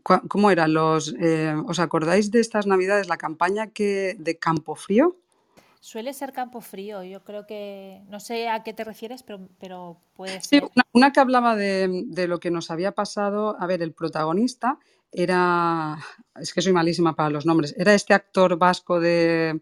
¿Cómo 0.02 0.50
era? 0.50 0.68
Los, 0.68 1.14
eh, 1.18 1.54
¿Os 1.66 1.78
acordáis 1.78 2.30
de 2.30 2.40
estas 2.40 2.66
navidades, 2.66 3.08
la 3.08 3.16
campaña 3.16 3.68
que, 3.68 4.16
de 4.18 4.38
Campo 4.38 4.74
Frío? 4.74 5.16
Suele 5.80 6.12
ser 6.12 6.32
Campo 6.32 6.60
Frío, 6.60 7.02
yo 7.02 7.24
creo 7.24 7.46
que, 7.46 8.02
no 8.08 8.20
sé 8.20 8.48
a 8.48 8.62
qué 8.62 8.74
te 8.74 8.84
refieres, 8.84 9.22
pero, 9.22 9.48
pero 9.58 9.96
puede 10.14 10.40
ser. 10.42 10.62
Sí, 10.62 10.82
una, 10.92 11.12
que 11.12 11.20
hablaba 11.20 11.56
de, 11.56 12.04
de, 12.06 12.28
lo 12.28 12.38
que 12.38 12.50
nos 12.50 12.70
había 12.70 12.92
pasado, 12.92 13.56
a 13.58 13.66
ver, 13.66 13.82
el 13.82 13.92
protagonista 13.92 14.78
era, 15.10 15.98
es 16.38 16.52
que 16.52 16.60
soy 16.60 16.74
malísima 16.74 17.16
para 17.16 17.30
los 17.30 17.46
nombres, 17.46 17.74
era 17.78 17.94
este 17.94 18.12
actor 18.12 18.58
vasco 18.58 19.00
de, 19.00 19.60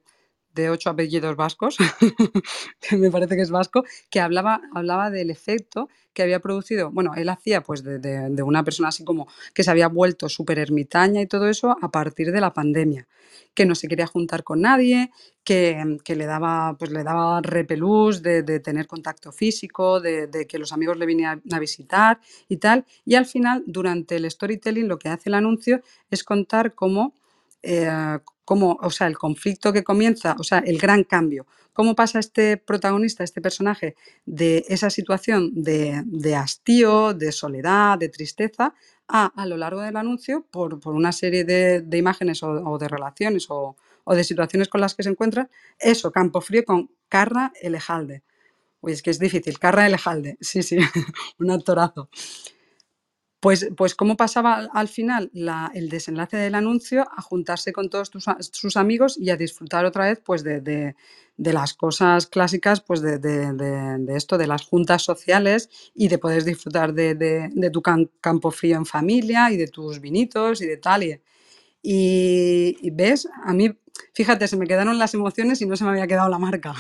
de 0.55 0.71
ocho 0.71 0.91
apellidos 0.91 1.37
vascos, 1.37 1.77
que 2.81 2.97
me 2.97 3.11
parece 3.11 3.37
que 3.37 3.43
es 3.43 3.51
vasco, 3.51 3.85
que 4.11 4.21
hablaba, 4.21 4.61
hablaba 4.75 5.11
del 5.11 5.31
efecto 5.31 5.89
que 6.13 6.23
había 6.25 6.41
producido, 6.41 6.91
bueno, 6.91 7.13
él 7.15 7.29
hacía 7.29 7.63
pues 7.63 7.85
de, 7.85 8.43
una 8.43 8.65
persona 8.65 8.89
así 8.89 9.05
como 9.05 9.29
que 9.55 9.63
se 9.63 9.71
había 9.71 9.87
vuelto 9.87 10.29
súper 10.29 10.59
ermitaña 10.59 11.21
y 11.21 11.27
todo 11.27 11.49
eso 11.49 11.77
a 11.81 11.91
partir 11.93 12.33
de 12.33 12.41
la 12.41 12.53
pandemia, 12.53 13.07
que 13.55 13.65
no 13.65 13.77
se 13.77 13.87
quería 13.87 14.09
juntar 14.09 14.43
con 14.43 14.63
nadie, 14.63 15.13
que, 15.45 15.99
le 16.05 16.27
daba 16.27 16.77
pues 16.77 16.91
le 16.91 17.05
daba 17.05 17.41
repelús 17.41 18.21
de, 18.23 18.43
tener 18.59 18.89
contacto 18.89 19.31
físico, 19.31 20.01
de, 20.01 20.47
que 20.49 20.59
los 20.59 20.73
amigos 20.73 20.97
le 20.97 21.07
vinieran 21.07 21.41
a 21.53 21.59
visitar 21.61 22.19
y 22.49 22.57
tal, 22.57 22.85
y 23.05 23.15
al 23.15 23.27
final 23.27 23.63
durante 23.67 24.17
el 24.17 24.29
storytelling 24.29 24.89
lo 24.89 24.99
que 24.99 25.11
hace 25.11 25.29
el 25.29 25.35
anuncio 25.35 25.83
es 26.11 26.25
contar 26.25 26.75
cómo 26.75 27.15
eh, 27.63 28.19
cómo, 28.49 28.79
o 28.81 28.91
sea, 28.91 29.09
el 29.09 29.19
conflicto 29.19 29.75
que 29.75 29.85
comienza, 29.85 30.35
o 30.39 30.43
sea, 30.43 30.61
el 30.61 30.79
gran 30.79 31.05
cambio, 31.05 31.47
cómo 31.75 31.95
pasa 31.95 32.19
este 32.19 32.57
protagonista, 32.57 33.23
este 33.23 33.43
personaje, 33.43 33.95
de 34.25 34.65
esa 34.71 34.89
situación 34.89 35.51
de, 35.53 36.35
hastío, 36.35 37.13
de 37.13 37.31
soledad, 37.31 37.99
de 37.99 38.09
tristeza, 38.09 38.75
a, 39.07 39.27
a 39.27 39.45
lo 39.45 39.59
largo 39.59 39.83
del 39.83 39.99
anuncio, 39.99 40.47
por, 40.51 40.81
una 40.87 41.13
serie 41.13 41.45
de, 41.45 41.99
imágenes 41.99 42.43
o, 42.43 42.79
de 42.79 42.89
relaciones 42.89 43.49
o, 43.51 43.77
de 44.07 44.25
situaciones 44.25 44.69
con 44.69 44.81
las 44.81 44.95
que 44.95 45.03
se 45.03 45.11
encuentra, 45.11 45.51
eso, 45.79 46.11
Campo 46.11 46.41
Frío 46.41 46.65
con 46.65 46.91
Carra 47.11 47.53
Elejalde. 47.61 48.23
Uy, 48.81 48.93
es 48.93 49.03
que 49.03 49.11
es 49.11 49.19
difícil, 49.19 49.59
Carra 49.59 49.87
Elejalde, 49.87 50.39
sí, 50.41 50.63
sí, 50.63 50.79
un 51.39 51.51
actorazo. 51.51 52.09
Pues, 53.41 53.69
pues 53.77 53.95
cómo 53.95 54.17
pasaba 54.17 54.69
al 54.73 54.89
final 54.89 55.31
el 55.73 55.89
desenlace 55.89 56.37
del 56.37 56.57
anuncio 56.57 57.07
a 57.17 57.23
juntarse 57.23 57.73
con 57.73 57.89
todos 57.89 58.11
sus 58.53 58.77
amigos 58.77 59.17
y 59.17 59.31
a 59.31 59.37
disfrutar 59.37 59.85
otra 59.85 60.07
vez 60.07 60.21
pues 60.25 60.43
de, 60.43 60.97
las 61.37 61.75
cosas 61.75 62.27
clásicas 62.27 62.81
pues 62.81 63.01
de, 63.01 63.15
esto, 64.09 64.39
de 64.39 64.47
las 64.49 64.63
juntas 64.63 65.03
sociales 65.03 65.71
y 65.95 66.09
de 66.09 66.19
poder 66.19 66.43
disfrutar 66.43 66.93
de, 66.93 67.71
tu 67.73 67.81
campo 67.81 68.51
frío 68.51 68.77
en 68.77 68.87
familia 68.87 69.53
y 69.53 69.57
de 69.57 69.69
tus 69.69 70.01
vinitos 70.01 70.61
y 70.61 70.67
de 70.67 70.77
tal. 70.79 71.05
Y, 71.05 72.77
y, 72.83 72.91
ves, 72.91 73.29
a 73.45 73.53
mí, 73.53 73.71
fíjate, 74.15 74.49
se 74.49 74.57
me 74.57 74.67
quedaron 74.67 74.99
las 74.99 75.15
emociones 75.15 75.63
y 75.63 75.67
no 75.67 75.77
se 75.77 75.85
me 75.85 75.91
había 75.91 76.09
quedado 76.09 76.29
la 76.29 76.39
marca. 76.39 76.75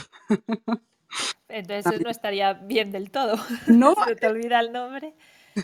Entonces 1.48 2.00
no 2.04 2.10
estaría 2.10 2.52
bien 2.52 2.90
del 2.90 3.10
todo. 3.10 3.36
No. 3.66 3.94
se 4.06 4.16
te 4.16 4.26
olvida 4.26 4.60
el 4.60 4.72
nombre. 4.72 5.14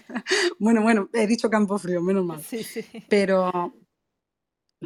bueno, 0.58 0.82
bueno, 0.82 1.08
he 1.12 1.26
dicho 1.26 1.50
campo 1.50 1.78
frío, 1.78 2.00
menos 2.00 2.24
mal. 2.24 2.42
Sí, 2.42 2.62
sí. 2.62 2.84
Pero, 3.08 3.74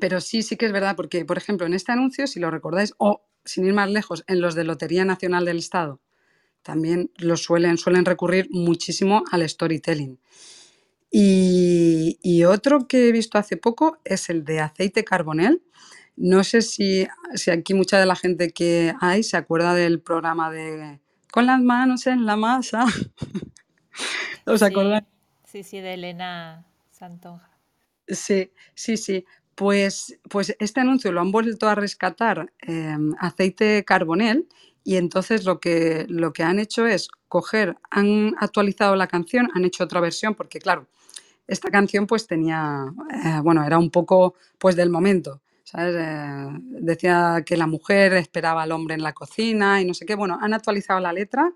pero 0.01 0.21
sí, 0.21 0.43
sí 0.43 0.57
que 0.57 0.67
es 0.67 0.73
verdad, 0.73 0.97
porque, 0.97 1.25
por 1.25 1.39
ejemplo, 1.39 1.67
en 1.67 1.75
este 1.75 1.93
anuncio, 1.93 2.27
si 2.27 2.41
lo 2.41 2.51
recordáis, 2.51 2.95
o 2.99 3.27
sin 3.45 3.67
ir 3.67 3.75
más 3.75 3.91
lejos, 3.91 4.25
en 4.27 4.41
los 4.41 4.55
de 4.55 4.65
Lotería 4.65 5.05
Nacional 5.05 5.45
del 5.45 5.59
Estado, 5.59 6.01
también 6.63 7.11
lo 7.17 7.37
suelen, 7.37 7.79
suelen 7.79 8.05
recurrir 8.05 8.49
muchísimo 8.51 9.25
al 9.31 9.49
storytelling. 9.49 10.19
Y, 11.11 12.19
y, 12.23 12.45
otro 12.45 12.87
que 12.87 13.09
he 13.09 13.13
visto 13.13 13.39
hace 13.39 13.57
poco 13.57 13.99
es 14.05 14.29
el 14.29 14.45
de 14.45 14.61
aceite 14.61 15.05
carbonel. 15.05 15.63
No 16.17 16.45
sé 16.45 16.61
si, 16.63 17.07
si 17.35 17.51
aquí 17.51 17.73
mucha 17.73 17.99
de 17.99 18.05
la 18.05 18.17
gente 18.17 18.51
que 18.51 18.93
hay 19.01 19.23
se 19.23 19.37
acuerda 19.37 19.73
del 19.75 20.01
programa 20.01 20.51
de 20.51 21.01
Con 21.33 21.47
las 21.47 21.63
manos 21.63 22.07
en 22.07 22.27
la 22.27 22.37
masa. 22.37 22.85
¿Os 24.47 24.63
acordáis? 24.63 25.05
Sí, 25.45 25.63
sí, 25.63 25.81
de 25.81 25.95
Elena 25.95 26.67
Santonja. 26.91 27.51
Sí, 28.07 28.53
sí, 28.75 28.97
sí. 28.97 29.25
Pues, 29.55 30.19
pues 30.29 30.55
este 30.61 30.81
anuncio 30.81 31.11
lo 31.11 31.21
han 31.21 31.33
vuelto 31.33 31.69
a 31.69 31.75
rescatar 31.75 32.53
em, 32.61 33.15
aceite 33.19 33.85
carbonel 33.85 34.47
y 34.85 34.97
entonces 34.97 35.45
lo 35.45 35.59
que, 35.59 36.07
lo 36.09 36.33
que 36.33 36.45
han 36.45 36.59
hecho 36.59 36.87
es 36.87 37.09
coger, 37.27 37.77
han 37.91 38.35
actualizado 38.39 38.95
la 38.95 39.09
canción, 39.09 39.51
han 39.55 39.65
hecho 39.65 39.85
otra 39.85 40.01
versión 40.01 40.35
porque 40.35 40.61
claro, 40.61 40.87
esta 41.47 41.71
canción 41.71 42.07
pues 42.07 42.27
tenía, 42.27 42.85
eh, 43.25 43.41
bueno, 43.43 43.65
era 43.65 43.79
un 43.79 43.91
poco 43.91 44.35
pues 44.59 44.77
del 44.77 44.91
momento. 44.91 45.41
¿sabes? 45.65 45.97
Eh, 45.99 46.49
decía 46.81 47.43
que 47.45 47.57
la 47.57 47.67
mujer 47.67 48.15
esperaba 48.15 48.63
al 48.63 48.73
hombre 48.73 48.95
en 48.95 49.03
la 49.03 49.13
cocina 49.13 49.83
y 49.83 49.85
no 49.85 49.93
sé 49.93 50.07
qué. 50.07 50.15
Bueno, 50.15 50.39
han 50.41 50.55
actualizado 50.55 51.01
la 51.01 51.13
letra, 51.13 51.53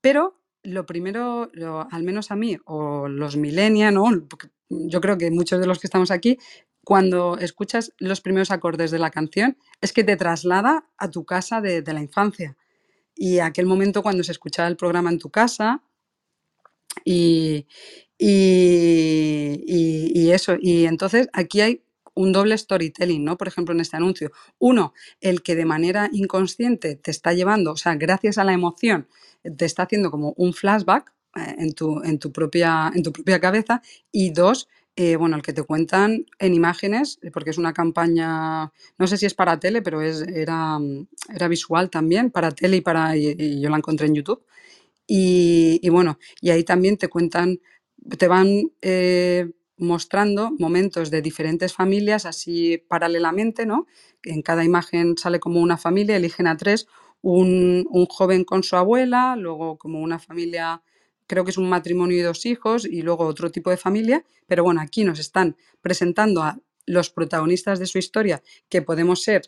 pero 0.00 0.39
lo 0.62 0.86
primero, 0.86 1.50
al 1.90 2.02
menos 2.02 2.30
a 2.30 2.36
mí, 2.36 2.56
o 2.64 3.08
los 3.08 3.36
millennials, 3.36 3.94
¿no? 3.94 4.04
yo 4.70 5.00
creo 5.00 5.18
que 5.18 5.30
muchos 5.30 5.60
de 5.60 5.66
los 5.66 5.78
que 5.78 5.86
estamos 5.86 6.10
aquí, 6.10 6.38
cuando 6.84 7.36
escuchas 7.38 7.92
los 7.98 8.20
primeros 8.20 8.50
acordes 8.50 8.90
de 8.90 8.98
la 8.98 9.10
canción, 9.10 9.56
es 9.80 9.92
que 9.92 10.04
te 10.04 10.16
traslada 10.16 10.86
a 10.96 11.10
tu 11.10 11.24
casa 11.24 11.60
de, 11.60 11.82
la 11.82 12.00
infancia. 12.00 12.56
Y 13.14 13.40
aquel 13.40 13.66
momento 13.66 14.02
cuando 14.02 14.24
se 14.24 14.32
escuchaba 14.32 14.68
el 14.68 14.76
programa 14.76 15.10
en 15.10 15.18
tu 15.18 15.30
casa, 15.30 15.82
y, 17.04 17.66
y, 18.18 18.40
eso, 20.30 20.56
y 20.60 20.86
entonces 20.86 21.28
aquí 21.32 21.60
hay 21.60 21.82
un 22.14 22.32
doble 22.32 22.56
storytelling, 22.56 23.24
¿no? 23.24 23.36
Por 23.36 23.48
ejemplo, 23.48 23.74
en 23.74 23.80
este 23.80 23.96
anuncio. 23.96 24.32
Uno, 24.58 24.92
el 25.20 25.42
que 25.42 25.54
de 25.54 25.64
manera 25.64 26.08
inconsciente 26.12 26.96
te 26.96 27.10
está 27.10 27.32
llevando, 27.32 27.72
o 27.72 27.76
sea, 27.76 27.94
gracias 27.94 28.38
a 28.38 28.44
la 28.44 28.52
emoción, 28.52 29.08
te 29.42 29.64
está 29.64 29.84
haciendo 29.84 30.10
como 30.10 30.34
un 30.36 30.52
flashback 30.52 31.12
eh, 31.36 31.54
en, 31.58 31.72
tu, 31.72 32.02
en, 32.02 32.18
tu 32.18 32.32
propia, 32.32 32.90
en 32.94 33.02
tu 33.02 33.12
propia 33.12 33.40
cabeza. 33.40 33.82
Y 34.12 34.30
dos, 34.30 34.68
eh, 34.96 35.16
bueno, 35.16 35.36
el 35.36 35.42
que 35.42 35.52
te 35.52 35.62
cuentan 35.62 36.26
en 36.38 36.54
imágenes, 36.54 37.18
porque 37.32 37.50
es 37.50 37.58
una 37.58 37.72
campaña, 37.72 38.72
no 38.98 39.06
sé 39.06 39.16
si 39.16 39.26
es 39.26 39.34
para 39.34 39.60
tele, 39.60 39.82
pero 39.82 40.02
es, 40.02 40.22
era, 40.22 40.78
era 41.32 41.48
visual 41.48 41.90
también, 41.90 42.30
para 42.30 42.50
tele 42.50 42.78
y 42.78 42.80
para, 42.80 43.16
yo 43.16 43.70
la 43.70 43.76
encontré 43.76 44.06
en 44.06 44.14
YouTube. 44.14 44.44
Y, 45.12 45.88
bueno, 45.88 46.18
y 46.40 46.50
ahí 46.50 46.62
también 46.62 46.96
te 46.96 47.08
cuentan, 47.08 47.58
te 48.16 48.28
van 48.28 48.70
eh, 48.80 49.50
mostrando 49.76 50.52
momentos 50.56 51.10
de 51.10 51.20
diferentes 51.20 51.74
familias 51.74 52.26
así 52.26 52.78
paralelamente, 52.86 53.66
¿no? 53.66 53.86
En 54.22 54.42
cada 54.42 54.64
imagen 54.64 55.16
sale 55.18 55.40
como 55.40 55.60
una 55.60 55.78
familia, 55.78 56.16
eligen 56.16 56.46
a 56.46 56.56
tres, 56.56 56.86
un, 57.22 57.86
joven 58.08 58.44
con 58.44 58.62
su 58.62 58.76
abuela, 58.76 59.36
luego 59.36 59.78
como 59.78 60.00
una 60.00 60.18
familia, 60.18 60.82
creo 61.26 61.44
que 61.44 61.50
es 61.50 61.58
un 61.58 61.68
matrimonio 61.68 62.16
y 62.18 62.22
dos 62.22 62.46
hijos, 62.46 62.84
y 62.84 63.02
luego 63.02 63.26
otro 63.26 63.50
tipo 63.50 63.70
de 63.70 63.76
familia, 63.76 64.24
pero 64.46 64.64
bueno, 64.64 64.80
aquí 64.80 65.04
nos 65.04 65.18
están 65.18 65.56
presentando 65.80 66.42
a 66.42 66.58
los 66.86 67.10
protagonistas 67.10 67.78
de 67.78 67.86
su 67.86 67.98
historia, 67.98 68.42
que 68.68 68.82
podemos 68.82 69.22
ser 69.22 69.42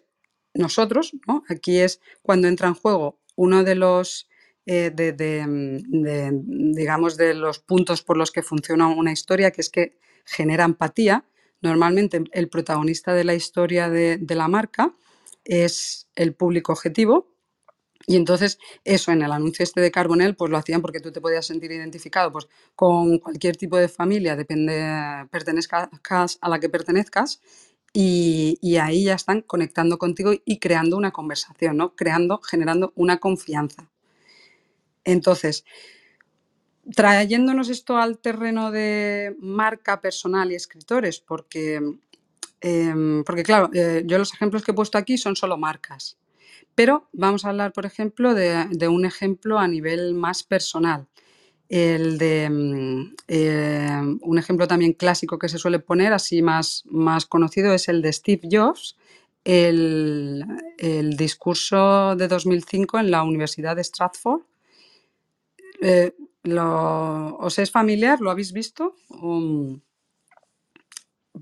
nosotros, 0.54 1.12
¿no? 1.26 1.42
Aquí 1.48 1.78
es 1.78 2.00
cuando 2.22 2.46
entra 2.46 2.68
en 2.68 2.74
juego 2.74 3.18
uno 3.36 3.64
de 3.64 3.74
los 3.74 4.28
eh, 4.66 4.92
mm, 4.94 6.72
digamos, 6.72 7.16
de 7.16 7.34
los 7.34 7.58
puntos 7.58 8.02
por 8.02 8.16
los 8.16 8.30
que 8.30 8.42
funciona 8.42 8.88
una 8.88 9.12
historia, 9.12 9.50
que 9.50 9.60
es 9.60 9.70
que 9.70 9.98
genera 10.24 10.64
empatía. 10.64 11.24
Normalmente 11.60 12.22
el 12.32 12.48
protagonista 12.48 13.14
de 13.14 13.24
la 13.24 13.34
historia 13.34 13.88
de, 13.88 14.20
la 14.28 14.48
marca 14.48 14.94
es 15.44 16.08
el 16.14 16.34
público 16.34 16.72
objetivo, 16.72 17.32
y 18.07 18.16
entonces 18.16 18.59
eso 18.84 19.12
en 19.12 19.22
el 19.22 19.32
anuncio 19.32 19.62
este 19.62 19.80
de 19.80 19.90
Carbonell 19.90 20.36
pues 20.36 20.50
lo 20.50 20.57
hacían 20.57 20.82
porque 20.82 21.00
tú 21.00 21.12
te 21.12 21.20
podías 21.20 21.46
sentir 21.46 21.72
identificado 21.72 22.32
pues 22.32 22.48
con 22.74 23.18
cualquier 23.18 23.57
tipo 23.57 23.76
de 23.76 23.88
familia, 23.88 24.36
depende, 24.36 25.26
pertenezcas 25.30 26.38
a 26.40 26.48
la 26.48 26.61
que 26.61 26.68
pertenezcas 26.68 27.40
y, 27.92 28.59
y, 28.62 28.76
ahí 28.76 29.05
ya 29.05 29.14
están 29.14 29.42
conectando 29.42 29.98
contigo 29.98 30.32
y 30.46 30.59
creando 30.59 30.96
una 30.96 31.11
conversación, 31.11 31.76
¿no? 31.76 31.94
Creando, 31.94 32.40
generando 32.40 32.94
una 32.96 33.18
confianza. 33.18 33.90
Entonces, 35.05 35.64
trayéndonos 36.94 37.68
esto 37.68 37.96
al 37.98 38.18
terreno 38.18 38.70
de 38.70 39.36
marca 39.40 40.00
personal 40.00 40.50
y 40.50 40.55
escritores, 40.55 41.20
porque, 41.20 41.80
em, 42.61 43.24
porque 43.24 43.42
claro, 43.42 43.70
eh, 43.74 44.03
yo 44.07 44.18
los 44.18 44.32
ejemplos 44.34 44.62
que 44.62 44.72
he 44.72 44.74
puesto 44.74 44.98
aquí 44.98 45.18
son 45.18 45.36
solo 45.36 45.57
marcas, 45.57 46.16
pero 46.74 47.08
vamos 47.12 47.44
a 47.44 47.50
hablar, 47.50 47.72
por 47.72 47.86
ejemplo, 47.86 48.34
de, 48.34 48.88
un 48.88 49.04
ejemplo 49.04 49.58
a 49.58 49.68
nivel 49.68 50.14
más 50.14 50.42
personal. 50.42 51.06
El 51.68 52.18
de 52.18 52.50
mm, 52.50 53.14
em, 53.28 54.18
un 54.22 54.38
ejemplo 54.38 54.66
también 54.68 54.92
clásico 54.92 55.38
que 55.38 55.48
se 55.48 55.58
suele 55.58 55.78
poner, 55.78 56.12
así 56.12 56.42
más, 56.42 56.84
más 56.86 57.26
conocido, 57.26 57.72
es 57.72 57.88
el 57.88 58.02
de 58.02 58.12
Steve 58.12 58.48
Jobs, 58.50 58.96
el, 59.44 60.44
discurso 61.16 62.14
de 62.16 62.28
2005 62.28 62.98
en 62.98 63.10
la 63.10 63.22
Universidad 63.22 63.76
de 63.76 63.84
Stratford, 63.84 64.42
eh, 65.80 66.12
¿Os 66.44 67.58
es 67.58 67.70
familiar? 67.70 68.20
¿Lo 68.20 68.30
habéis 68.30 68.52
visto? 68.52 68.96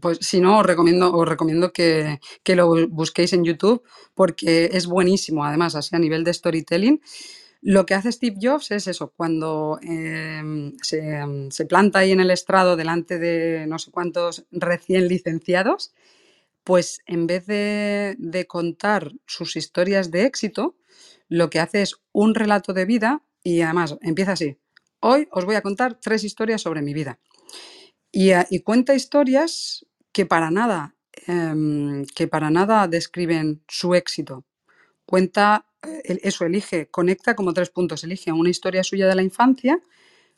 Pues 0.01 0.18
si 0.20 0.40
no, 0.40 0.59
os 0.59 0.66
recomiendo, 0.66 1.14
os 1.14 1.28
recomiendo 1.28 1.72
que, 1.72 2.18
lo 2.46 2.88
busquéis 2.88 3.32
en 3.32 3.44
YouTube 3.44 3.82
porque 4.14 4.70
es 4.72 4.86
buenísimo, 4.86 5.44
además, 5.44 5.74
así 5.74 5.94
a 5.94 5.98
nivel 5.98 6.24
de 6.24 6.34
storytelling. 6.34 7.01
Lo 7.62 7.84
que 7.84 7.94
hace 7.94 8.11
Steve 8.11 8.36
Jobs 8.40 8.70
es 8.70 8.86
eso, 8.86 9.12
cuando 9.14 9.78
em, 9.82 10.72
se, 10.82 11.66
planta 11.68 12.01
ahí 12.01 12.12
en 12.12 12.20
el 12.20 12.30
estrado 12.30 12.76
delante 12.76 13.18
de 13.18 13.66
no 13.66 13.78
sé 13.78 13.90
cuántos 13.90 14.46
recién 14.51 15.09
licenciados, 15.09 15.92
pues 16.64 17.01
en 17.07 17.26
vez 17.26 17.46
de, 17.46 18.16
de 18.18 18.46
contar 18.46 19.12
sus 19.26 19.57
historias 19.57 20.11
de 20.11 20.24
éxito, 20.24 20.76
lo 21.28 21.51
que 21.51 21.61
hace 21.61 21.82
es 21.82 21.96
un 22.12 22.34
relato 22.34 22.72
de 22.72 22.86
vida 22.86 23.22
y 23.42 23.61
además 23.61 23.96
empieza 24.01 24.32
así. 24.32 24.57
Hoy 25.01 25.28
os 25.30 25.44
voy 25.44 25.55
a 25.55 25.62
contar 25.62 25.98
tres 26.01 26.24
historias 26.24 26.62
sobre 26.62 26.82
mi 26.82 26.92
vida. 26.94 27.18
Y, 28.12 28.61
cuenta 28.61 28.94
historias 28.94 29.86
que 30.12 30.26
para 30.26 30.50
nada, 30.50 30.94
em, 31.26 32.04
que 32.14 32.26
para 32.26 32.50
nada 32.50 32.88
describen 32.88 33.62
su 33.68 33.94
éxito. 33.94 34.44
Cuenta, 35.06 35.66
eh, 35.82 36.18
eso 36.22 36.44
elige, 36.44 36.88
conecta 36.90 37.34
como 37.34 37.52
tres 37.52 37.70
puntos. 37.70 38.04
Elige 38.04 38.32
una 38.32 38.50
historia 38.50 38.84
suya 38.84 39.08
de 39.08 39.14
la 39.14 39.22
infancia, 39.22 39.80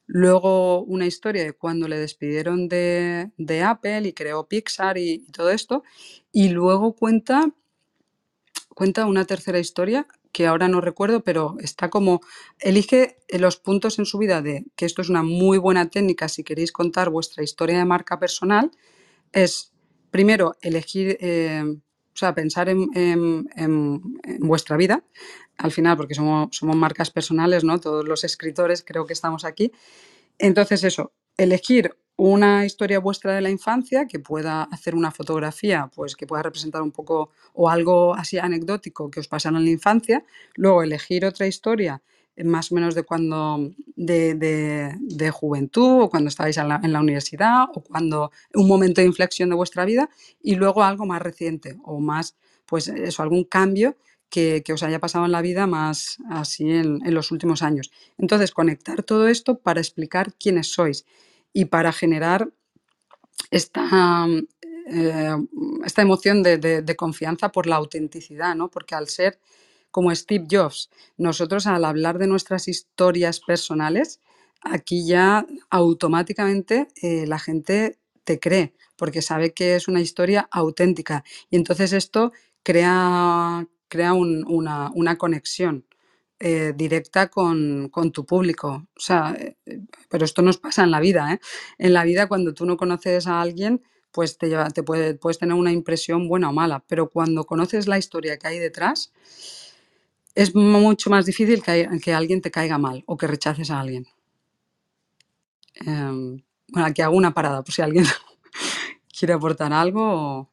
luego 0.07 0.83
una 0.85 1.07
historia 1.07 1.45
de 1.45 1.53
cuando 1.55 1.89
le 1.89 1.99
despidieron 1.99 2.69
de, 2.69 3.31
Apple 3.65 4.09
y 4.09 4.13
creó 4.13 4.49
Pixar 4.49 4.99
y, 4.99 5.25
y, 5.29 5.33
todo 5.33 5.51
esto, 5.51 5.85
y 6.33 6.49
luego 6.51 6.95
cuenta, 6.95 7.51
cuenta 8.75 9.07
una 9.07 9.25
tercera 9.25 9.59
historia 9.59 10.07
que 10.33 10.47
ahora 10.47 10.67
no 10.67 10.81
recuerdo, 10.81 11.23
pero 11.23 11.57
está 11.61 11.91
como, 11.91 12.23
elige 12.59 13.19
los 13.39 13.59
puntos 13.59 13.99
en 13.99 14.07
su 14.07 14.19
vida 14.19 14.43
de 14.43 14.65
que 14.77 14.87
esto 14.87 15.03
es 15.03 15.11
una 15.11 15.23
muy 15.23 15.59
buena 15.59 15.89
técnica 15.91 16.29
si 16.29 16.43
queréis 16.43 16.73
contar 16.73 17.11
vuestra 17.11 17.45
historia 17.45 17.79
de 17.79 17.85
marca 17.85 18.19
personal, 18.19 18.71
es 19.33 19.73
primero 20.11 20.57
elegir, 20.61 21.17
eh, 21.21 21.63
o 21.65 22.17
sea, 22.17 22.35
pensar 22.35 22.69
en, 22.69 23.49
vuestra 24.41 24.77
vida, 24.77 25.03
al 25.57 25.73
final, 25.73 25.97
porque 25.97 26.15
somos, 26.15 26.55
somos 26.57 26.77
marcas 26.77 27.11
personales, 27.11 27.65
¿no? 27.65 27.81
Todos 27.81 28.07
los 28.07 28.25
escritores 28.25 28.85
creo 28.87 29.07
que 29.07 29.15
estamos 29.15 29.45
aquí. 29.45 29.73
Entonces 30.39 30.85
eso, 30.85 31.13
elegir 31.37 31.97
una 32.17 32.67
historia 32.67 33.01
vuestra 33.01 33.35
de 33.35 33.41
la 33.41 33.51
infancia 33.51 34.07
que 34.07 34.21
pueda 34.21 34.65
hacer 34.65 34.95
una 34.95 35.11
fotografía, 35.11 35.91
pues 35.95 36.15
que 36.15 36.27
pueda 36.27 36.43
representar 36.43 36.83
un 36.83 36.93
poco 36.93 37.31
o 37.55 37.71
algo 37.71 38.15
así 38.15 38.39
anecdótico 38.39 39.11
que 39.11 39.21
os 39.21 39.29
pasaron 39.29 39.59
en 39.59 39.65
la 39.65 39.71
infancia, 39.71 40.25
luego 40.55 40.83
elegir 40.83 41.25
otra 41.25 41.47
historia 41.47 42.03
más 42.45 42.73
o 42.73 42.75
menos 42.75 42.95
de 42.95 43.03
cuando 43.03 43.71
de, 43.97 45.31
juventud 45.33 46.03
o 46.03 46.11
cuando 46.11 46.29
estáis 46.29 46.57
en 46.57 46.69
la, 46.69 47.01
universidad 47.01 47.65
o 47.75 47.83
cuando 47.83 48.31
un 48.55 48.69
momento 48.69 49.01
de 49.01 49.07
inflexión 49.07 49.51
de 49.51 49.57
vuestra 49.57 49.85
vida 49.85 50.09
y 50.43 50.55
luego 50.55 50.83
algo 50.83 51.07
más 51.07 51.21
reciente 51.21 51.79
o 51.85 52.01
más 52.01 52.37
pues 52.67 52.89
eso 52.89 53.23
algún 53.23 53.45
cambio 53.45 53.97
que, 54.31 54.65
os 54.73 54.83
haya 54.83 54.99
pasado 54.99 55.27
en 55.27 55.33
la 55.33 55.43
vida 55.43 55.67
más 55.67 56.19
así 56.31 56.71
en, 56.71 57.05
en 57.05 57.15
los 57.15 57.31
últimos 57.33 57.63
años 57.63 57.93
entonces 58.17 58.51
conectar 58.51 59.03
todo 59.03 59.29
esto 59.29 59.59
para 59.59 59.81
explicar 59.81 60.33
quiénes 60.35 60.73
sois 60.73 61.05
y 61.53 61.67
para 61.67 61.93
generar 61.93 62.49
esta, 63.51 64.27
eh, 64.87 65.37
esta 65.85 66.03
emoción 66.03 66.43
de, 66.43 66.95
confianza 66.97 67.51
por 67.51 67.67
la 67.67 67.77
autenticidad, 67.77 68.55
¿no? 68.55 68.69
Porque 68.69 68.95
al 68.95 69.09
ser 69.09 69.39
como 69.93 70.13
Steve 70.13 70.47
Jobs, 70.51 70.91
nosotros 71.17 71.69
al 71.69 71.85
hablar 71.85 72.19
de 72.19 72.27
nuestras 72.27 72.67
historias 72.67 73.39
personales, 73.39 74.19
aquí 74.63 75.07
ya 75.07 75.47
automáticamente 75.71 76.89
eh, 77.01 77.27
la 77.29 77.39
gente 77.39 78.01
te 78.25 78.41
cree, 78.41 78.75
porque 78.97 79.23
sabe 79.23 79.53
que 79.53 79.77
es 79.77 79.87
una 79.87 80.01
historia 80.01 80.49
auténtica. 80.51 81.23
Y 81.51 81.57
entonces 81.57 81.93
esto 81.93 82.33
crea, 82.65 83.69
crea 83.89 84.13
una, 84.15 84.91
una 84.95 85.19
conexión. 85.19 85.87
Eh, 86.45 86.73
directa 86.75 87.29
con, 87.29 87.89
tu 88.13 88.27
público. 88.27 88.89
O 88.97 89.01
sea, 89.01 89.33
eh, 89.39 89.57
pero 90.09 90.25
esto 90.25 90.43
nos 90.43 90.59
pasa 90.59 90.83
en 90.83 90.91
la 90.91 90.99
vida. 90.99 91.33
¿eh? 91.33 91.41
En 91.79 91.93
la 91.93 92.03
vida, 92.03 92.27
cuando 92.27 92.53
tú 92.53 92.67
no 92.67 92.77
conoces 92.77 93.29
a 93.29 93.41
alguien, 93.41 93.81
pues 94.11 94.39
te, 94.39 94.49
lleva, 94.49 94.69
te 94.71 94.83
puede, 94.83 95.15
puedes 95.15 95.39
tener 95.39 95.55
una 95.55 95.71
impresión 95.71 96.27
buena 96.27 96.51
o 96.51 96.53
mala. 96.53 96.83
Pero 96.89 97.11
cuando 97.11 97.45
conoces 97.45 97.87
la 97.87 97.97
historia 97.97 98.39
que 98.39 98.49
hay 98.49 98.59
detrás, 98.59 99.13
es 100.35 100.55
mucho 100.55 101.11
más 101.11 101.27
difícil 101.27 101.63
que, 101.63 101.89
que 102.03 102.15
alguien 102.15 102.41
te 102.41 102.51
caiga 102.51 102.79
mal 102.79 103.05
o 103.07 103.17
que 103.17 103.27
rechaces 103.27 103.71
a 103.71 103.81
alguien. 103.81 104.07
Em, 105.75 106.43
bueno, 106.69 106.87
aquí 106.87 107.03
hago 107.03 107.17
una 107.17 107.35
parada, 107.35 107.63
por 107.63 107.73
si 107.73 107.83
alguien 107.83 108.05
quiere 109.19 109.35
aportar 109.35 109.73
algo 109.73 110.51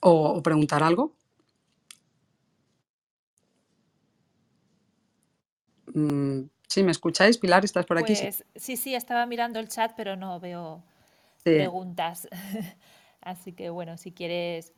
o 0.00 0.42
preguntar 0.42 0.82
algo. 0.82 1.14
Mm, 5.94 6.42
sí, 6.68 6.82
¿me 6.82 6.90
escucháis? 6.90 7.38
Pilar, 7.38 7.64
¿estás 7.64 7.86
por 7.86 7.98
aquí? 7.98 8.14
Pues, 8.14 8.44
sí, 8.56 8.76
sí, 8.76 8.94
estaba 8.94 9.26
mirando 9.26 9.58
el 9.58 9.68
chat, 9.68 9.92
pero 9.96 10.16
no 10.16 10.40
veo 10.40 10.82
preguntas. 11.42 12.28
Así 13.20 13.52
que 13.52 13.70
bueno, 13.70 13.96
si 13.96 14.12
quieres, 14.12 14.72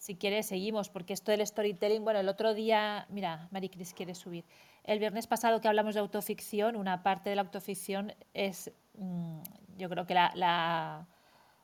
si 0.00 0.16
quieres 0.16 0.46
seguimos, 0.46 0.88
porque 0.88 1.12
esto 1.12 1.30
del 1.30 1.46
storytelling, 1.46 2.02
bueno, 2.02 2.20
el 2.20 2.28
otro 2.28 2.54
día, 2.54 3.06
mira, 3.10 3.48
Maricris 3.50 3.92
quiere 3.92 4.14
subir. 4.14 4.46
El 4.82 4.98
viernes 4.98 5.26
pasado 5.26 5.60
que 5.60 5.68
hablamos 5.68 5.92
de 5.94 6.00
autoficción, 6.00 6.74
una 6.74 7.02
parte 7.02 7.28
de 7.28 7.36
la 7.36 7.42
autoficción 7.42 8.14
es 8.32 8.72
mm, 8.94 9.40
yo 9.76 9.90
creo 9.90 10.06
que 10.06 10.14
la, 10.14 11.06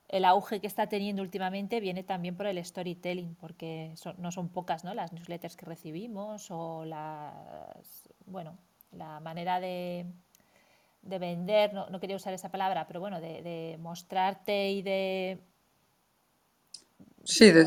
el 0.08 0.24
auge 0.26 0.60
que 0.60 0.66
está 0.66 0.86
teniendo 0.86 1.22
últimamente 1.22 1.80
viene 1.80 2.02
también 2.02 2.36
por 2.36 2.46
el 2.46 2.62
storytelling, 2.62 3.36
porque 3.36 3.94
no 4.18 4.30
son 4.30 4.50
pocas 4.50 4.84
¿no? 4.84 4.92
las 4.92 5.12
newsletters 5.12 5.56
que 5.56 5.64
recibimos 5.64 6.50
o 6.50 6.84
las, 6.84 8.08
bueno, 8.26 8.58
la 8.92 9.18
manera 9.20 9.60
de, 9.60 10.06
de 11.00 11.18
vender, 11.18 11.72
no, 11.72 11.88
no, 11.88 12.00
quería 12.00 12.16
usar 12.16 12.34
esa 12.34 12.50
palabra, 12.50 12.86
pero 12.86 13.00
bueno, 13.00 13.18
de, 13.18 13.76
mostrarte 13.80 14.72
y 14.72 14.82
de... 14.82 15.38
Sí, 17.24 17.50
de, 17.50 17.66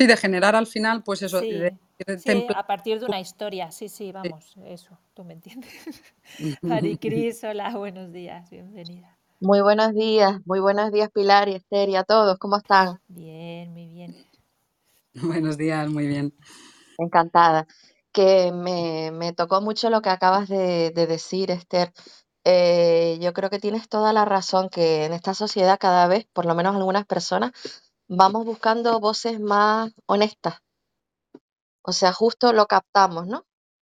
sí, 0.00 0.06
de, 0.06 0.16
generar 0.16 0.56
al 0.56 0.66
final, 0.66 1.02
pues 1.02 1.22
eso. 1.22 1.40
Sí, 1.40 2.46
a 2.54 2.66
partir 2.66 2.98
de 2.98 3.06
una 3.06 3.20
historia, 3.20 3.70
sí, 3.70 3.88
sí, 3.88 4.10
vamos, 4.12 4.54
eso, 4.64 4.98
tú 5.14 5.24
me 5.24 5.34
entiendes. 5.34 5.70
Maricris, 6.62 7.44
hola, 7.44 7.76
buenos 7.76 8.10
días, 8.12 8.48
bienvenida. 8.50 9.16
Muy 9.40 9.60
buenos 9.60 9.94
días, 9.94 10.40
muy 10.44 10.60
buenos 10.60 10.92
días 10.92 11.10
Pilar 11.10 11.48
y 11.48 11.54
Esther 11.54 11.88
y 11.88 11.96
a 11.96 12.04
todos, 12.04 12.38
¿cómo 12.38 12.56
están? 12.56 13.00
Bien, 13.08 13.70
muy 13.72 13.86
bien. 13.88 14.16
Buenos 15.14 15.58
días, 15.58 15.88
muy 15.90 16.06
bien. 16.06 16.32
Encantada. 16.98 17.66
Que 18.12 18.52
me, 18.52 19.10
me 19.12 19.32
tocó 19.32 19.60
mucho 19.60 19.90
lo 19.90 20.02
que 20.02 20.08
acabas 20.08 20.48
de, 20.48 20.90
decir, 20.92 21.50
Esther. 21.50 21.92
Eh, 22.44 23.18
yo 23.20 23.32
creo 23.32 23.50
que 23.50 23.58
tienes 23.58 23.88
toda 23.88 24.12
la 24.12 24.24
razón 24.24 24.68
que 24.68 25.04
en 25.04 25.12
esta 25.12 25.34
sociedad 25.34 25.78
cada 25.78 26.06
vez, 26.06 26.26
por 26.32 26.46
lo 26.46 26.54
menos 26.54 26.74
algunas 26.74 27.06
personas, 27.06 27.52
vamos 28.10 28.44
buscando 28.44 28.98
voces 28.98 29.38
más 29.38 29.92
honestas, 30.06 30.58
o 31.82 31.92
sea, 31.92 32.12
justo 32.12 32.52
lo 32.52 32.66
captamos, 32.66 33.26
¿no? 33.28 33.44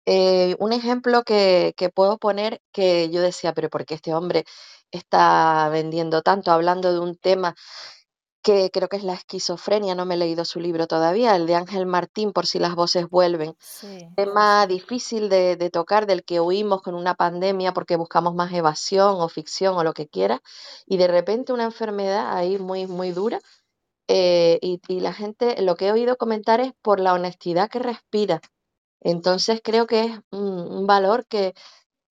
Eh, 0.05 0.57
un 0.59 0.73
ejemplo 0.73 1.23
que, 1.23 1.75
puedo 1.95 2.19
poner 2.19 2.61
que 2.73 3.09
yo 3.11 3.23
decía, 3.23 3.55
pero 3.55 3.71
¿por 3.71 3.85
qué 3.87 3.95
este 3.95 4.13
hombre 4.13 4.45
está 4.91 5.69
vendiendo 5.71 6.23
tanto, 6.23 6.51
hablando 6.51 6.93
de 6.93 6.99
un 6.99 7.17
tema 7.17 7.55
que 8.43 8.71
creo 8.73 8.89
que 8.89 8.97
es 8.97 9.05
la 9.05 9.13
esquizofrenia, 9.13 9.95
no 9.95 10.07
me 10.07 10.15
he 10.15 10.19
leído 10.19 10.45
su 10.45 10.59
libro 10.59 10.87
todavía, 10.87 11.37
el 11.37 11.47
de 11.47 11.55
Ángel 11.55 11.87
Martín, 11.87 12.33
por 12.33 12.47
si 12.47 12.59
las 12.59 12.75
voces 12.75 13.09
vuelven. 13.09 13.55
Sí, 13.61 14.09
Tema 14.17 14.67
difícil 14.67 15.29
de, 15.29 15.57
de 15.57 15.71
tocar, 15.71 16.07
del 16.07 16.25
que 16.25 16.41
huimos 16.41 16.83
con 16.83 16.95
una 16.95 17.15
pandemia 17.15 17.73
porque 17.73 17.97
buscamos 17.97 18.35
más 18.35 18.53
evasión 18.53 19.21
o 19.21 19.29
ficción 19.29 19.77
o 19.77 19.85
lo 19.85 19.93
que 19.93 20.09
quiera, 20.09 20.43
y 20.87 20.97
de 20.97 21.07
repente 21.07 21.53
una 21.53 21.65
enfermedad 21.65 22.35
ahí 22.35 22.59
muy, 22.59 22.87
muy 22.87 23.13
dura 23.13 23.41
eh, 24.13 24.59
y, 24.61 24.81
la 25.01 25.13
gente, 25.13 25.63
lo 25.63 25.77
que 25.77 25.87
he 25.87 25.93
oído 25.93 26.17
comentar 26.17 26.61
es 26.61 26.73
por 26.83 26.99
la 26.99 27.15
honestidad 27.15 27.71
que 27.71 27.79
respira. 27.79 28.41
Entonces 29.01 29.61
creo 29.63 29.87
que 29.87 30.05
es 30.05 30.21
un, 30.33 30.87
valor 30.87 31.27
que, 31.27 31.55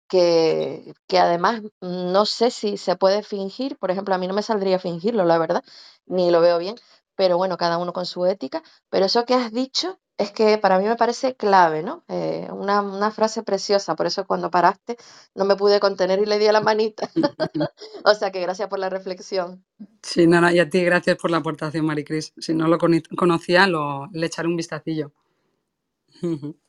que, 0.09 0.93
que, 1.07 1.19
además 1.19 1.63
no 1.81 2.25
sé 2.27 2.51
si 2.51 2.77
se 2.77 2.97
puede 2.97 3.23
fingir, 3.23 3.77
por 3.77 3.91
ejemplo, 3.91 4.15
a 4.15 4.19
mí 4.19 4.27
no 4.27 4.35
me 4.35 4.43
saldría 4.43 4.79
fingirlo, 4.79 5.25
la 5.25 5.39
verdad, 5.39 5.63
ni 6.05 6.31
lo 6.31 6.41
veo 6.41 6.59
bien, 6.59 6.75
pero 7.17 7.35
bueno, 7.35 7.57
cada 7.57 7.77
uno 7.79 7.91
con 7.91 8.05
su 8.05 8.25
ética, 8.25 8.63
pero 8.89 9.05
eso 9.07 9.25
que 9.25 9.33
has 9.33 9.51
dicho 9.51 9.99
es 10.17 10.31
que 10.31 10.57
para 10.57 10.79
mí 10.79 10.85
me 10.85 10.95
parece 10.95 11.35
clave, 11.35 11.83
¿no? 11.83 12.03
Eh, 12.07 12.47
una, 12.51 12.81
una, 12.81 13.11
frase 13.11 13.43
preciosa, 13.43 13.95
por 13.95 14.07
eso 14.07 14.25
cuando 14.25 14.49
paraste 14.49 14.97
no 15.35 15.45
me 15.45 15.55
pude 15.55 15.79
contener 15.79 16.19
y 16.19 16.25
le 16.25 16.39
di 16.39 16.47
a 16.47 16.51
la 16.51 16.61
manita. 16.61 17.09
o 18.05 18.13
sea 18.13 18.31
que 18.31 18.41
gracias 18.41 18.69
por 18.69 18.79
la 18.79 18.89
reflexión. 18.89 19.65
Sí, 20.01 20.25
no, 20.25 20.39
no, 20.39 20.49
y 20.51 20.59
a 20.59 20.69
ti 20.69 20.83
gracias 20.83 21.17
por 21.17 21.29
la 21.29 21.37
aportación, 21.37 21.85
Maricris. 21.85 22.33
Si 22.37 22.53
no 22.53 22.67
lo 22.67 22.77
conocía, 22.77 23.67
lo, 23.67 24.07
le 24.11 24.27
echaré 24.27 24.47
un 24.47 24.55
vistacillo. 24.55 25.11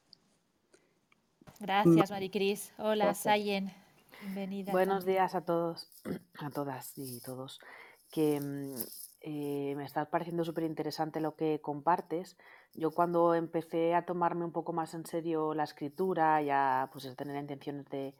Gracias, 1.60 2.10
Maricris. 2.12 2.72
Hola, 2.78 3.14
Sayen. 3.14 3.72
Bienvenida. 4.20 4.70
Buenos 4.70 5.04
días 5.04 5.34
a 5.34 5.40
todos, 5.40 5.88
a 6.38 6.50
todas 6.50 6.92
y 6.96 7.20
todos. 7.20 7.58
Que 8.12 8.40
mm, 8.40 8.74
eh, 9.20 9.74
me 9.76 9.84
está 9.84 10.04
pareciendo 10.10 10.44
súper 10.44 10.64
interesante 10.64 11.20
lo 11.20 11.34
que 11.34 11.60
compartes. 11.60 12.36
Yo 12.74 12.92
cuando 12.92 13.34
empecé 13.34 13.94
a 13.94 14.06
tomarme 14.06 14.44
un 14.44 14.52
poco 14.52 14.72
más 14.72 14.94
en 14.94 15.06
serio 15.06 15.54
la 15.54 15.64
escritura, 15.64 16.40
ya 16.42 16.88
pues 16.92 17.14
tener 17.16 17.36
intenciones 17.36 17.86
de, 17.88 18.14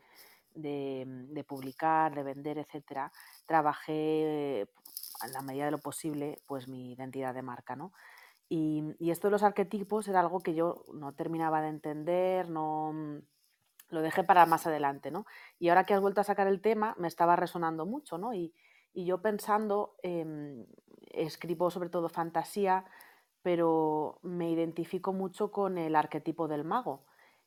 de, 0.55 1.45
publicar, 1.47 2.15
de 2.15 2.23
vender, 2.25 2.59
etcétera, 2.59 3.13
trabajé 3.47 4.61
en 4.61 5.33
la 5.33 5.43
medida 5.43 5.67
de 5.67 5.71
lo 5.71 5.79
posible 5.79 6.43
pues 6.47 6.69
mi 6.69 6.93
identidad 6.93 7.35
de 7.35 7.43
marca, 7.43 7.77
¿no? 7.77 7.93
Y, 8.49 8.83
y, 8.99 9.11
esto 9.11 9.29
de 9.29 9.33
los 9.33 9.43
arquetipos 9.43 10.09
era 10.09 10.21
algo 10.21 10.41
que 10.41 10.55
yo 10.55 10.85
no 10.95 11.13
terminaba 11.13 11.61
de 11.61 11.69
entender, 11.69 12.49
no 12.49 12.93
mm, 12.95 13.19
lo 13.91 14.01
dejé 14.01 14.25
para 14.25 14.47
más 14.47 14.67
adelante, 14.67 15.11
¿no? 15.11 15.27
Y 15.59 15.69
ahora 15.69 15.85
que 15.85 15.93
has 15.93 16.01
vuelto 16.01 16.23
a 16.23 16.25
sacar 16.25 16.47
el 16.47 16.63
tema, 16.63 16.95
me 16.99 17.09
estaba 17.09 17.37
resonando 17.37 17.85
mucho, 17.85 18.17
¿no? 18.17 18.33
Y, 18.33 18.55
y 18.99 19.05
yo 19.05 19.23
pensando, 19.23 19.95
escribo 21.13 21.71
sobre 21.71 21.89
todo 21.89 22.09
fantasía, 22.09 22.85
pero 23.43 24.19
me 24.23 24.51
identifico 24.51 25.13
mucho 25.13 25.53
con 25.53 25.79
el 25.79 25.95
arquetipo 25.95 26.49
del 26.49 26.65
mago 26.65 27.05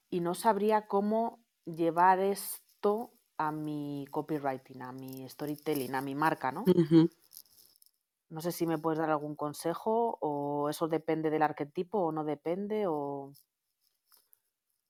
y 0.10 0.22
no 0.22 0.34
sabría 0.34 0.88
cómo 0.88 1.44
llevar 1.66 2.20
esto 2.22 3.12
a 3.38 3.52
mi 3.52 4.06
copywriting, 4.12 4.82
a 4.82 4.94
mi 4.94 5.28
storytelling, 5.28 5.94
a 5.94 6.00
mi 6.00 6.16
marca, 6.16 6.54
¿no? 6.54 6.64
No 8.30 8.40
sé 8.40 8.54
si 8.54 8.66
me 8.66 8.78
puedes 8.78 9.00
dar 9.00 9.10
algún 9.10 9.36
consejo 9.36 10.20
o 10.22 10.70
eso 10.70 10.88
depende 10.88 11.30
del 11.30 11.42
arquetipo 11.42 11.98
o 11.98 12.12
no 12.14 12.24
depende 12.24 12.86
o... 12.88 13.34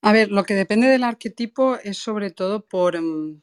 A 0.04 0.12
ver, 0.14 0.32
lo 0.32 0.44
que 0.46 0.56
depende 0.56 0.88
del 0.88 1.04
arquetipo 1.04 1.76
es 1.76 1.98
sobre 1.98 2.32
todo 2.32 2.66
por, 2.66 3.00
mm, 3.00 3.42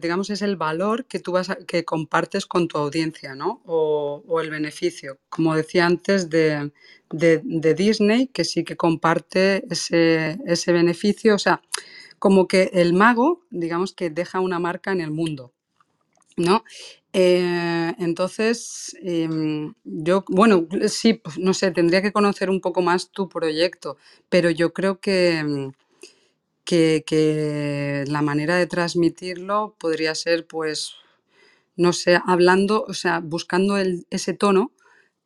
digamos, 0.00 0.28
es 0.30 0.42
el 0.42 0.56
valor 0.56 1.06
que 1.06 1.20
tú 1.20 1.30
vas 1.32 1.50
a- 1.50 1.58
que 1.70 1.84
compartes 1.84 2.46
con 2.46 2.66
tu 2.68 2.78
audiencia, 2.78 3.34
¿no? 3.36 3.62
O, 3.64 4.22
el 4.40 4.50
beneficio. 4.50 5.18
Como 5.28 5.54
decía 5.54 5.86
antes 5.86 6.28
de, 6.28 6.72
de- 7.10 7.40
Disney, 7.74 8.26
que 8.28 8.44
sí 8.44 8.64
que 8.64 8.76
comparte 8.76 9.64
ese, 9.70 10.38
ese 10.46 10.72
beneficio. 10.72 11.34
O 11.36 11.38
sea, 11.38 11.62
como 12.18 12.48
que 12.48 12.70
el 12.74 12.92
mago, 12.94 13.42
digamos 13.50 13.92
que 13.94 14.10
deja 14.10 14.40
una 14.40 14.58
marca 14.58 14.92
en 14.92 15.00
el 15.02 15.10
mundo, 15.12 15.52
¿no? 16.36 16.64
Eh, 17.12 17.94
entonces, 17.98 18.96
em, 19.02 19.74
yo, 19.84 20.24
bueno, 20.28 20.66
sí, 20.88 21.14
pues, 21.14 21.38
no 21.38 21.54
sé, 21.54 21.70
tendría 21.72 22.02
que 22.02 22.12
conocer 22.12 22.50
un 22.50 22.60
poco 22.60 22.82
más 22.82 23.10
tu 23.10 23.28
proyecto, 23.28 23.96
pero 24.28 24.50
yo 24.50 24.72
creo 24.72 25.00
que, 25.00 25.70
que, 26.70 28.04
la 28.06 28.22
manera 28.22 28.56
de 28.56 28.66
transmitirlo 28.66 29.74
podría 29.78 30.14
ser, 30.14 30.46
pues, 30.46 30.94
no 31.76 31.92
sé, 31.92 32.20
hablando, 32.24 32.84
o 32.86 32.94
sea, 32.94 33.20
buscando 33.20 33.76
ese 33.78 34.34
tono 34.34 34.72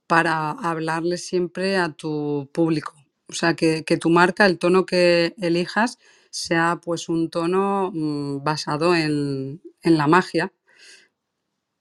para 0.06 0.50
hablarle 0.50 1.18
siempre 1.18 1.76
a 1.76 1.90
tu 1.90 2.48
público. 2.52 2.94
O 3.28 3.34
sea, 3.34 3.54
que, 3.54 3.82
tu 4.00 4.10
marca, 4.10 4.46
el 4.46 4.58
tono 4.58 4.86
que 4.86 5.34
elijas, 5.38 5.98
sea 6.30 6.80
pues 6.82 7.08
un 7.08 7.30
tono 7.30 7.90
mm, 7.94 8.42
basado 8.42 8.94
en, 8.94 9.60
la 9.82 10.06
magia. 10.06 10.52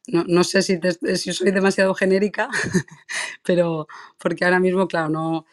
No, 0.08 0.44
sé 0.44 0.62
si, 0.62 0.80
si 1.16 1.32
soy 1.32 1.52
demasiado 1.52 1.94
genérica, 1.96 2.50
pero 3.44 3.88
porque 4.20 4.44
ahora 4.44 4.60
mismo, 4.60 4.88
claro, 4.88 5.10
no, 5.10 5.46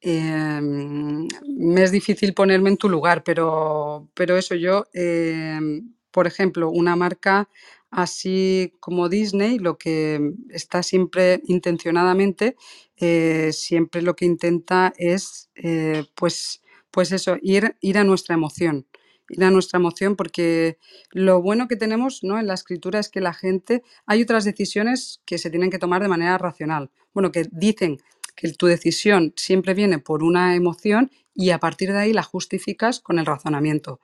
Em, 0.00 1.28
me 1.46 1.82
es 1.82 1.92
difícil 1.92 2.32
ponerme 2.34 2.70
en 2.70 2.76
tu 2.78 2.88
lugar, 2.88 3.22
pero, 3.22 4.08
pero 4.14 4.36
eso 4.36 4.54
yo, 4.54 4.86
em, 4.94 5.92
por 6.10 6.26
ejemplo, 6.26 6.70
una 6.70 6.96
marca 6.96 7.48
así 7.90 8.72
como 8.80 9.08
Disney, 9.08 9.58
lo 9.58 9.76
que 9.76 10.32
está 10.50 10.82
siempre 10.82 11.42
intencionadamente, 11.46 12.56
eh, 12.96 13.50
siempre 13.52 14.00
lo 14.02 14.14
que 14.16 14.24
intenta 14.26 14.92
es, 14.96 15.50
eh, 15.56 16.04
pues, 16.14 16.62
pues 16.90 17.12
eso, 17.12 17.36
ir, 17.42 17.76
ir 17.80 17.98
a 17.98 18.04
nuestra 18.04 18.34
emoción 18.34 18.86
ir 19.30 19.44
a 19.44 19.50
nuestra 19.50 19.78
emoción 19.78 20.16
porque 20.16 20.78
lo 21.10 21.40
bueno 21.40 21.68
que 21.68 21.76
tenemos 21.76 22.22
¿no? 22.22 22.38
en 22.38 22.46
la 22.46 22.54
escritura 22.54 22.98
es 22.98 23.08
que 23.08 23.20
la 23.20 23.32
gente, 23.32 23.82
hay 24.06 24.22
otras 24.22 24.44
decisiones 24.44 25.22
que 25.24 25.38
se 25.38 25.50
tienen 25.50 25.70
que 25.70 25.78
tomar 25.78 26.02
de 26.02 26.08
manera 26.08 26.36
racional. 26.36 26.90
Bueno, 27.14 27.32
que 27.32 27.46
dicen 27.50 27.98
que 28.32 28.52
tu 28.52 28.66
decisión 28.66 29.32
siempre 29.36 29.74
viene 29.74 29.98
por 29.98 30.22
una 30.22 30.54
emoción 30.54 31.10
y 31.34 31.50
a 31.50 31.58
partir 31.58 31.92
de 31.92 31.98
ahí 31.98 32.12
la 32.12 32.22
justificas 32.22 33.00
con 33.00 33.18
el 33.18 33.26
razonamiento. 33.26 34.00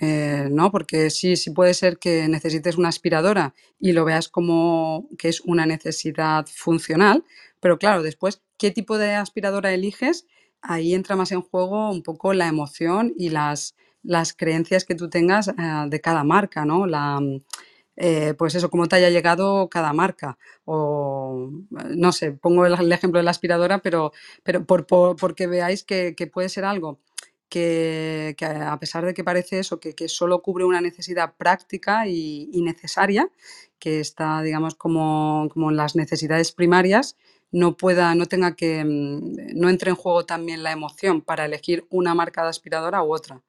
Eh, 0.00 0.48
¿no? 0.50 0.70
Porque 0.70 1.10
sí, 1.10 1.36
sí 1.36 1.50
puede 1.50 1.74
ser 1.74 1.98
que 1.98 2.26
necesites 2.26 2.78
una 2.78 2.88
aspiradora 2.88 3.54
y 3.78 3.92
lo 3.92 4.06
veas 4.06 4.28
como 4.28 5.06
que 5.18 5.28
es 5.28 5.40
una 5.42 5.66
necesidad 5.66 6.46
funcional, 6.46 7.22
pero 7.60 7.78
claro, 7.78 8.02
después, 8.02 8.42
¿qué 8.56 8.70
tipo 8.70 8.96
de 8.96 9.14
aspiradora 9.14 9.74
eliges? 9.74 10.26
Ahí 10.62 10.94
entra 10.94 11.16
más 11.16 11.32
en 11.32 11.42
juego 11.42 11.90
un 11.90 12.02
poco 12.02 12.32
la 12.32 12.48
emoción 12.48 13.12
y 13.18 13.28
las, 13.28 13.76
las 14.02 14.32
creencias 14.32 14.86
que 14.86 14.94
tú 14.94 15.10
tengas 15.10 15.48
eh, 15.48 15.52
de 15.88 16.00
cada 16.00 16.24
marca, 16.24 16.64
¿no? 16.64 16.86
La, 16.86 17.20
eh, 18.02 18.32
pues 18.32 18.54
eso, 18.54 18.70
cómo 18.70 18.88
te 18.88 18.96
haya 18.96 19.10
llegado 19.10 19.68
cada 19.68 19.92
marca. 19.92 20.38
O 20.64 21.50
no 21.70 22.12
sé, 22.12 22.32
pongo 22.32 22.64
el, 22.64 22.92
ejemplo 22.92 23.18
de 23.18 23.24
la 23.24 23.30
aspiradora, 23.30 23.80
pero, 23.80 24.12
pero 24.42 24.64
por, 24.64 24.86
porque 25.16 25.46
veáis 25.46 25.84
que, 25.84 26.14
puede 26.32 26.48
ser 26.48 26.64
algo 26.64 26.98
que, 27.50 28.34
a 28.40 28.78
pesar 28.80 29.04
de 29.04 29.12
que 29.12 29.22
parece 29.22 29.58
eso, 29.58 29.80
que, 29.80 30.08
solo 30.08 30.40
cubre 30.40 30.64
una 30.64 30.80
necesidad 30.80 31.34
práctica 31.36 32.06
y, 32.08 32.48
necesaria, 32.62 33.28
que 33.78 34.00
está, 34.00 34.40
digamos, 34.40 34.74
como, 34.76 35.48
como, 35.52 35.70
en 35.70 35.76
las 35.76 35.94
necesidades 35.94 36.52
primarias, 36.52 37.16
no 37.52 37.76
pueda, 37.76 38.14
no 38.14 38.24
tenga 38.26 38.56
que, 38.56 38.82
mm, 38.82 39.58
no 39.60 39.68
entre 39.68 39.90
en 39.90 39.96
juego 39.96 40.24
también 40.24 40.62
la 40.62 40.72
emoción 40.72 41.20
para 41.20 41.44
elegir 41.44 41.84
una 41.90 42.14
marca 42.14 42.44
de 42.44 42.48
aspiradora 42.48 43.02
u 43.02 43.12
otra. 43.12 43.42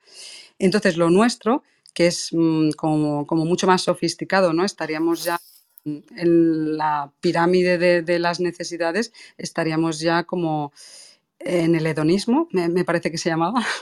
Entonces, 0.60 0.98
lo 0.98 1.10
nuestro, 1.10 1.64
que 1.94 2.08
es 2.08 2.30
mm, 2.32 2.72
como, 2.72 3.26
mucho 3.30 3.68
más 3.68 3.84
sofisticado, 3.84 4.54
¿no? 4.54 4.64
Estaríamos 4.64 5.24
ya 5.24 5.40
en 5.84 6.78
la 6.78 7.12
pirámide 7.22 8.02
de, 8.04 8.20
las 8.20 8.40
necesidades, 8.40 9.12
estaríamos 9.38 10.00
ya 10.00 10.24
como 10.24 10.74
en 11.40 11.74
el 11.76 11.88
hedonismo, 11.88 12.48
me, 12.52 12.86
parece 12.86 13.12
que 13.12 13.18
se 13.18 13.30
llamaba. 13.30 13.66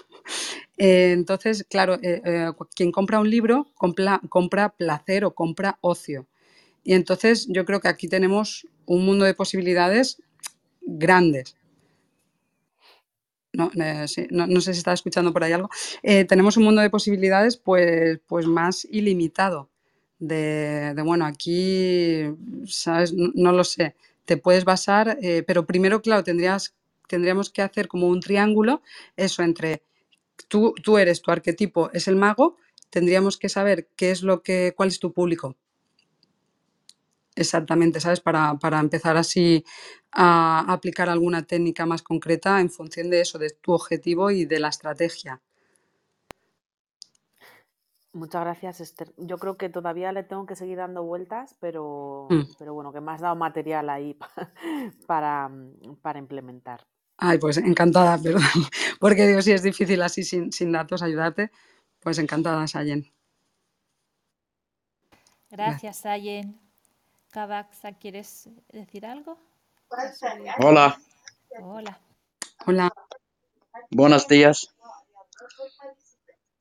Eh, 0.81 1.11
entonces, 1.11 1.65
claro, 1.69 1.95
eh, 1.95 2.21
eh, 2.23 2.51
quien 2.73 2.93
compra 2.93 3.19
un 3.19 3.29
libro 3.29 3.67
compra 3.75 4.69
placer 4.69 5.25
o 5.25 5.35
compra 5.35 5.77
ocio. 5.81 6.25
Y 6.85 6.93
entonces 6.93 7.47
yo 7.49 7.65
creo 7.65 7.81
que 7.81 7.89
aquí 7.89 8.07
tenemos 8.07 8.65
un 8.85 9.05
mundo 9.05 9.25
de 9.25 9.33
posibilidades 9.33 10.21
grandes. 10.81 11.57
No, 13.53 13.71
no, 13.73 14.61
sé 14.61 14.73
si 14.73 14.77
está 14.77 14.93
escuchando 14.93 15.33
por 15.33 15.43
ahí 15.43 15.51
algo. 15.53 15.69
tenemos 16.01 16.55
un 16.57 16.63
mundo 16.63 16.81
de 16.81 16.89
posibilidades 16.89 17.57
pues, 17.57 18.19
pues 18.27 18.45
más 18.45 18.85
ilimitado. 18.85 19.69
De, 20.19 20.93
bueno, 21.03 21.25
aquí, 21.25 22.23
¿sabes? 22.65 23.13
No, 23.13 23.51
lo 23.51 23.63
sé. 23.63 23.95
Te 24.25 24.37
puedes 24.37 24.65
basar, 24.65 25.17
pero 25.47 25.65
primero, 25.65 26.01
claro, 26.01 26.23
tendrías 26.23 26.75
tendríamos 27.09 27.49
que 27.49 27.63
hacer 27.63 27.87
como 27.87 28.07
un 28.07 28.21
triángulo, 28.21 28.81
eso 29.17 29.41
entre 29.41 29.81
tú, 30.47 30.73
tú 30.81 30.97
eres, 30.97 31.21
tu 31.21 31.31
arquetipo 31.31 31.89
es 31.91 32.07
el 32.07 32.15
mago, 32.15 32.55
tendríamos 32.89 33.37
que 33.37 33.49
saber 33.49 33.89
qué 33.95 34.11
es 34.11 34.21
lo 34.21 34.43
que, 34.43 34.73
cuál 34.77 34.89
es 34.89 34.99
tu 34.99 35.11
público. 35.11 35.57
Exactamente, 37.39 38.01
¿sabes? 38.01 38.19
Para, 38.19 38.57
empezar 38.81 39.15
así 39.15 39.63
a 40.11 40.73
aplicar 40.73 41.07
alguna 41.07 41.43
técnica 41.43 41.85
más 41.85 42.01
concreta 42.01 42.59
en 42.59 42.69
función 42.69 43.09
de 43.09 43.21
eso, 43.21 43.39
de 43.39 43.51
tu 43.51 43.71
objetivo 43.71 44.29
y 44.29 44.43
de 44.43 44.59
la 44.59 44.67
estrategia. 44.67 45.41
Muchas 48.11 48.41
gracias, 48.41 48.81
Esther. 48.81 49.13
Yo 49.15 49.37
creo 49.37 49.55
que 49.55 49.69
todavía 49.69 50.11
le 50.11 50.23
tengo 50.23 50.45
que 50.45 50.57
seguir 50.57 50.79
dando 50.79 51.01
vueltas, 51.03 51.55
pero, 51.61 52.27
mm. 52.29 52.55
pero 52.57 52.73
bueno, 52.73 52.91
que 52.91 52.99
me 52.99 53.13
has 53.13 53.21
dado 53.21 53.37
material 53.37 53.89
ahí 53.89 54.17
para, 55.07 55.49
para 56.01 56.19
implementar. 56.19 56.85
Ay, 57.15 57.37
pues 57.37 57.55
encantada, 57.55 58.17
perdón, 58.21 58.41
porque 58.99 59.27
digo, 59.27 59.41
si 59.41 59.53
es 59.53 59.63
difícil 59.63 60.01
así 60.01 60.23
sin, 60.23 60.71
datos 60.73 61.01
ayudarte, 61.03 61.51
pues 62.01 62.19
encantada, 62.19 62.67
Sayen. 62.67 63.09
Gracias, 65.49 65.99
Sayen. 65.99 66.68
Kabaxa, 67.31 67.93
¿quieres 67.93 68.49
decir 68.69 69.05
algo? 69.05 69.37
Hola. 70.59 70.99
Hola. 71.61 71.99
Hola. 72.65 72.91
Buenos 73.91 74.27
días. 74.27 74.73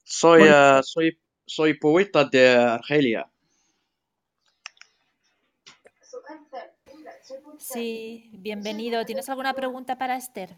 Soy, 0.05 0.43
uh, 0.43 0.83
soy, 0.83 1.19
soy 1.47 1.75
poeta 1.75 2.25
de 2.25 2.49
Argelia. 2.49 3.31
Sí, 7.59 8.31
bienvenido. 8.33 9.05
¿Tienes 9.05 9.29
alguna 9.29 9.55
pregunta 9.55 9.97
para 9.97 10.17
Esther? 10.17 10.57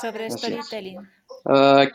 Sobre 0.00 0.30
storytelling. 0.30 0.98
Uh, 1.44 1.88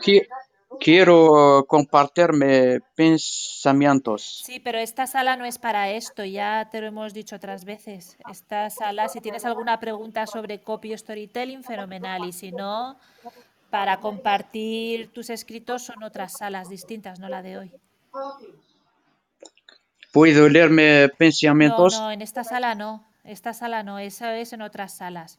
quiero 0.80 1.64
compartirme 1.68 2.80
pensamientos. 2.94 4.42
Sí, 4.44 4.60
pero 4.60 4.78
esta 4.78 5.06
sala 5.06 5.36
no 5.36 5.44
es 5.44 5.58
para 5.58 5.90
esto, 5.90 6.24
ya 6.24 6.68
te 6.70 6.80
lo 6.80 6.86
hemos 6.86 7.14
dicho 7.14 7.36
otras 7.36 7.64
veces. 7.64 8.16
Esta 8.30 8.70
sala, 8.70 9.08
si 9.08 9.20
tienes 9.20 9.44
alguna 9.44 9.80
pregunta 9.80 10.26
sobre 10.26 10.60
copy 10.60 10.96
storytelling, 10.96 11.62
fenomenal. 11.62 12.24
Y 12.24 12.32
si 12.32 12.52
no, 12.52 12.98
para 13.70 13.98
compartir 13.98 15.12
tus 15.12 15.30
escritos 15.30 15.82
son 15.82 16.02
otras 16.02 16.32
salas 16.38 16.68
distintas, 16.68 17.20
no 17.20 17.28
la 17.28 17.42
de 17.42 17.58
hoy. 17.58 17.72
¿Puedo 20.12 20.48
leerme 20.48 21.08
pensamientos? 21.10 21.94
No, 21.94 22.06
no, 22.06 22.12
en 22.12 22.22
esta 22.22 22.44
sala 22.44 22.74
no. 22.74 23.04
Esta 23.24 23.52
sala 23.52 23.82
no, 23.82 23.98
eso 23.98 24.26
es 24.26 24.54
en 24.54 24.62
otras 24.62 24.96
salas. 24.96 25.38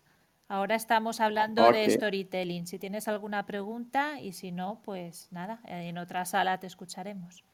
Ahora 0.49 0.75
estamos 0.75 1.21
hablando 1.21 1.71
de 1.71 1.89
storytelling. 1.89 2.67
Si 2.67 2.79
tienes 2.79 3.07
alguna 3.07 3.45
pregunta 3.45 4.19
y 4.19 4.33
si 4.33 4.51
no, 4.51 4.81
pues 4.83 5.27
nada, 5.31 5.61
en 5.65 5.97
otra 5.97 6.25
sala 6.25 6.59
te 6.59 6.67
escucharemos. 6.67 7.45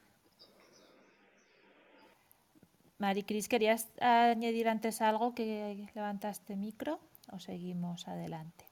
Maricris, 2.98 3.48
¿querías 3.48 3.90
añadir 4.00 4.68
antes 4.68 5.02
algo 5.02 5.36
que 5.36 5.88
levantaste 5.94 6.56
micro 6.56 7.00
o 7.32 7.40
seguimos 7.40 8.08
adelante? 8.08 8.66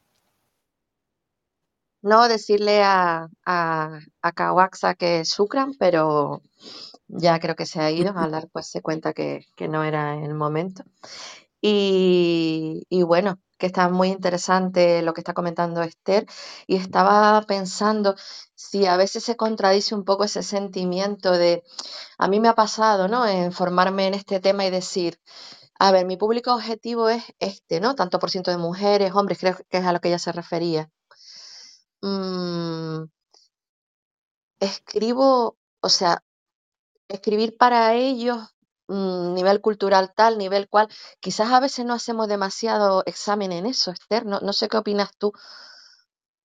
No, 2.02 2.28
decirle 2.28 2.82
a, 2.82 3.28
a, 3.46 4.00
a 4.22 4.32
Kawaxa 4.32 4.96
que 4.96 5.24
sucran, 5.26 5.74
pero 5.78 6.42
ya 7.08 7.40
creo 7.40 7.56
que 7.56 7.66
se 7.66 7.80
ha 7.80 7.92
ido, 7.92 8.12
a 8.12 8.24
hablar 8.24 8.50
pues 8.52 8.68
se 8.68 8.82
cuenta 8.82 9.14
que, 9.14 9.46
no 9.70 9.84
era 9.84 10.16
el 10.16 10.34
momento. 10.34 10.84
Y, 11.62 12.86
bueno, 13.06 13.40
que 13.64 13.68
está 13.68 13.88
muy 13.88 14.10
interesante 14.10 15.02
lo 15.04 15.14
que 15.14 15.22
está 15.22 15.34
comentando 15.34 15.82
Esther 15.84 16.26
y 16.68 16.76
estaba 16.76 17.42
pensando 17.44 18.14
si 18.56 18.86
a 18.88 18.98
veces 18.98 19.24
se 19.24 19.38
contradice 19.38 19.96
un 19.96 20.04
poco 20.04 20.26
ese 20.26 20.44
sentimiento 20.44 21.32
de, 21.32 21.64
a 22.18 22.28
mí 22.28 22.42
me 22.42 22.50
ha 22.50 22.56
pasado, 22.56 23.08
¿no? 23.08 23.26
En 23.26 23.54
formarme 23.54 24.08
en 24.08 24.16
este 24.16 24.42
tema 24.42 24.66
y 24.66 24.70
decir, 24.70 25.18
a 25.80 25.94
ver, 25.94 26.06
mi 26.06 26.18
público 26.18 26.54
objetivo 26.54 27.08
es 27.08 27.24
este, 27.40 27.80
¿no? 27.80 27.96
Tanto 27.96 28.20
por 28.20 28.32
ciento 28.32 28.52
de 28.52 28.58
mujeres, 28.58 29.14
hombres, 29.16 29.40
creo 29.40 29.56
que 29.70 29.78
es 29.78 29.86
a 29.86 29.94
lo 29.94 30.02
que 30.02 30.10
ella 30.10 30.20
se 30.20 30.34
refería. 30.34 30.90
Mm, 32.02 33.06
escribo, 34.60 35.58
o 35.80 35.90
sea, 35.90 36.22
escribir 37.08 37.58
para 37.58 37.94
ellos, 37.94 38.53
nivel 38.88 39.62
cultural 39.62 40.14
tal, 40.16 40.38
nivel 40.38 40.68
cual, 40.70 40.88
quizás 41.20 41.52
a 41.52 41.60
veces 41.60 41.86
no 41.86 41.94
hacemos 41.94 42.28
demasiado 42.28 43.04
examen 43.06 43.52
en 43.52 43.66
eso, 43.66 43.92
Esther, 43.92 44.26
no, 44.26 44.54
sé 44.54 44.68
qué 44.70 44.78
opinas 44.78 45.12
tú. 45.18 45.34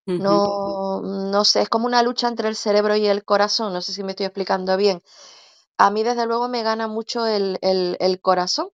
No, 0.07 1.03
no 1.03 1.45
sé, 1.45 1.61
es 1.62 1.68
como 1.68 1.86
una 1.86 2.03
lucha 2.03 2.28
entre 2.28 2.49
el 2.49 2.57
cerebro 2.57 2.97
y 2.97 3.07
el 3.07 3.24
corazón, 3.24 3.72
no 3.72 3.82
sé 3.82 3.93
si 3.93 4.03
me 4.03 4.12
estoy 4.12 4.26
explicando 4.26 4.76
bien. 4.76 5.03
A 5.78 5.91
mí 5.91 6.03
desde 6.03 6.26
luego 6.26 6.49
me 6.49 6.62
gana 6.62 6.89
mucho 6.89 7.26
el, 7.26 7.59
el 7.61 8.20
corazón, 8.20 8.70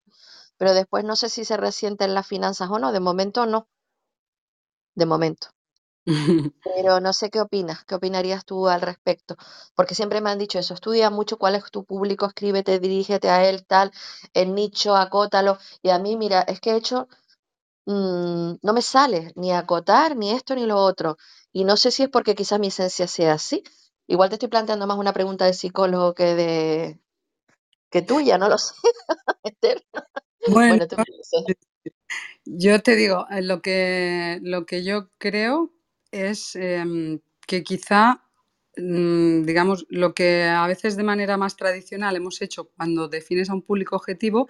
pero 0.56 0.74
después 0.74 1.04
no 1.04 1.16
sé 1.16 1.28
si 1.28 1.44
se 1.44 1.56
resiente 1.56 2.04
en 2.04 2.14
las 2.14 2.26
finanzas 2.26 2.70
o 2.70 2.78
no, 2.78 2.92
de 2.92 3.00
momento 3.00 3.46
no, 3.46 3.68
de 4.94 5.06
momento. 5.06 5.48
Pero 6.64 7.00
no 7.00 7.12
sé 7.12 7.30
qué 7.30 7.40
opinas, 7.40 7.84
qué 7.84 7.94
opinarías 7.94 8.44
tú 8.46 8.68
al 8.68 8.80
respecto, 8.80 9.36
porque 9.74 9.94
siempre 9.94 10.20
me 10.22 10.30
han 10.30 10.38
dicho 10.38 10.58
eso, 10.58 10.74
estudia 10.74 11.10
mucho 11.10 11.36
cuál 11.38 11.54
es 11.56 11.70
tu 11.70 11.84
público, 11.84 12.26
escríbete, 12.26 12.78
dirígete 12.80 13.28
a 13.30 13.48
él, 13.48 13.66
tal, 13.66 13.92
el 14.34 14.54
nicho, 14.54 14.96
acótalo, 14.96 15.58
y 15.82 15.90
a 15.90 15.98
mí, 15.98 16.16
mira, 16.16 16.40
es 16.42 16.60
que 16.60 16.70
he 16.72 16.76
hecho, 16.76 17.06
mm, 17.86 18.54
no 18.62 18.72
me 18.74 18.82
sale 18.82 19.32
ni 19.36 19.52
acotar, 19.52 20.16
ni 20.16 20.32
esto, 20.32 20.54
ni 20.56 20.66
lo 20.66 20.78
otro, 20.78 21.16
y 21.52 21.64
no 21.64 21.76
sé 21.76 21.90
si 21.92 22.04
es 22.04 22.10
porque 22.10 22.34
quizás 22.36 22.60
mi 22.60 22.68
esencia 22.68 23.08
sea 23.08 23.34
así, 23.34 23.62
igual 24.08 24.30
te 24.30 24.36
estoy 24.36 24.48
planteando 24.50 24.86
más 24.86 24.98
una 24.98 25.12
pregunta 25.14 25.46
de 25.46 25.54
psicólogo 25.54 26.14
que 26.14 26.34
de 26.36 27.00
que 27.90 28.02
tuya, 28.02 28.38
no 28.38 28.48
lo 28.48 28.58
sé, 28.60 28.74
Bueno, 30.46 30.84
yo 32.44 32.82
te 32.82 32.96
digo, 32.96 33.26
eh, 33.30 33.42
lo 33.42 33.62
que, 33.62 34.38
lo 34.42 34.66
que 34.66 34.84
yo 34.84 35.10
creo 35.18 35.72
es 36.14 36.56
em, 36.56 37.20
que 37.46 37.62
quizá, 37.64 38.22
mm, 38.76 39.42
digamos, 39.44 39.86
lo 39.90 40.14
que 40.14 40.44
a 40.44 40.66
veces 40.68 40.96
de 40.96 41.04
manera 41.04 41.36
más 41.38 41.56
tradicional 41.56 42.16
hemos 42.16 42.42
hecho 42.42 42.70
cuando 42.76 43.08
defines 43.08 43.50
a 43.50 43.54
un 43.54 43.62
público 43.62 43.96
objetivo 43.96 44.48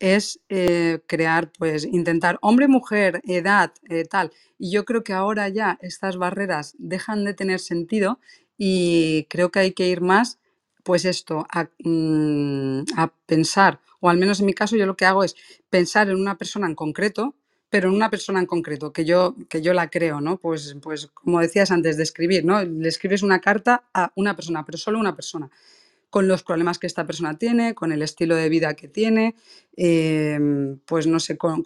es 0.00 0.40
eh, 0.48 1.00
crear, 1.06 1.52
pues, 1.58 1.84
intentar 1.86 2.38
hombre, 2.42 2.68
mujer, 2.68 3.22
edad, 3.24 3.72
eh, 3.88 4.04
tal. 4.04 4.32
Y 4.58 4.72
yo 4.72 4.84
creo 4.84 5.04
que 5.04 5.12
ahora 5.14 5.48
ya 5.48 5.78
estas 5.82 6.16
barreras 6.16 6.74
dejan 6.78 7.24
de 7.24 7.34
tener 7.34 7.60
sentido 7.60 8.20
y 8.58 9.26
creo 9.30 9.50
que 9.50 9.60
hay 9.60 9.72
que 9.72 9.88
ir 9.88 10.00
más, 10.02 10.38
pues 10.84 11.04
esto, 11.06 11.46
a, 11.50 11.70
mm, 11.84 12.84
a 12.96 13.12
pensar, 13.26 13.80
o 14.00 14.10
al 14.10 14.18
menos 14.18 14.40
en 14.40 14.46
mi 14.46 14.54
caso 14.54 14.76
yo 14.76 14.86
lo 14.86 14.96
que 14.96 15.06
hago 15.06 15.24
es 15.24 15.36
pensar 15.70 16.08
en 16.10 16.16
una 16.16 16.36
persona 16.38 16.66
en 16.66 16.74
concreto, 16.74 17.34
pero 17.74 17.88
en 17.88 17.96
una 17.96 18.08
persona 18.08 18.38
en 18.38 18.46
concreto, 18.46 18.92
que 18.92 19.04
yo, 19.04 19.34
que 19.48 19.60
yo 19.60 19.74
la 19.74 19.90
creo, 19.90 20.20
¿no? 20.20 20.36
Pues, 20.36 20.76
pues 20.80 21.08
como 21.08 21.40
decías 21.40 21.72
antes 21.72 21.96
de 21.96 22.04
escribir, 22.04 22.44
¿no? 22.44 22.62
Le 22.62 22.88
escribes 22.88 23.24
una 23.24 23.40
carta 23.40 23.82
a 23.92 24.12
una 24.14 24.36
persona, 24.36 24.64
pero 24.64 24.78
solo 24.78 25.00
una 25.00 25.16
persona. 25.16 25.50
con 26.08 26.28
los 26.28 26.44
problemas 26.44 26.78
que 26.78 26.86
esta 26.86 27.04
persona 27.04 27.36
tiene, 27.36 27.74
con 27.74 27.90
el 27.90 28.00
estilo 28.00 28.36
de 28.36 28.48
vida 28.48 28.74
que 28.74 28.86
tiene, 28.86 29.34
em, 29.76 30.78
pues 30.86 31.08
no 31.08 31.18
sé, 31.18 31.36
con, 31.36 31.64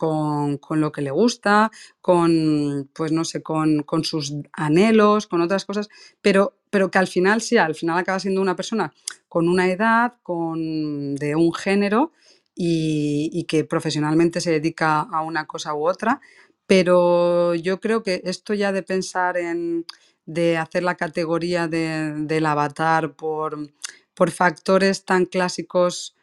lo 0.80 0.92
que 0.92 1.02
le 1.02 1.10
gusta, 1.10 1.70
con, 2.00 2.88
pues 2.94 3.12
no 3.12 3.26
sé, 3.26 3.42
con, 3.42 3.84
sus 4.04 4.34
anhelos, 4.54 5.26
con 5.26 5.42
otras 5.42 5.66
cosas, 5.66 5.90
pero, 6.22 6.54
pero 6.70 6.90
que 6.90 6.98
al 6.98 7.08
final 7.08 7.42
sí, 7.42 7.58
al 7.58 7.74
final 7.74 7.98
acaba 7.98 8.18
siendo 8.18 8.40
una 8.40 8.56
persona 8.56 8.94
con 9.28 9.46
una 9.46 9.70
edad, 9.70 10.14
con, 10.22 11.16
de 11.16 11.36
un 11.36 11.52
género 11.52 12.12
y, 12.60 13.44
que 13.44 13.64
profesionalmente 13.64 14.40
se 14.40 14.50
dedica 14.50 15.00
a 15.00 15.22
una 15.22 15.46
cosa 15.46 15.74
u 15.74 15.86
otra, 15.88 16.20
pero 16.66 17.54
yo 17.54 17.80
creo 17.80 18.02
que 18.02 18.20
esto 18.24 18.52
ya 18.52 18.72
de 18.72 18.82
pensar 18.82 19.36
en 19.36 19.86
de 20.26 20.58
hacer 20.58 20.82
la 20.82 20.96
categoría 20.96 21.68
de, 21.68 22.12
del 22.18 22.44
avatar 22.44 23.14
por, 23.14 23.70
por 24.14 24.30
factores 24.30 25.04
tan 25.04 25.24
clásicos 25.24 26.14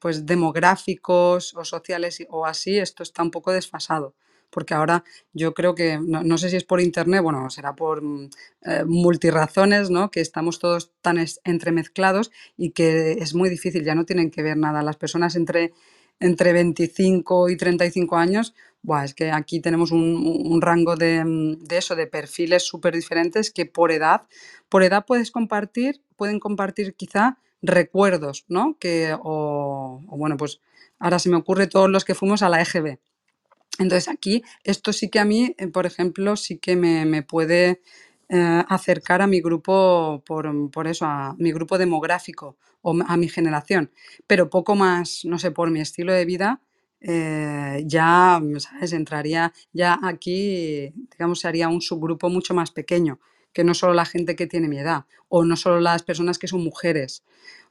pues 0.00 0.26
demográficos 0.26 1.54
o 1.54 1.64
sociales 1.64 2.24
o 2.28 2.44
así, 2.44 2.78
esto 2.78 3.02
está 3.02 3.22
un 3.22 3.30
poco 3.30 3.52
desfasado. 3.52 4.14
Porque 4.52 4.74
ahora 4.74 5.02
yo 5.32 5.54
creo 5.54 5.74
que, 5.74 5.98
no, 5.98 6.38
sé 6.38 6.50
si 6.50 6.56
es 6.56 6.64
por 6.64 6.80
internet, 6.80 7.22
bueno, 7.22 7.50
será 7.50 7.74
por 7.74 8.02
mm, 8.02 8.30
eh, 8.66 8.84
multirazones, 8.86 9.90
¿no? 9.90 10.10
Que 10.10 10.20
estamos 10.20 10.58
todos 10.60 10.92
tan 11.00 11.18
entremezclados 11.44 12.30
y 12.56 12.70
que 12.70 13.12
es 13.12 13.34
muy 13.34 13.48
difícil, 13.48 13.84
ya 13.84 13.94
no 13.94 14.04
tienen 14.04 14.30
que 14.30 14.42
ver 14.42 14.56
nada. 14.56 14.82
Las 14.82 14.96
personas 14.96 15.34
entre, 15.34 15.72
entre 16.20 16.52
25 16.52 17.48
y 17.48 17.56
35 17.56 18.16
años 18.16 18.54
es 19.04 19.14
que 19.14 19.30
aquí 19.30 19.60
tenemos 19.60 19.92
un, 19.92 20.60
rango 20.60 20.96
de, 20.96 21.56
eso, 21.70 21.94
de 21.94 22.06
perfiles 22.06 22.64
súper 22.64 22.94
diferentes 22.94 23.52
que 23.52 23.64
por 23.64 23.92
edad, 23.92 24.22
por 24.68 24.82
edad 24.82 25.04
puedes 25.06 25.30
compartir, 25.30 26.02
pueden 26.16 26.40
compartir 26.40 26.94
quizá 26.94 27.38
recuerdos, 27.62 28.44
¿no? 28.48 28.76
Que, 28.80 29.16
o, 29.22 30.00
bueno, 30.08 30.36
pues 30.36 30.60
ahora 30.98 31.18
se 31.18 31.30
me 31.30 31.36
ocurre 31.36 31.68
todos 31.68 31.88
los 31.88 32.04
que 32.04 32.14
fuimos 32.14 32.42
a 32.42 32.48
la 32.48 32.60
EGB. 32.60 32.98
Entonces 33.78 34.08
aquí, 34.08 34.42
esto 34.64 34.92
sí 34.92 35.08
que 35.08 35.18
a 35.18 35.24
mí, 35.24 35.54
eh, 35.58 35.68
por 35.68 35.86
ejemplo, 35.86 36.36
sí 36.36 36.58
que 36.58 36.76
me, 36.76 37.22
puede 37.22 37.80
eh, 38.28 38.64
acercar 38.68 39.22
a 39.22 39.26
mi 39.26 39.40
grupo, 39.40 40.22
por, 40.26 40.70
por, 40.70 40.86
eso, 40.86 41.06
a 41.06 41.34
mi 41.38 41.52
grupo 41.52 41.78
demográfico 41.78 42.56
o 42.82 42.94
a 43.06 43.16
mi 43.16 43.28
generación, 43.28 43.90
pero 44.26 44.50
poco 44.50 44.74
más, 44.74 45.24
no 45.24 45.38
sé, 45.38 45.50
por 45.52 45.70
mi 45.70 45.80
estilo 45.80 46.12
de 46.12 46.24
vida, 46.24 46.60
eh, 47.00 47.82
ya, 47.86 48.40
¿sabes? 48.58 48.92
Entraría 48.92 49.52
ya 49.72 49.98
aquí, 50.02 50.92
digamos, 51.10 51.40
se 51.40 51.66
un 51.66 51.80
subgrupo 51.80 52.28
mucho 52.28 52.54
más 52.54 52.70
pequeño, 52.70 53.18
que 53.52 53.64
no 53.64 53.74
solo 53.74 53.92
la 53.94 54.04
gente 54.04 54.36
que 54.36 54.46
tiene 54.46 54.68
mi 54.68 54.78
edad, 54.78 55.04
o 55.28 55.44
no 55.44 55.56
solo 55.56 55.80
las 55.80 56.02
personas 56.02 56.38
que 56.38 56.48
son 56.48 56.62
mujeres, 56.62 57.24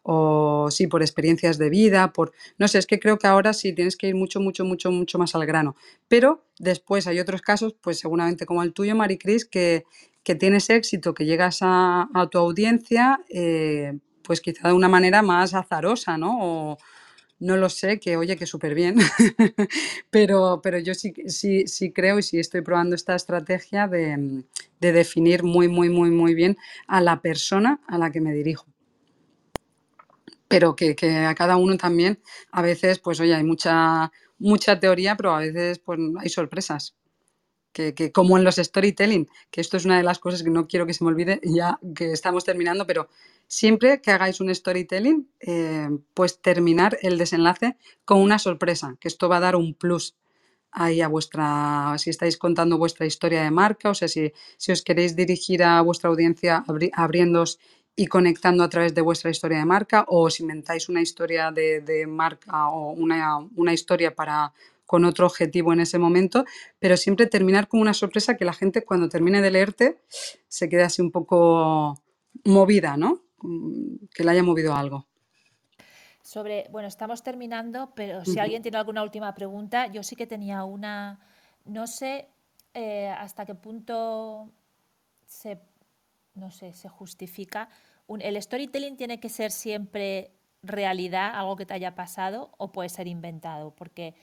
o 0.03 0.69
sí, 0.71 0.87
por 0.87 1.01
experiencias 1.01 1.57
de 1.57 1.69
vida, 1.69 2.11
por... 2.13 2.31
No 2.57 2.67
sé, 2.67 2.79
es 2.79 2.87
que 2.87 2.99
creo 2.99 3.17
que 3.17 3.27
ahora 3.27 3.53
sí 3.53 3.73
tienes 3.73 3.95
que 3.95 4.07
ir 4.07 4.15
mucho, 4.15 4.39
mucho, 4.39 4.65
mucho, 4.65 4.91
mucho 4.91 5.19
más 5.19 5.35
al 5.35 5.45
grano. 5.45 5.75
Pero 6.07 6.45
después 6.59 7.07
hay 7.07 7.19
otros 7.19 7.41
casos, 7.41 7.75
pues 7.81 7.99
seguramente 7.99 8.45
como 8.45 8.63
el 8.63 8.73
tuyo, 8.73 8.95
Maricris, 8.95 9.45
que, 9.45 9.85
que 10.23 10.35
tienes 10.35 10.69
éxito, 10.69 11.13
que 11.13 11.25
llegas 11.25 11.59
a, 11.61 12.07
tu 12.31 12.37
audiencia, 12.37 13.21
eh, 13.29 13.97
pues 14.23 14.41
quizá 14.41 14.67
de 14.69 14.73
una 14.73 14.89
manera 14.89 15.21
más 15.21 15.53
azarosa, 15.53 16.17
¿no? 16.17 16.37
O, 16.41 16.77
no 17.41 17.57
lo 17.57 17.69
sé, 17.69 17.99
que 17.99 18.17
oye, 18.17 18.37
que 18.37 18.45
súper 18.45 18.75
bien, 18.75 18.97
pero, 20.11 20.61
pero 20.61 20.77
yo 20.77 20.93
sí, 20.93 21.11
sí, 21.25 21.65
sí 21.67 21.91
creo 21.91 22.19
y 22.19 22.23
sí 22.23 22.39
estoy 22.39 22.61
probando 22.61 22.95
esta 22.95 23.15
estrategia 23.15 23.87
de, 23.87 24.43
definir 24.79 25.43
muy, 25.43 25.67
muy, 25.67 25.89
muy, 25.89 26.11
muy 26.11 26.35
bien 26.35 26.55
a 26.87 27.01
la 27.01 27.21
persona 27.21 27.81
a 27.87 27.97
la 27.97 28.11
que 28.11 28.21
me 28.21 28.33
dirijo. 28.33 28.70
Pero 30.51 30.75
que, 30.75 30.95
a 31.25 31.35
cada 31.35 31.57
uno 31.57 31.77
también, 31.77 32.21
a 32.51 32.61
veces, 32.61 32.99
pues 32.99 33.19
oye, 33.19 33.33
hay 33.33 33.43
mucha, 33.43 34.11
mucha 34.37 34.79
teoría, 34.79 35.15
pero 35.17 35.33
a 35.33 35.39
veces 35.39 35.79
pues, 35.79 35.99
hay 36.19 36.29
sorpresas. 36.29 36.95
Que, 37.73 37.93
que, 37.93 38.11
como 38.11 38.37
en 38.37 38.43
los 38.43 38.57
storytelling, 38.57 39.29
que 39.49 39.61
esto 39.61 39.77
es 39.77 39.85
una 39.85 39.95
de 39.95 40.03
las 40.03 40.19
cosas 40.19 40.43
que 40.43 40.49
no 40.49 40.67
quiero 40.67 40.85
que 40.85 40.93
se 40.93 41.05
me 41.05 41.09
olvide, 41.09 41.39
ya 41.43 41.79
que 41.95 42.11
estamos 42.11 42.43
terminando, 42.43 42.85
pero 42.85 43.07
siempre 43.47 44.01
que 44.01 44.11
hagáis 44.11 44.41
un 44.41 44.53
storytelling, 44.53 45.29
eh, 45.39 45.89
pues 46.13 46.41
terminar 46.41 46.97
el 47.01 47.17
desenlace 47.17 47.77
con 48.03 48.19
una 48.19 48.39
sorpresa, 48.39 48.97
que 48.99 49.07
esto 49.07 49.29
va 49.29 49.37
a 49.37 49.41
dar 49.41 49.55
un 49.55 49.73
plus 49.73 50.17
ahí 50.71 51.01
a 51.01 51.07
vuestra, 51.07 51.95
si 51.97 52.09
estáis 52.09 52.37
contando 52.37 52.77
vuestra 52.77 53.05
historia 53.05 53.43
de 53.43 53.51
marca, 53.51 53.89
o 53.89 53.93
sea, 53.93 54.07
si, 54.07 54.31
si 54.57 54.71
os 54.71 54.81
queréis 54.81 55.15
dirigir 55.15 55.63
a 55.63 55.81
vuestra 55.81 56.09
audiencia 56.09 56.63
abriéndoos 56.93 57.59
y 58.01 58.07
conectando 58.07 58.63
a 58.63 58.69
través 58.69 58.95
de 58.95 59.01
vuestra 59.01 59.29
historia 59.29 59.59
de 59.59 59.65
marca, 59.65 60.05
o 60.07 60.27
si 60.31 60.41
inventáis 60.41 60.89
una 60.89 61.03
historia 61.03 61.51
de, 61.51 62.07
marca 62.07 62.69
o 62.69 62.93
una, 62.93 63.37
una 63.55 63.73
historia 63.73 64.15
para 64.15 64.53
con 64.87 65.05
otro 65.05 65.27
objetivo 65.27 65.71
en 65.71 65.81
ese 65.81 65.99
momento, 65.99 66.43
pero 66.79 66.97
siempre 66.97 67.27
terminar 67.27 67.67
con 67.67 67.79
una 67.79 67.93
sorpresa 67.93 68.37
que 68.37 68.43
la 68.43 68.53
gente 68.53 68.83
cuando 68.83 69.07
termine 69.07 69.39
de 69.39 69.51
leerte 69.51 70.01
se 70.47 70.67
quede 70.67 70.81
así 70.81 71.03
un 71.03 71.11
poco 71.11 72.01
movida, 72.43 72.97
¿no? 72.97 73.21
Mm, 73.43 74.07
que 74.11 74.23
le 74.23 74.31
haya 74.31 74.43
movido 74.43 74.73
algo. 74.73 75.05
Sobre, 76.23 76.67
bueno, 76.71 76.87
estamos 76.87 77.21
terminando, 77.21 77.93
pero 77.95 78.25
si 78.25 78.39
alguien 78.39 78.63
tiene 78.63 78.79
alguna 78.79 79.03
última 79.03 79.35
pregunta, 79.35 79.87
yo 79.87 80.01
sí 80.01 80.15
que 80.15 80.25
tenía 80.25 80.63
una, 80.63 81.19
no 81.65 81.85
sé 81.85 82.29
eh, 82.73 83.09
hasta 83.09 83.45
qué 83.45 83.53
punto 83.53 84.49
se, 85.27 85.61
no 86.33 86.49
sé, 86.49 86.73
se 86.73 86.89
justifica. 86.89 87.69
¿El 88.19 88.41
storytelling 88.41 88.97
tiene 88.97 89.19
que 89.19 89.29
ser 89.29 89.51
siempre 89.51 90.31
realidad, 90.63 91.31
algo 91.33 91.55
que 91.55 91.65
te 91.65 91.73
haya 91.73 91.95
pasado, 91.95 92.51
o 92.57 92.71
puede 92.71 92.89
ser 92.89 93.07
inventado? 93.07 93.71
Porque 93.75 94.15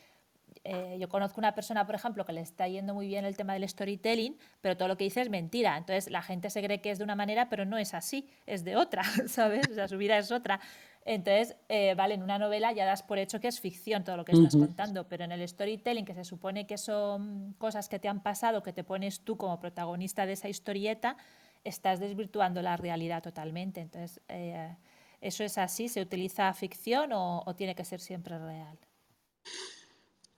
eh, 0.65 0.97
yo 1.01 1.09
conozco 1.09 1.41
una 1.41 1.55
persona, 1.55 1.87
por 1.87 1.95
ejemplo, 1.95 2.25
que 2.25 2.33
le 2.33 2.41
está 2.41 2.69
yendo 2.69 2.95
muy 2.95 3.07
bien 3.07 3.25
el 3.25 3.37
tema 3.37 3.55
del 3.55 3.69
storytelling, 3.69 4.37
pero 4.61 4.77
todo 4.77 4.89
lo 4.89 4.97
que 4.97 5.05
dice 5.05 5.21
es 5.21 5.31
mentira. 5.31 5.77
Entonces 5.77 6.11
la 6.11 6.23
gente 6.23 6.51
se 6.51 6.63
cree 6.63 6.81
que 6.81 6.91
es 6.91 6.99
de 6.99 7.05
una 7.05 7.15
manera, 7.15 7.49
pero 7.49 7.65
no 7.65 7.79
es 7.79 7.95
así, 7.95 8.29
es 8.47 8.65
de 8.65 8.77
otra, 8.77 9.03
¿sabes? 9.27 9.69
O 9.71 9.75
sea, 9.75 9.89
su 9.89 9.97
vida 9.97 10.19
es 10.19 10.31
otra. 10.31 10.61
Entonces, 11.05 11.57
eh, 11.71 11.95
vale, 11.95 12.15
en 12.15 12.23
una 12.23 12.39
novela 12.39 12.71
ya 12.73 12.85
das 12.85 13.03
por 13.03 13.19
hecho 13.19 13.41
que 13.41 13.49
es 13.49 13.61
ficción 13.61 14.05
todo 14.05 14.19
lo 14.19 14.27
que 14.27 14.33
estás 14.33 14.55
contando, 14.55 15.09
pero 15.09 15.25
en 15.25 15.33
el 15.33 15.49
storytelling, 15.49 16.05
que 16.05 16.13
se 16.13 16.25
supone 16.25 16.67
que 16.67 16.77
son 16.77 17.55
cosas 17.57 17.89
que 17.89 17.99
te 17.99 18.09
han 18.09 18.23
pasado, 18.23 18.63
que 18.63 18.75
te 18.75 18.85
pones 18.85 19.21
tú 19.21 19.39
como 19.39 19.59
protagonista 19.59 20.27
de 20.27 20.35
esa 20.35 20.51
historieta, 20.51 21.17
estás 21.65 22.01
desvirtuando 22.01 22.63
la 22.63 22.77
realidad 22.77 23.23
totalmente. 23.23 23.81
Entonces, 23.81 24.21
eh, 24.29 24.77
¿eso 25.21 25.45
es 25.45 25.59
así? 25.59 25.89
¿Se 25.89 26.01
utiliza 26.01 26.53
ficción 26.55 27.11
o 27.13 27.55
tiene 27.57 27.75
que 27.75 27.85
ser 27.85 28.01
siempre 28.01 28.39
real? 28.39 28.79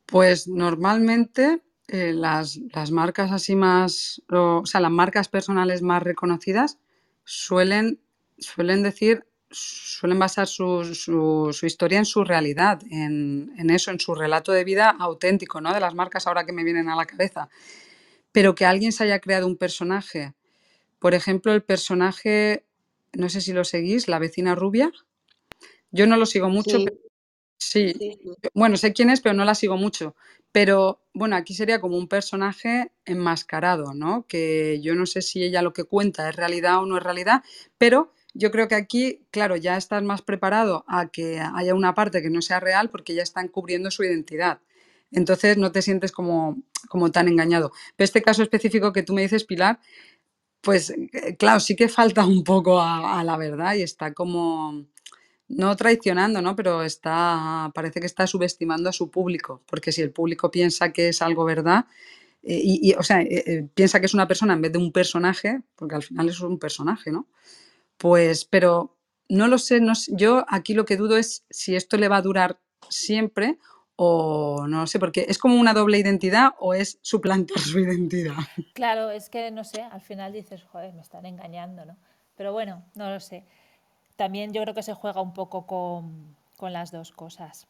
Pues 0.07 0.49
normalmente 0.49 1.63
eh, 1.93 2.13
las, 2.13 2.59
marcas 2.93 3.33
así 3.33 3.57
más, 3.57 4.23
o, 4.31 4.65
sea, 4.65 4.81
las 4.81 4.93
marcas 4.93 5.29
personales 5.29 5.83
más 5.83 6.03
reconocidas 6.03 6.79
suelen, 7.25 8.01
suelen 8.39 8.85
decir, 8.85 9.27
suelen 9.51 10.21
basar 10.21 10.47
su, 10.47 10.95
su, 10.95 11.67
historia 11.67 11.99
en 11.99 12.05
su 12.05 12.23
realidad, 12.23 12.81
en, 12.91 13.53
en, 13.59 13.71
eso, 13.71 13.91
en 13.91 13.99
su 13.99 14.15
relato 14.15 14.53
de 14.53 14.63
vida 14.63 14.95
auténtico, 15.01 15.61
¿no? 15.61 15.75
De 15.75 15.81
las 15.81 15.95
marcas 15.95 16.29
ahora 16.29 16.47
que 16.47 16.53
me 16.53 16.63
vienen 16.63 16.89
a 16.89 16.95
la 16.97 17.07
cabeza. 17.07 17.49
Pero 18.31 18.55
que 18.55 18.67
alguien 18.67 18.93
se 18.93 19.03
haya 19.03 19.19
creado 19.19 19.49
un 19.49 19.57
personaje, 19.57 20.35
por 21.01 21.15
ejemplo, 21.15 21.53
el 21.53 21.63
personaje, 21.65 22.65
no 23.13 23.29
sé 23.29 23.41
si 23.41 23.53
lo 23.53 23.65
seguís, 23.65 24.07
la 24.07 24.21
vecina 24.21 24.55
rubia. 24.55 24.93
Yo 25.91 26.07
no 26.07 26.17
lo 26.17 26.27
sigo 26.27 26.49
mucho, 26.49 26.79
pero 26.85 26.97
Sí. 27.59 27.95
bueno, 28.55 28.77
sé 28.79 28.93
quién 28.95 29.11
es, 29.11 29.21
pero 29.21 29.35
no 29.35 29.45
la 29.45 29.55
sigo 29.55 29.77
mucho. 29.77 30.15
Pero 30.53 31.03
bueno, 31.13 31.37
aquí 31.37 31.55
sería 31.55 31.81
como 31.81 31.99
un 31.99 32.09
personaje 32.09 32.91
enmascarado, 33.05 33.93
¿no? 33.95 34.27
Que 34.27 34.81
yo 34.83 34.95
no 34.95 35.07
sé 35.07 35.23
si 35.23 35.43
ella 35.45 35.63
lo 35.63 35.73
que 35.73 35.85
cuenta 35.85 36.29
es 36.29 36.37
realidad 36.37 36.79
o 36.83 36.87
no 36.87 36.97
es 36.97 37.03
realidad, 37.03 37.43
pero 37.79 38.13
yo 38.35 38.51
creo 38.51 38.69
que 38.69 38.77
aquí, 38.77 39.27
claro, 39.31 39.57
ya 39.57 39.77
estás 39.77 40.03
más 40.03 40.23
preparado 40.23 40.85
a 40.89 41.09
que 41.11 41.41
haya 41.41 41.75
una 41.75 41.95
parte 41.95 42.23
que 42.23 42.31
no 42.31 42.43
sea 42.43 42.61
real 42.61 42.89
porque 42.91 43.15
ya 43.15 43.23
están 43.23 43.49
cubriendo 43.49 43.91
su 43.91 44.05
identidad. 44.05 44.61
Entonces 45.13 45.59
no 45.59 45.73
te 45.73 45.83
sientes 45.83 46.13
como, 46.13 46.57
como 46.89 47.11
tan 47.11 47.29
engañado. 47.29 47.73
Pero 47.97 48.05
este 48.05 48.23
caso 48.23 48.43
específico 48.43 48.93
que 48.93 49.03
tú 49.03 49.13
me 49.13 49.23
dices, 49.23 49.45
Pilar, 49.45 49.81
pues 50.61 50.91
eh, 50.91 51.37
claro, 51.37 51.61
sí 51.61 51.77
que 51.77 51.89
falta 51.89 52.25
un 52.27 52.45
poco 52.45 52.81
a 52.81 53.23
la 53.25 53.37
verdad 53.37 53.75
y 53.75 53.83
está 53.83 54.13
como 54.15 54.87
no 55.51 55.77
traicionando, 55.77 56.41
¿no? 56.41 56.55
Pero 56.57 56.83
está, 56.83 57.71
parece 57.75 58.01
que 58.01 58.07
está 58.07 58.27
subestimando 58.27 58.89
a 58.89 58.93
su 58.93 59.11
público, 59.11 59.63
porque 59.67 59.91
si 59.93 60.01
el 60.01 60.13
público 60.13 60.51
piensa 60.51 60.93
que 60.93 61.09
es 61.09 61.23
algo 61.23 61.45
verdad, 61.45 61.87
eh, 62.43 62.61
y, 62.63 62.95
o 62.95 63.03
sea, 63.03 63.21
eh, 63.21 63.45
eh, 63.47 63.69
piensa 63.75 64.01
que 64.01 64.07
es 64.07 64.15
una 64.15 64.29
persona 64.29 64.55
en 64.55 64.63
vez 64.63 64.73
de 64.73 64.79
un 64.79 64.93
personaje, 64.93 65.61
porque 65.75 65.97
al 65.97 66.05
final 66.05 66.29
es 66.29 66.41
un 66.41 66.59
personaje, 66.59 67.11
¿no? 67.11 67.27
Pues, 67.99 68.45
pero 68.45 68.97
no 69.29 69.49
lo 69.49 69.59
sé, 69.59 69.81
no 69.81 69.93
yo 70.09 70.45
aquí 70.49 70.75
lo 70.75 70.85
que 70.85 70.97
dudo 70.97 71.17
es 71.17 71.45
si 71.51 71.75
esto 71.75 71.97
le 71.97 72.09
va 72.09 72.19
a 72.19 72.23
durar 72.23 72.61
siempre 72.89 73.59
o 74.03 74.67
no 74.67 74.87
sé, 74.87 74.99
porque 74.99 75.27
es 75.29 75.37
como 75.37 75.57
una 75.57 75.75
doble 75.75 75.99
identidad 75.99 76.55
o 76.59 76.73
es 76.73 76.99
suplantar 77.03 77.59
su 77.59 77.79
identidad. 77.81 78.33
Claro, 78.73 79.11
es 79.11 79.29
que 79.29 79.51
no 79.51 79.63
sé, 79.63 79.83
al 79.83 80.01
final 80.01 80.33
dices, 80.33 80.65
joder, 80.65 80.95
me 80.95 81.03
están 81.03 81.27
engañando, 81.27 81.85
¿no? 81.85 81.99
Pero 82.35 82.55
bueno, 82.55 82.83
no 82.95 83.11
lo 83.11 83.21
sé. 83.21 83.45
también 84.17 84.55
yo 84.55 84.63
creo 84.63 84.75
que 84.75 84.83
se 84.83 84.95
juega 84.95 85.21
un 85.21 85.35
poco 85.35 85.67
con, 85.67 86.35
con 86.57 86.73
las 86.73 86.93
dos 86.93 87.13
cosas. 87.13 87.67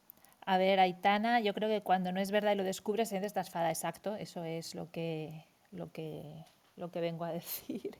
A 0.46 0.56
ver, 0.56 0.78
Aitana, 0.78 1.40
yo 1.40 1.52
creo 1.52 1.68
que 1.68 1.80
cuando 1.80 2.12
no 2.12 2.20
es 2.20 2.30
verdad 2.30 2.52
y 2.52 2.54
lo 2.54 2.62
descubres, 2.62 3.08
sientes 3.08 3.30
esta 3.30 3.40
esfada, 3.40 3.68
exacto. 3.68 4.14
Eso 4.14 4.44
es 4.44 4.76
lo 4.76 4.88
que, 4.92 5.46
lo 5.72 5.90
que, 5.90 6.22
lo 6.76 6.92
que 6.92 7.00
vengo 7.00 7.24
a 7.24 7.32
decir. 7.40 7.98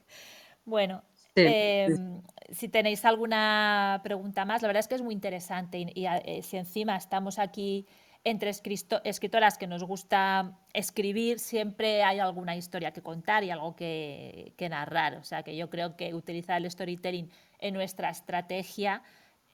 Bueno, 0.64 1.02
em, 1.34 2.22
si 2.52 2.68
tenéis 2.68 3.04
alguna 3.04 4.00
pregunta 4.04 4.44
más, 4.44 4.62
la 4.62 4.68
verdad 4.68 4.82
es 4.82 4.88
que 4.88 4.94
es 4.94 5.02
muy 5.02 5.14
interesante 5.14 5.78
y, 5.92 6.06
eh, 6.06 6.42
si 6.44 6.58
encima 6.58 6.96
estamos 6.96 7.40
aquí 7.40 7.88
entre 8.22 8.50
escritoras 8.50 9.56
que 9.56 9.66
nos 9.66 9.82
gusta 9.82 10.58
escribir, 10.74 11.38
siempre 11.38 12.02
hay 12.02 12.18
alguna 12.18 12.54
historia 12.54 12.92
que 12.92 13.02
contar 13.02 13.44
y 13.44 13.50
algo 13.50 13.74
que, 13.74 14.54
narrar. 14.70 15.16
O 15.16 15.24
sea 15.24 15.42
que 15.42 15.56
yo 15.56 15.70
creo 15.70 15.96
que 15.96 16.14
utilizar 16.14 16.60
el 16.60 16.70
storytelling 16.70 17.30
en 17.58 17.74
nuestra 17.74 18.10
estrategia 18.10 19.02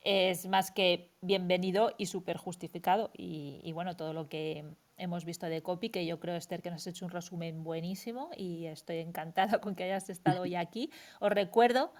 es 0.02 0.46
más 0.46 0.70
que 0.72 1.10
bienvenido 1.20 1.94
y 1.96 2.06
súper 2.06 2.36
justificado. 2.38 3.10
Y, 3.16 3.70
bueno, 3.72 3.96
todo 3.96 4.12
lo 4.12 4.28
que 4.28 4.64
hemos 4.96 5.24
visto 5.24 5.46
de 5.46 5.62
copy, 5.62 5.90
que 5.90 6.04
yo 6.04 6.18
creo, 6.18 6.34
Esther, 6.34 6.62
que 6.62 6.70
nos 6.70 6.82
has 6.82 6.88
hecho 6.88 7.04
un 7.04 7.12
resumen 7.12 7.62
buenísimo 7.62 8.30
y 8.36 8.66
estoy 8.66 8.98
encantada 8.98 9.58
con 9.60 9.76
que 9.76 9.84
hayas 9.84 10.10
estado 10.10 10.42
hoy 10.42 10.56
aquí. 10.56 10.90
Os 11.20 11.30
recuerdo 11.30 11.92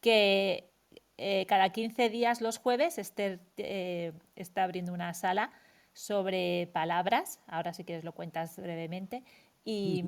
que 0.00 0.72
eh, 1.16 1.46
cada 1.46 1.70
15 1.70 2.10
días 2.10 2.40
los 2.40 2.58
jueves 2.58 2.98
Esther 2.98 3.40
eh, 3.56 4.12
está 4.36 4.64
abriendo 4.64 4.92
una 4.92 5.14
sala 5.14 5.50
sobre 5.98 6.70
palabras. 6.72 7.40
Ahora 7.48 7.72
si 7.72 7.82
quieres 7.82 8.04
lo 8.04 8.12
cuentas 8.12 8.56
brevemente. 8.56 9.24
Y 9.64 10.04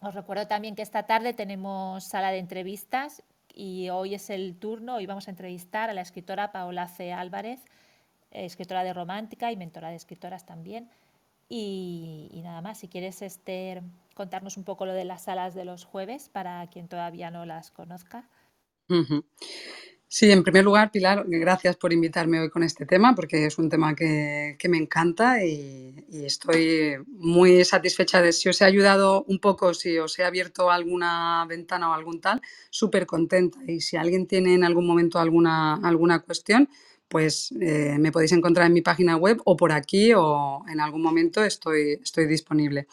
os 0.00 0.14
recuerdo 0.14 0.46
también 0.46 0.74
que 0.76 0.82
esta 0.82 1.04
tarde 1.04 1.32
tenemos 1.32 2.04
sala 2.04 2.30
de 2.30 2.38
entrevistas 2.38 3.22
y 3.54 3.88
hoy 3.88 4.14
es 4.14 4.28
el 4.28 4.56
turno, 4.56 4.96
hoy 4.96 5.06
vamos 5.06 5.26
a 5.26 5.30
entrevistar 5.30 5.88
a 5.88 5.94
la 5.94 6.02
escritora 6.02 6.52
Paola 6.52 6.86
C. 6.86 7.14
Álvarez, 7.14 7.60
escritora 8.30 8.84
de 8.84 8.92
romántica 8.92 9.50
y 9.50 9.56
mentora 9.56 9.88
de 9.88 9.96
escritoras 9.96 10.44
también. 10.44 10.90
Y, 11.48 12.40
nada 12.44 12.60
más, 12.60 12.78
si 12.78 12.86
quieres, 12.86 13.22
Esther, 13.22 13.82
contarnos 14.14 14.56
un 14.56 14.64
poco 14.64 14.86
lo 14.86 14.92
de 14.92 15.04
las 15.04 15.22
salas 15.22 15.54
de 15.54 15.64
los 15.64 15.84
jueves 15.84 16.28
para 16.28 16.64
quien 16.68 16.86
todavía 16.86 17.30
no 17.30 17.44
las 17.44 17.70
conozca. 17.72 18.28
Sí, 20.12 20.28
en 20.32 20.42
primer 20.42 20.64
lugar, 20.64 20.90
Pilar, 20.90 21.24
gracias 21.28 21.76
por 21.76 21.92
invitarme 21.92 22.40
hoy 22.40 22.50
con 22.50 22.64
este 22.64 22.84
tema, 22.84 23.14
porque 23.14 23.46
es 23.46 23.58
un 23.58 23.68
tema 23.68 23.94
que, 23.94 24.56
me 24.68 24.76
encanta 24.76 25.44
y, 25.44 26.04
estoy 26.26 26.96
muy 27.06 27.64
satisfecha 27.64 28.20
de 28.20 28.32
si 28.32 28.48
os 28.48 28.60
he 28.60 28.64
ayudado 28.64 29.22
un 29.28 29.38
poco, 29.38 29.72
si 29.72 29.98
os 29.98 30.18
he 30.18 30.24
abierto 30.24 30.68
alguna 30.68 31.46
ventana 31.48 31.90
o 31.90 31.94
algún 31.94 32.20
tal, 32.20 32.42
súper 32.70 33.06
contenta. 33.06 33.60
Y 33.68 33.82
si 33.82 33.96
alguien 33.96 34.26
tiene 34.26 34.54
en 34.54 34.64
algún 34.64 34.84
momento 34.84 35.20
alguna, 35.20 35.74
alguna 35.76 36.18
cuestión, 36.18 36.68
pues 37.06 37.52
eh, 37.60 37.96
me 38.00 38.10
podéis 38.10 38.32
encontrar 38.32 38.66
en 38.66 38.72
mi 38.72 38.82
página 38.82 39.16
web 39.16 39.40
o 39.44 39.56
por 39.56 39.70
aquí 39.70 40.12
o 40.12 40.64
en 40.68 40.80
algún 40.80 41.02
momento 41.02 41.44
estoy, 41.44 42.00
estoy 42.02 42.26
disponible. 42.26 42.88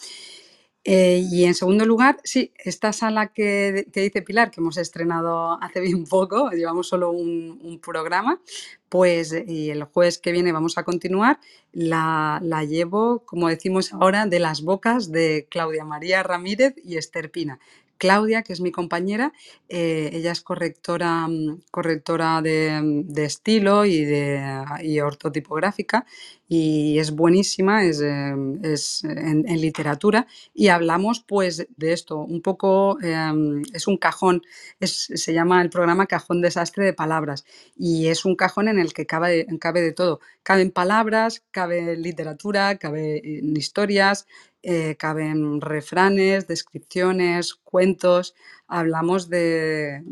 Eh, 0.89 1.27
y 1.29 1.43
en 1.43 1.53
segundo 1.53 1.85
lugar, 1.85 2.17
sí, 2.23 2.53
esta 2.57 2.93
sala 2.93 3.33
que, 3.33 3.87
dice 3.93 4.21
Pilar, 4.21 4.51
que 4.51 4.61
hemos 4.61 4.77
estrenado 4.77 5.61
hace 5.61 5.81
bien 5.81 6.05
poco, 6.05 6.49
llevamos 6.51 6.87
solo 6.87 7.11
un, 7.11 7.81
programa, 7.83 8.39
pues 8.87 9.35
y 9.47 9.69
el 9.69 9.83
jueves 9.83 10.17
que 10.17 10.31
viene 10.31 10.53
vamos 10.53 10.77
a 10.77 10.83
continuar, 10.83 11.41
la, 11.73 12.39
la, 12.41 12.63
llevo, 12.63 13.25
como 13.25 13.49
decimos 13.49 13.91
ahora, 13.91 14.27
de 14.27 14.39
las 14.39 14.61
bocas 14.61 15.11
de 15.11 15.47
Claudia 15.51 15.83
María 15.83 16.23
Ramírez 16.23 16.75
y 16.81 16.95
Esther 16.95 17.31
Pina. 17.31 17.59
Claudia, 17.97 18.43
que 18.43 18.53
es 18.53 18.61
mi 18.61 18.71
compañera, 18.71 19.33
eh, 19.69 20.09
ella 20.13 20.31
es 20.31 20.41
correctora, 20.41 21.27
mm, 21.27 21.63
correctora 21.71 22.41
de, 22.41 23.07
estilo 23.17 23.85
y, 23.85 24.05
de, 24.05 24.63
y 24.83 24.99
ortotipográfica 24.99 26.05
y 26.47 26.97
es 26.99 27.11
buenísima, 27.11 27.83
es, 27.83 28.01
em, 28.01 28.59
en, 28.63 29.61
literatura. 29.61 30.27
Y 30.53 30.69
hablamos 30.69 31.19
pues 31.19 31.67
de 31.75 31.93
esto, 31.93 32.19
un 32.19 32.41
poco, 32.41 32.97
em, 33.01 33.63
es 33.73 33.87
un 33.87 33.97
cajón, 33.97 34.43
se 34.79 35.33
llama 35.33 35.61
el 35.61 35.69
programa 35.69 36.07
Cajón 36.07 36.41
Desastre 36.41 36.85
de 36.85 36.93
Palabras 36.93 37.45
y 37.75 38.07
es 38.07 38.25
un 38.25 38.35
cajón 38.35 38.67
en 38.67 38.79
el 38.79 38.93
que 38.93 39.05
cabe, 39.05 39.45
cabe 39.59 39.81
de 39.81 39.91
todo, 39.91 40.19
caben 40.43 40.71
palabras, 40.71 41.43
cabe 41.51 41.97
literatura, 41.97 42.77
cabe 42.77 43.17
eh, 43.17 43.41
historias, 43.55 44.27
eh, 44.63 44.95
caben 44.97 45.61
refranes, 45.61 46.47
descripciones, 46.47 47.55
cuentos, 47.55 48.35
hablamos 48.67 49.29
de, 49.29 50.03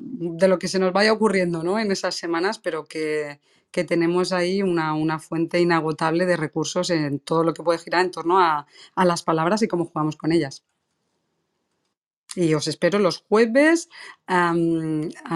lo 0.48 0.60
que 0.60 0.68
se 0.68 0.80
nos 0.80 0.94
vaya 0.94 1.14
ocurriendo 1.14 1.64
¿no? 1.64 1.80
en 1.80 1.92
esas 1.92 2.16
semanas, 2.16 2.60
pero 2.60 2.86
que, 2.86 3.40
tenemos 3.84 4.32
ahí 4.32 4.62
una, 4.62 5.20
fuente 5.20 5.60
inagotable 5.60 6.26
de 6.26 6.38
recursos 6.38 6.90
en 6.90 7.20
todo 7.20 7.44
lo 7.44 7.54
que 7.54 7.64
puede 7.64 7.80
girar 7.80 8.06
en 8.06 8.12
torno 8.12 8.40
a, 8.40 8.66
las 8.96 9.24
palabras 9.24 9.62
y 9.62 9.68
cómo 9.68 9.86
jugamos 9.86 10.16
con 10.16 10.32
ellas. 10.32 10.64
Y 12.36 12.54
os 12.54 12.68
espero 12.68 13.00
los 13.00 13.20
jueves. 13.20 13.90
Ah, 14.28 14.54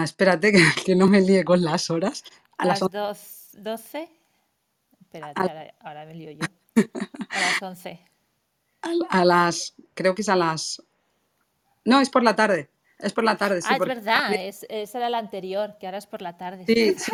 espérate 0.02 0.52
que, 0.84 0.94
no 0.94 1.06
me 1.06 1.20
líe 1.20 1.44
con 1.44 1.62
las 1.62 1.90
horas. 1.90 2.24
A, 2.58 2.66
las 2.66 2.80
12. 2.80 4.08
Espérate, 5.00 5.40
ahora, 5.40 5.74
ahora, 5.80 6.06
me 6.06 6.14
lío 6.14 6.30
yo. 6.32 6.46
A 7.30 7.40
las 7.40 7.62
11 7.62 8.10
a, 8.82 9.24
las, 9.24 9.74
creo 9.94 10.14
que 10.14 10.22
es 10.22 10.28
a 10.28 10.36
las... 10.36 10.82
No, 11.84 12.00
es 12.00 12.10
por 12.10 12.22
la 12.22 12.36
tarde. 12.36 12.70
Es 13.02 13.12
por 13.12 13.24
la 13.24 13.36
tarde, 13.36 13.62
sí. 13.62 13.68
Ah, 13.70 13.76
es 13.76 13.86
verdad, 13.86 14.34
es, 14.34 14.66
esa 14.68 14.98
era 14.98 15.08
la 15.08 15.18
anterior, 15.18 15.76
que 15.78 15.86
ahora 15.86 15.98
es 15.98 16.06
por 16.06 16.22
la 16.22 16.36
tarde. 16.36 16.64
Sí, 16.66 16.94
sí, 16.98 17.12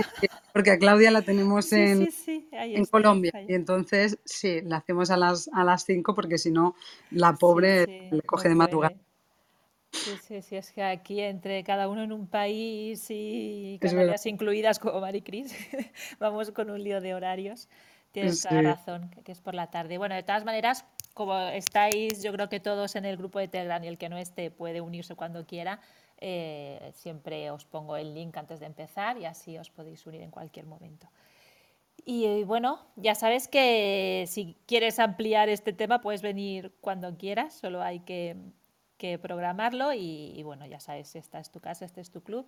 porque 0.52 0.72
a 0.72 0.78
Claudia 0.78 1.10
la 1.10 1.22
tenemos 1.22 1.72
en, 1.72 2.08
en 2.52 2.84
Colombia. 2.86 3.32
Y 3.48 3.54
entonces, 3.54 4.18
sí, 4.24 4.60
la 4.62 4.78
hacemos 4.78 5.10
a 5.10 5.16
las, 5.16 5.48
a 5.52 5.64
las 5.64 5.84
5 5.84 6.14
porque 6.14 6.38
si 6.38 6.50
no, 6.50 6.74
la 7.10 7.34
pobre 7.34 8.10
le 8.10 8.22
coge 8.22 8.48
de 8.48 8.54
madrugada. 8.54 8.96
Sí, 9.92 10.10
sí, 10.22 10.42
sí, 10.42 10.56
es 10.56 10.72
que 10.72 10.82
aquí 10.82 11.20
entre 11.20 11.64
cada 11.64 11.88
uno 11.88 12.02
en 12.02 12.12
un 12.12 12.26
país 12.26 13.06
y 13.08 13.78
Canarias 13.80 14.26
incluidas 14.26 14.78
como 14.78 15.00
Maricris, 15.00 15.54
vamos 16.18 16.50
con 16.50 16.70
un 16.70 16.82
lío 16.82 17.00
de 17.00 17.14
horarios. 17.14 17.68
Tienes 18.12 18.42
toda 18.42 18.62
la 18.62 18.74
razón, 18.74 19.10
que 19.24 19.32
es 19.32 19.40
por 19.40 19.54
la 19.54 19.70
tarde. 19.70 19.98
Bueno, 19.98 20.14
de 20.14 20.22
todas 20.22 20.44
maneras, 20.44 20.86
como 21.16 21.38
estáis, 21.38 22.22
yo 22.22 22.30
creo 22.30 22.50
que 22.50 22.60
todos 22.60 22.94
en 22.94 23.06
el 23.06 23.16
grupo 23.16 23.38
de 23.38 23.48
Telegram 23.48 23.82
y 23.82 23.86
el 23.86 23.96
que 23.96 24.10
no 24.10 24.18
esté 24.18 24.50
puede 24.50 24.82
unirse 24.82 25.14
cuando 25.14 25.46
quiera, 25.46 25.80
eh, 26.18 26.92
siempre 26.92 27.50
os 27.50 27.64
pongo 27.64 27.96
el 27.96 28.12
link 28.14 28.36
antes 28.36 28.60
de 28.60 28.66
empezar 28.66 29.16
y 29.16 29.24
así 29.24 29.56
os 29.56 29.70
podéis 29.70 30.06
unir 30.06 30.20
en 30.20 30.30
cualquier 30.30 30.66
momento. 30.66 31.08
Y 32.04 32.44
bueno, 32.44 32.80
ya 32.96 33.14
sabes 33.14 33.48
que 33.48 34.26
si 34.28 34.58
quieres 34.66 34.98
ampliar 34.98 35.48
este 35.48 35.72
tema 35.72 36.02
puedes 36.02 36.20
venir 36.20 36.74
cuando 36.82 37.16
quieras, 37.16 37.54
solo 37.54 37.80
hay 37.82 38.00
que, 38.00 38.36
programarlo 39.22 39.94
y, 39.94 40.42
bueno, 40.42 40.66
ya 40.66 40.80
sabes, 40.80 41.16
esta 41.16 41.38
es 41.38 41.50
tu 41.50 41.60
casa, 41.60 41.86
este 41.86 42.02
es 42.02 42.10
tu 42.10 42.22
club. 42.22 42.46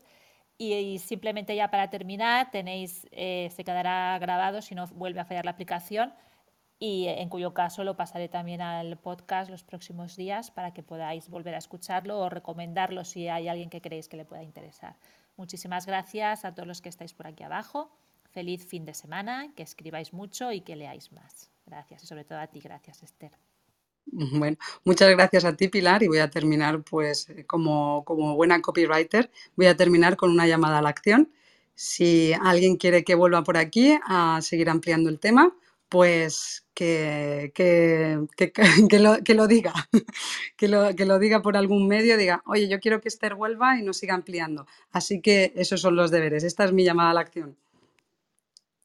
Y, 0.59 0.99
simplemente 0.99 1.57
ya 1.57 1.71
para 1.71 1.89
terminar, 1.89 2.51
tenéis, 2.51 3.07
eh, 3.12 3.49
se 3.55 3.64
quedará 3.64 4.19
grabado 4.19 4.61
si 4.61 4.75
no 4.75 4.87
vuelve 4.89 5.21
a 5.21 5.25
fallar 5.25 5.47
la 5.47 5.53
aplicación 5.53 6.12
y 6.79 7.07
en 7.09 7.29
cuyo 7.29 7.55
caso 7.55 7.83
lo 7.83 7.97
pasaré 7.97 8.29
también 8.29 8.61
al 8.61 8.99
podcast 8.99 9.51
los 9.51 9.64
próximos 9.64 10.16
días 10.16 10.51
para 10.51 10.72
que 10.72 10.83
podáis 10.83 11.29
volver 11.29 11.55
a 11.55 11.59
escucharlo 11.59 12.18
o 12.20 12.29
recomendarlo 12.29 13.05
si 13.05 13.29
hay 13.29 13.49
alguien 13.49 13.68
que 13.68 13.81
creéis 13.81 14.09
que 14.09 14.16
le 14.16 14.24
pueda 14.24 14.43
interesar. 14.43 14.97
Muchísimas 15.37 15.87
gracias 15.87 16.45
a 16.45 16.55
todos 16.55 16.68
los 16.68 16.81
que 16.81 16.89
estáis 16.89 17.14
por 17.14 17.26
aquí 17.26 17.43
abajo. 17.43 17.91
Feliz 18.31 18.64
fin 18.66 18.85
de 18.85 18.95
semana, 18.95 19.53
que 19.57 19.62
escribáis 19.62 20.12
mucho 20.12 20.53
y 20.53 20.61
que 20.61 20.76
leáis 20.76 21.11
más. 21.12 21.51
Gracias 21.66 22.05
y 22.05 22.07
sobre 22.07 22.24
todo 22.24 22.39
a 22.39 22.47
ti, 22.47 22.61
gracias 22.61 23.03
Esther. 23.03 23.33
Bueno, 24.11 24.57
muchas 24.85 25.11
gracias 25.11 25.45
a 25.45 25.55
ti 25.55 25.68
Pilar 25.68 26.03
y 26.03 26.09
voy 26.09 26.18
a 26.18 26.31
terminar 26.31 26.83
pues 26.83 27.29
como, 27.47 28.05
como 28.05 28.37
buena 28.37 28.62
copywriter, 28.62 29.31
voy 29.55 29.66
a 29.66 29.76
terminar 29.76 30.16
con 30.16 30.31
una 30.31 30.47
llamada 30.47 30.79
a 30.79 30.83
la 30.83 30.89
acción. 30.89 31.31
Si 31.74 32.33
alguien 32.41 32.76
quiere 32.76 33.05
que 33.05 33.14
vuelva 33.14 33.45
por 33.45 33.57
aquí 33.57 33.99
a 34.07 34.41
seguir 34.41 34.70
ampliando 34.70 35.11
el 35.11 35.20
tema, 35.20 35.55
pues 35.89 36.66
que, 36.74 37.53
que, 37.55 38.26
que, 38.89 38.99
lo, 38.99 39.22
que, 39.22 39.34
lo, 39.34 39.47
diga, 39.47 39.72
que 40.57 40.68
lo, 40.68 40.95
que 40.95 41.05
lo 41.05 41.18
diga 41.18 41.43
por 41.43 41.57
algún 41.57 41.89
medio, 41.89 42.16
diga, 42.16 42.43
oye, 42.47 42.68
yo 42.68 42.80
quiero 42.80 43.01
que 43.01 43.09
Esther 43.09 43.34
vuelva 43.34 43.78
y 43.78 43.82
nos 43.82 43.99
siga 43.99 44.14
ampliando. 44.14 44.66
Así 44.91 45.20
que 45.20 45.53
esos 45.57 45.80
son 45.80 45.97
los 45.97 46.11
deberes, 46.11 46.45
esta 46.45 46.64
es 46.64 46.72
mi 46.72 46.84
llamada 46.84 47.11
a 47.11 47.14
la 47.14 47.20
acción. 47.20 47.57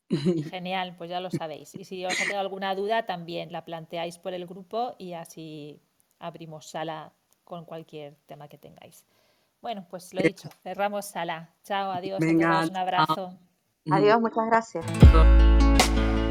Genial, 0.52 0.96
pues 0.98 1.10
ya 1.10 1.20
lo 1.20 1.30
sabéis. 1.30 1.76
Y 1.76 1.86
si 1.86 2.06
os 2.06 2.20
ha 2.20 2.26
quedado 2.26 2.42
alguna 2.42 2.76
duda, 2.76 3.06
también 3.06 3.52
la 3.52 3.66
planteáis 3.66 4.18
por 4.18 4.34
el 4.34 4.46
grupo 4.46 4.96
y 4.98 5.14
así 5.14 5.82
abrimos 6.20 6.70
sala 6.70 7.14
con 7.44 7.66
cualquier 7.66 8.16
tema 8.26 8.48
que 8.48 8.58
tengáis. 8.58 9.06
Bueno, 9.62 9.86
pues 9.90 10.14
lo 10.14 10.20
he 10.20 10.24
dicho, 10.24 10.50
cerramos 10.62 11.06
sala. 11.06 11.54
Chao, 11.64 11.92
adiós, 11.92 12.20
un 12.22 12.78
abrazo. 12.78 13.38
Adiós, 13.90 14.20
muchas 14.20 14.46
gracias. 14.46 16.23